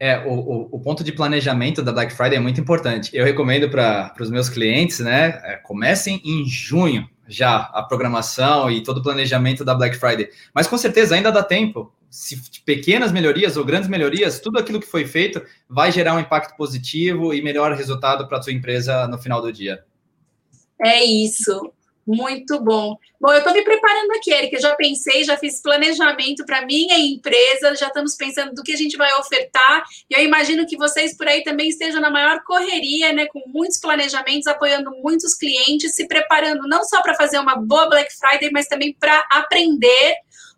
É, 0.00 0.18
o, 0.18 0.30
o, 0.30 0.68
o, 0.72 0.80
ponto 0.80 1.02
de 1.02 1.10
planejamento 1.10 1.82
da 1.82 1.92
Black 1.92 2.12
Friday 2.12 2.36
é 2.36 2.40
muito 2.40 2.60
importante. 2.60 3.10
Eu 3.12 3.24
recomendo 3.24 3.68
para 3.68 4.14
os 4.20 4.30
meus 4.30 4.48
clientes, 4.48 5.00
né? 5.00 5.40
É, 5.42 5.56
comecem 5.56 6.22
em 6.24 6.46
junho 6.46 7.08
já 7.26 7.56
a 7.56 7.82
programação 7.82 8.70
e 8.70 8.82
todo 8.82 8.98
o 8.98 9.02
planejamento 9.02 9.64
da 9.64 9.74
Black 9.74 9.96
Friday. 9.96 10.30
Mas 10.54 10.66
com 10.66 10.78
certeza 10.78 11.14
ainda 11.14 11.32
dá 11.32 11.42
tempo. 11.42 11.92
Se 12.08 12.40
pequenas 12.64 13.12
melhorias 13.12 13.56
ou 13.56 13.64
grandes 13.64 13.88
melhorias, 13.88 14.40
tudo 14.40 14.58
aquilo 14.58 14.80
que 14.80 14.86
foi 14.86 15.04
feito 15.04 15.42
vai 15.68 15.90
gerar 15.92 16.14
um 16.14 16.20
impacto 16.20 16.56
positivo 16.56 17.34
e 17.34 17.42
melhor 17.42 17.72
resultado 17.72 18.26
para 18.26 18.38
a 18.38 18.42
sua 18.42 18.52
empresa 18.52 19.06
no 19.08 19.18
final 19.18 19.42
do 19.42 19.52
dia. 19.52 19.84
É 20.80 21.04
isso. 21.04 21.72
Muito 22.10 22.58
bom. 22.58 22.96
Bom, 23.20 23.30
eu 23.30 23.38
estou 23.40 23.52
me 23.52 23.62
preparando 23.62 24.12
aqui, 24.12 24.32
Erika. 24.32 24.58
Já 24.58 24.74
pensei, 24.74 25.24
já 25.24 25.36
fiz 25.36 25.60
planejamento 25.60 26.42
para 26.46 26.64
minha 26.64 26.98
empresa, 26.98 27.76
já 27.76 27.88
estamos 27.88 28.14
pensando 28.14 28.54
do 28.54 28.62
que 28.62 28.72
a 28.72 28.76
gente 28.76 28.96
vai 28.96 29.12
ofertar. 29.12 29.84
E 30.08 30.14
eu 30.14 30.24
imagino 30.24 30.66
que 30.66 30.74
vocês 30.74 31.14
por 31.14 31.28
aí 31.28 31.42
também 31.44 31.68
estejam 31.68 32.00
na 32.00 32.08
maior 32.08 32.42
correria, 32.44 33.12
né? 33.12 33.26
Com 33.26 33.42
muitos 33.48 33.78
planejamentos, 33.78 34.46
apoiando 34.46 34.90
muitos 35.02 35.34
clientes, 35.34 35.94
se 35.94 36.08
preparando 36.08 36.66
não 36.66 36.82
só 36.82 37.02
para 37.02 37.14
fazer 37.14 37.38
uma 37.40 37.56
boa 37.56 37.90
Black 37.90 38.10
Friday, 38.16 38.50
mas 38.50 38.66
também 38.68 38.96
para 38.98 39.22
aprender 39.30 40.14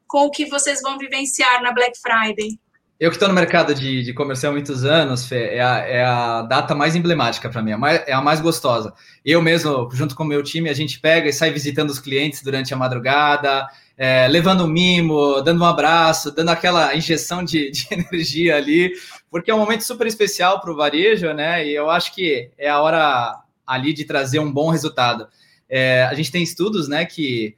com 0.07 0.27
o 0.27 0.31
que 0.31 0.45
vocês 0.45 0.81
vão 0.81 0.99
vivenciar 0.99 1.61
na 1.65 1.73
Black 1.73 1.99
Friday. 1.99 2.61
Eu 3.01 3.09
que 3.09 3.17
estou 3.17 3.29
no 3.29 3.35
mercado 3.35 3.75
de, 3.75 4.03
de 4.03 4.13
comercial 4.13 4.51
há 4.51 4.53
muitos 4.53 4.85
anos, 4.85 5.25
Fê, 5.25 5.55
é, 5.55 5.61
a, 5.63 5.79
é 5.79 6.05
a 6.05 6.43
data 6.43 6.75
mais 6.75 6.95
emblemática 6.95 7.49
para 7.49 7.63
mim, 7.63 7.71
é 7.71 7.75
a, 7.75 7.79
mais, 7.79 8.03
é 8.07 8.13
a 8.13 8.21
mais 8.21 8.43
gostosa. 8.43 8.93
Eu 9.25 9.41
mesmo, 9.41 9.89
junto 9.95 10.15
com 10.15 10.23
o 10.23 10.27
meu 10.27 10.43
time, 10.43 10.69
a 10.69 10.75
gente 10.75 11.01
pega 11.01 11.27
e 11.27 11.33
sai 11.33 11.51
visitando 11.51 11.89
os 11.89 11.99
clientes 11.99 12.43
durante 12.43 12.75
a 12.75 12.77
madrugada, 12.77 13.67
é, 13.97 14.29
levando 14.29 14.65
um 14.65 14.67
mimo, 14.67 15.41
dando 15.41 15.63
um 15.63 15.65
abraço, 15.65 16.31
dando 16.31 16.51
aquela 16.51 16.95
injeção 16.95 17.43
de, 17.43 17.71
de 17.71 17.89
energia 17.91 18.59
ali, 18.59 18.93
porque 19.31 19.51
é 19.51 19.55
um 19.55 19.61
momento 19.61 19.83
super 19.83 20.07
especial 20.07 20.61
para 20.61 20.71
o 20.71 20.77
varejo, 20.77 21.33
né? 21.33 21.67
E 21.67 21.75
eu 21.75 21.89
acho 21.89 22.15
que 22.15 22.51
é 22.59 22.69
a 22.69 22.83
hora 22.83 23.41
ali 23.67 23.95
de 23.95 24.05
trazer 24.05 24.41
um 24.41 24.53
bom 24.53 24.69
resultado. 24.69 25.27
É, 25.71 26.03
a 26.03 26.13
gente 26.13 26.31
tem 26.31 26.43
estudos, 26.43 26.87
né, 26.87 27.07
que 27.07 27.57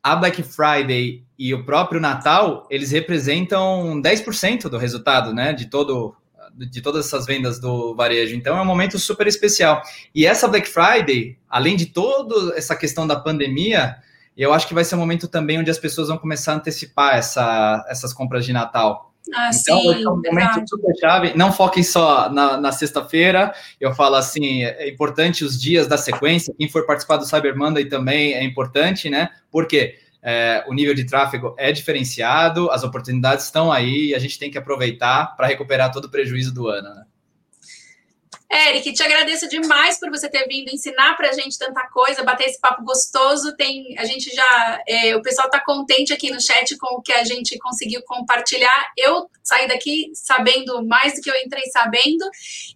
a 0.00 0.14
Black 0.14 0.40
Friday 0.44 1.24
e 1.38 1.54
o 1.54 1.64
próprio 1.64 2.00
Natal, 2.00 2.66
eles 2.68 2.90
representam 2.90 4.02
10% 4.02 4.68
do 4.68 4.76
resultado, 4.76 5.32
né, 5.32 5.52
de 5.52 5.66
todo 5.66 6.14
de 6.56 6.80
todas 6.80 7.06
essas 7.06 7.24
vendas 7.24 7.60
do 7.60 7.94
varejo. 7.94 8.34
Então 8.34 8.58
é 8.58 8.60
um 8.60 8.64
momento 8.64 8.98
super 8.98 9.28
especial. 9.28 9.80
E 10.12 10.26
essa 10.26 10.48
Black 10.48 10.68
Friday, 10.68 11.38
além 11.48 11.76
de 11.76 11.86
toda 11.86 12.56
essa 12.56 12.74
questão 12.74 13.06
da 13.06 13.14
pandemia, 13.14 13.96
eu 14.36 14.52
acho 14.52 14.66
que 14.66 14.74
vai 14.74 14.84
ser 14.84 14.96
um 14.96 14.98
momento 14.98 15.28
também 15.28 15.60
onde 15.60 15.70
as 15.70 15.78
pessoas 15.78 16.08
vão 16.08 16.18
começar 16.18 16.52
a 16.52 16.56
antecipar 16.56 17.16
essa, 17.16 17.84
essas 17.88 18.12
compras 18.12 18.44
de 18.44 18.52
Natal. 18.52 19.12
Ah, 19.34 19.50
então, 19.52 19.80
sim, 19.80 20.02
é 20.02 20.08
um 20.08 20.16
momento 20.16 20.68
super 20.68 20.96
chave. 20.98 21.32
Não 21.36 21.52
foquem 21.52 21.82
só 21.82 22.30
na, 22.30 22.56
na 22.56 22.72
sexta-feira. 22.72 23.52
Eu 23.80 23.94
falo 23.94 24.16
assim, 24.16 24.64
é 24.64 24.88
importante 24.88 25.44
os 25.44 25.60
dias 25.60 25.86
da 25.86 25.98
sequência. 25.98 26.54
Quem 26.56 26.68
for 26.68 26.86
participar 26.86 27.18
do 27.18 27.26
Cyber 27.26 27.56
Monday 27.56 27.84
também 27.84 28.32
é 28.34 28.42
importante, 28.42 29.10
né? 29.10 29.28
Porque 29.50 29.96
é, 30.22 30.64
o 30.66 30.74
nível 30.74 30.94
de 30.94 31.04
tráfego 31.04 31.54
é 31.58 31.70
diferenciado, 31.72 32.70
as 32.70 32.82
oportunidades 32.82 33.44
estão 33.44 33.70
aí 33.70 34.08
e 34.08 34.14
a 34.14 34.18
gente 34.18 34.38
tem 34.38 34.50
que 34.50 34.58
aproveitar 34.58 35.36
para 35.36 35.46
recuperar 35.46 35.92
todo 35.92 36.06
o 36.06 36.10
prejuízo 36.10 36.52
do 36.52 36.68
ano, 36.68 36.94
né? 36.94 37.04
Eric, 38.50 38.94
te 38.94 39.02
agradeço 39.02 39.46
demais 39.46 40.00
por 40.00 40.08
você 40.08 40.26
ter 40.26 40.46
vindo 40.48 40.70
ensinar 40.70 41.16
para 41.16 41.28
a 41.28 41.32
gente 41.32 41.58
tanta 41.58 41.86
coisa, 41.88 42.24
bater 42.24 42.46
esse 42.46 42.58
papo 42.58 42.82
gostoso. 42.82 43.54
Tem, 43.54 43.94
a 43.98 44.06
gente 44.06 44.34
já, 44.34 44.82
é, 44.88 45.14
o 45.14 45.20
pessoal 45.20 45.48
está 45.48 45.60
contente 45.60 46.14
aqui 46.14 46.30
no 46.30 46.40
chat 46.40 46.74
com 46.78 46.96
o 46.96 47.02
que 47.02 47.12
a 47.12 47.24
gente 47.24 47.58
conseguiu 47.58 48.02
compartilhar. 48.06 48.90
Eu 48.96 49.28
saí 49.42 49.68
daqui 49.68 50.10
sabendo 50.14 50.82
mais 50.86 51.14
do 51.14 51.20
que 51.20 51.30
eu 51.30 51.36
entrei 51.36 51.64
sabendo. 51.66 52.24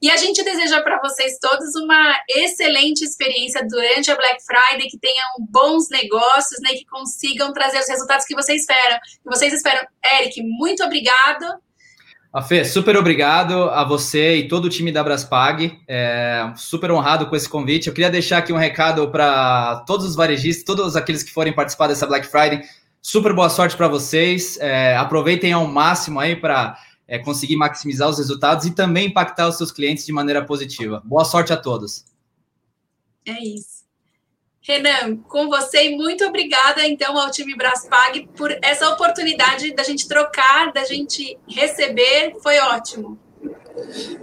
E 0.03 0.11
a 0.11 0.17
gente 0.17 0.45
deseja 0.45 0.83
para 0.83 1.01
vocês 1.01 1.39
todos 1.41 1.75
uma 1.75 2.21
excelente 2.29 3.03
experiência 3.03 3.67
durante 3.67 4.11
a 4.11 4.17
Black 4.17 4.43
Friday, 4.45 4.91
que 4.91 4.99
tenham 4.99 5.27
bons 5.39 5.89
negócios, 5.89 6.61
né, 6.61 6.71
que 6.75 6.85
consigam 6.85 7.51
trazer 7.51 7.79
os 7.79 7.89
resultados 7.89 8.27
que 8.27 8.35
vocês 8.35 8.61
esperam. 8.61 8.99
Que 9.23 9.31
vocês 9.31 9.55
esperam. 9.55 9.87
Eric, 10.21 10.43
muito 10.43 10.85
obrigado. 10.85 11.63
A 12.33 12.41
Fê, 12.41 12.65
super 12.65 12.97
obrigado 12.97 13.65
a 13.65 13.85
você 13.85 14.37
e 14.37 14.49
todo 14.49 14.65
o 14.65 14.69
time 14.71 14.91
da 14.91 15.05
Braspag. 15.05 15.79
É, 15.87 16.51
super 16.57 16.91
honrado 16.91 17.27
com 17.27 17.37
esse 17.37 17.47
convite. 17.47 17.89
Eu 17.89 17.93
queria 17.93 18.11
deixar 18.11 18.39
aqui 18.39 18.51
um 18.55 18.57
recado 18.57 19.07
para 19.11 19.85
todos 19.87 20.07
os 20.07 20.15
varejistas, 20.15 20.65
todos 20.65 20.97
aqueles 20.97 21.23
que 21.23 21.31
forem 21.31 21.53
participar 21.53 21.89
dessa 21.89 22.07
Black 22.07 22.27
Friday. 22.27 22.63
Super 23.03 23.35
boa 23.35 23.51
sorte 23.51 23.77
para 23.77 23.87
vocês. 23.87 24.57
É, 24.61 24.97
aproveitem 24.97 25.53
ao 25.53 25.67
máximo 25.67 26.19
aí 26.19 26.35
para 26.35 26.79
é, 27.07 27.19
conseguir 27.19 27.57
maximizar 27.57 28.09
os 28.09 28.17
resultados 28.17 28.65
e 28.65 28.71
também 28.71 29.09
impactar 29.09 29.47
os 29.49 29.59
seus 29.59 29.71
clientes 29.71 30.07
de 30.07 30.13
maneira 30.13 30.43
positiva. 30.43 31.03
Boa 31.05 31.27
sorte 31.27 31.53
a 31.53 31.57
todos. 31.59 32.07
É 33.27 33.39
isso. 33.45 33.82
Renan, 34.65 35.17
com 35.29 35.49
você 35.49 35.91
e 35.91 35.97
muito 35.97 36.25
obrigada, 36.25 36.87
então, 36.87 37.19
ao 37.19 37.33
time 37.33 37.57
Braspag 37.57 38.29
por 38.37 38.57
essa 38.63 38.89
oportunidade 38.91 39.75
da 39.75 39.83
gente 39.83 40.07
trocar, 40.07 40.73
da 40.73 40.85
gente 40.85 41.37
receber. 41.49 42.35
Foi 42.41 42.61
ótimo. 42.61 43.19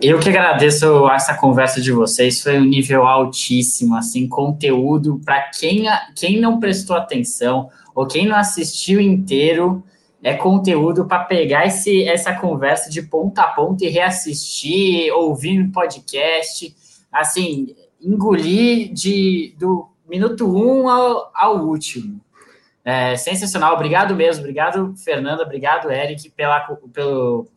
Eu 0.02 0.18
que 0.18 0.30
agradeço 0.30 1.10
essa 1.10 1.34
conversa 1.34 1.82
de 1.82 1.92
vocês, 1.92 2.42
foi 2.42 2.58
um 2.58 2.64
nível 2.64 3.06
altíssimo, 3.06 3.98
assim, 3.98 4.30
conteúdo 4.30 5.20
para 5.26 5.42
quem, 5.50 5.84
quem 6.16 6.40
não 6.40 6.58
prestou 6.58 6.96
atenção 6.96 7.70
ou 7.94 8.08
quem 8.08 8.26
não 8.26 8.38
assistiu 8.38 9.02
inteiro, 9.02 9.84
é 10.24 10.34
conteúdo 10.34 11.06
para 11.06 11.26
pegar 11.26 11.66
esse, 11.66 12.08
essa 12.08 12.34
conversa 12.34 12.90
de 12.90 13.02
ponta 13.02 13.42
a 13.42 13.48
ponta 13.48 13.84
e 13.84 13.90
reassistir, 13.90 15.12
ouvir 15.14 15.58
no 15.58 15.72
podcast, 15.72 16.74
assim, 17.12 17.76
engolir 18.02 18.94
de, 18.94 19.54
do 19.58 19.90
minuto 20.10 20.48
um 20.48 20.90
ao, 20.90 21.32
ao 21.34 21.66
último. 21.66 22.20
É, 22.84 23.16
sensacional, 23.16 23.76
obrigado 23.76 24.16
mesmo, 24.16 24.42
obrigado, 24.42 24.96
Fernanda, 24.98 25.44
obrigado, 25.44 25.92
Eric, 25.92 26.30
pela, 26.32 26.60
pelo, 26.92 27.48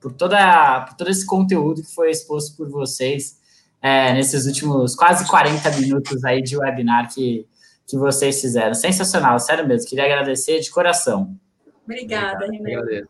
por, 0.00 0.12
toda, 0.12 0.82
por 0.82 0.96
todo 0.96 1.10
esse 1.10 1.24
conteúdo 1.26 1.82
que 1.82 1.94
foi 1.94 2.10
exposto 2.10 2.56
por 2.56 2.68
vocês 2.68 3.38
é, 3.80 4.12
nesses 4.12 4.46
últimos 4.46 4.94
quase 4.94 5.26
40 5.28 5.70
minutos 5.72 6.24
aí 6.24 6.42
de 6.42 6.56
webinar 6.56 7.12
que, 7.12 7.46
que 7.86 7.96
vocês 7.96 8.40
fizeram. 8.40 8.74
Sensacional, 8.74 9.38
sério 9.38 9.66
mesmo, 9.66 9.88
queria 9.88 10.04
agradecer 10.04 10.58
de 10.60 10.70
coração. 10.70 11.36
Obrigada, 11.84 12.46
Renan. 12.46 13.06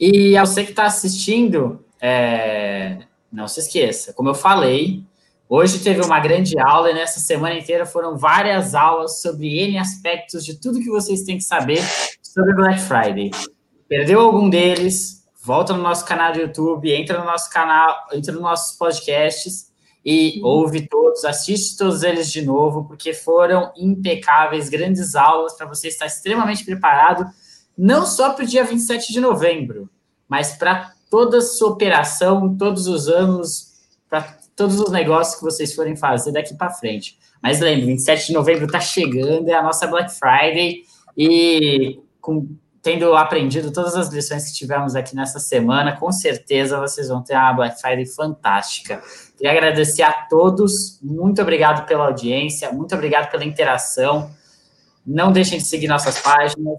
E 0.00 0.36
a 0.36 0.44
você 0.44 0.64
que 0.64 0.70
está 0.70 0.84
assistindo, 0.84 1.84
é, 2.00 3.00
não 3.30 3.46
se 3.46 3.60
esqueça, 3.60 4.12
como 4.12 4.28
eu 4.28 4.34
falei, 4.34 5.04
Hoje 5.52 5.80
teve 5.80 6.00
uma 6.00 6.20
grande 6.20 6.56
aula 6.60 6.92
e 6.92 6.94
nessa 6.94 7.18
semana 7.18 7.58
inteira 7.58 7.84
foram 7.84 8.16
várias 8.16 8.72
aulas 8.72 9.20
sobre 9.20 9.58
N 9.58 9.78
aspectos 9.78 10.44
de 10.44 10.54
tudo 10.54 10.78
que 10.78 10.88
vocês 10.88 11.24
têm 11.24 11.38
que 11.38 11.42
saber 11.42 11.82
sobre 12.22 12.54
Black 12.54 12.78
Friday. 12.78 13.32
Perdeu 13.88 14.20
algum 14.20 14.48
deles? 14.48 15.28
Volta 15.42 15.72
no 15.72 15.82
nosso 15.82 16.04
canal 16.04 16.32
do 16.32 16.38
YouTube, 16.38 16.92
entra 16.92 17.18
no 17.18 17.24
nosso 17.24 17.50
canal, 17.50 17.96
entra 18.12 18.32
nos 18.32 18.40
nossos 18.40 18.78
podcasts 18.78 19.72
e 20.06 20.40
ouve 20.44 20.86
todos, 20.86 21.24
assiste 21.24 21.76
todos 21.76 22.04
eles 22.04 22.30
de 22.30 22.42
novo, 22.42 22.84
porque 22.84 23.12
foram 23.12 23.72
impecáveis, 23.76 24.68
grandes 24.68 25.16
aulas 25.16 25.54
para 25.54 25.66
você 25.66 25.88
estar 25.88 26.06
extremamente 26.06 26.64
preparado, 26.64 27.26
não 27.76 28.06
só 28.06 28.34
para 28.34 28.44
o 28.44 28.46
dia 28.46 28.62
27 28.62 29.12
de 29.12 29.20
novembro, 29.20 29.90
mas 30.28 30.52
para 30.52 30.92
toda 31.10 31.38
a 31.38 31.42
sua 31.42 31.70
operação, 31.70 32.56
todos 32.56 32.86
os 32.86 33.08
anos, 33.08 33.70
para 34.08 34.38
todos 34.60 34.78
os 34.78 34.90
negócios 34.90 35.36
que 35.36 35.42
vocês 35.42 35.74
forem 35.74 35.96
fazer 35.96 36.32
daqui 36.32 36.54
para 36.54 36.68
frente. 36.68 37.18
Mas 37.42 37.60
lembre, 37.60 37.86
27 37.86 38.26
de 38.26 38.32
novembro 38.34 38.66
está 38.66 38.78
chegando, 38.78 39.48
é 39.48 39.54
a 39.54 39.62
nossa 39.62 39.86
Black 39.86 40.12
Friday, 40.12 40.82
e 41.16 41.98
com, 42.20 42.46
tendo 42.82 43.16
aprendido 43.16 43.72
todas 43.72 43.96
as 43.96 44.10
lições 44.10 44.50
que 44.50 44.52
tivemos 44.52 44.94
aqui 44.94 45.16
nessa 45.16 45.40
semana, 45.40 45.96
com 45.96 46.12
certeza 46.12 46.78
vocês 46.78 47.08
vão 47.08 47.22
ter 47.22 47.32
uma 47.32 47.54
Black 47.54 47.80
Friday 47.80 48.04
fantástica. 48.04 49.00
Queria 49.38 49.52
agradecer 49.52 50.02
a 50.02 50.12
todos, 50.12 51.00
muito 51.02 51.40
obrigado 51.40 51.86
pela 51.86 52.04
audiência, 52.04 52.70
muito 52.70 52.94
obrigado 52.94 53.30
pela 53.30 53.46
interação. 53.46 54.30
Não 55.06 55.32
deixem 55.32 55.56
de 55.56 55.64
seguir 55.64 55.88
nossas 55.88 56.20
páginas. 56.20 56.76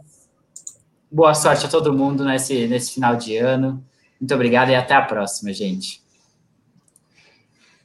Boa 1.12 1.34
sorte 1.34 1.66
a 1.66 1.70
todo 1.70 1.92
mundo 1.92 2.24
nesse, 2.24 2.68
nesse 2.68 2.94
final 2.94 3.16
de 3.16 3.38
ano. 3.38 3.84
Muito 4.20 4.36
obrigado 4.36 4.70
e 4.70 4.76
até 4.76 4.94
a 4.94 5.02
próxima, 5.02 5.52
gente. 5.52 6.01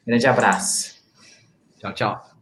Grande 0.06 0.26
abraço. 0.26 0.94
Tchau, 1.78 1.92
tchau. 1.92 2.35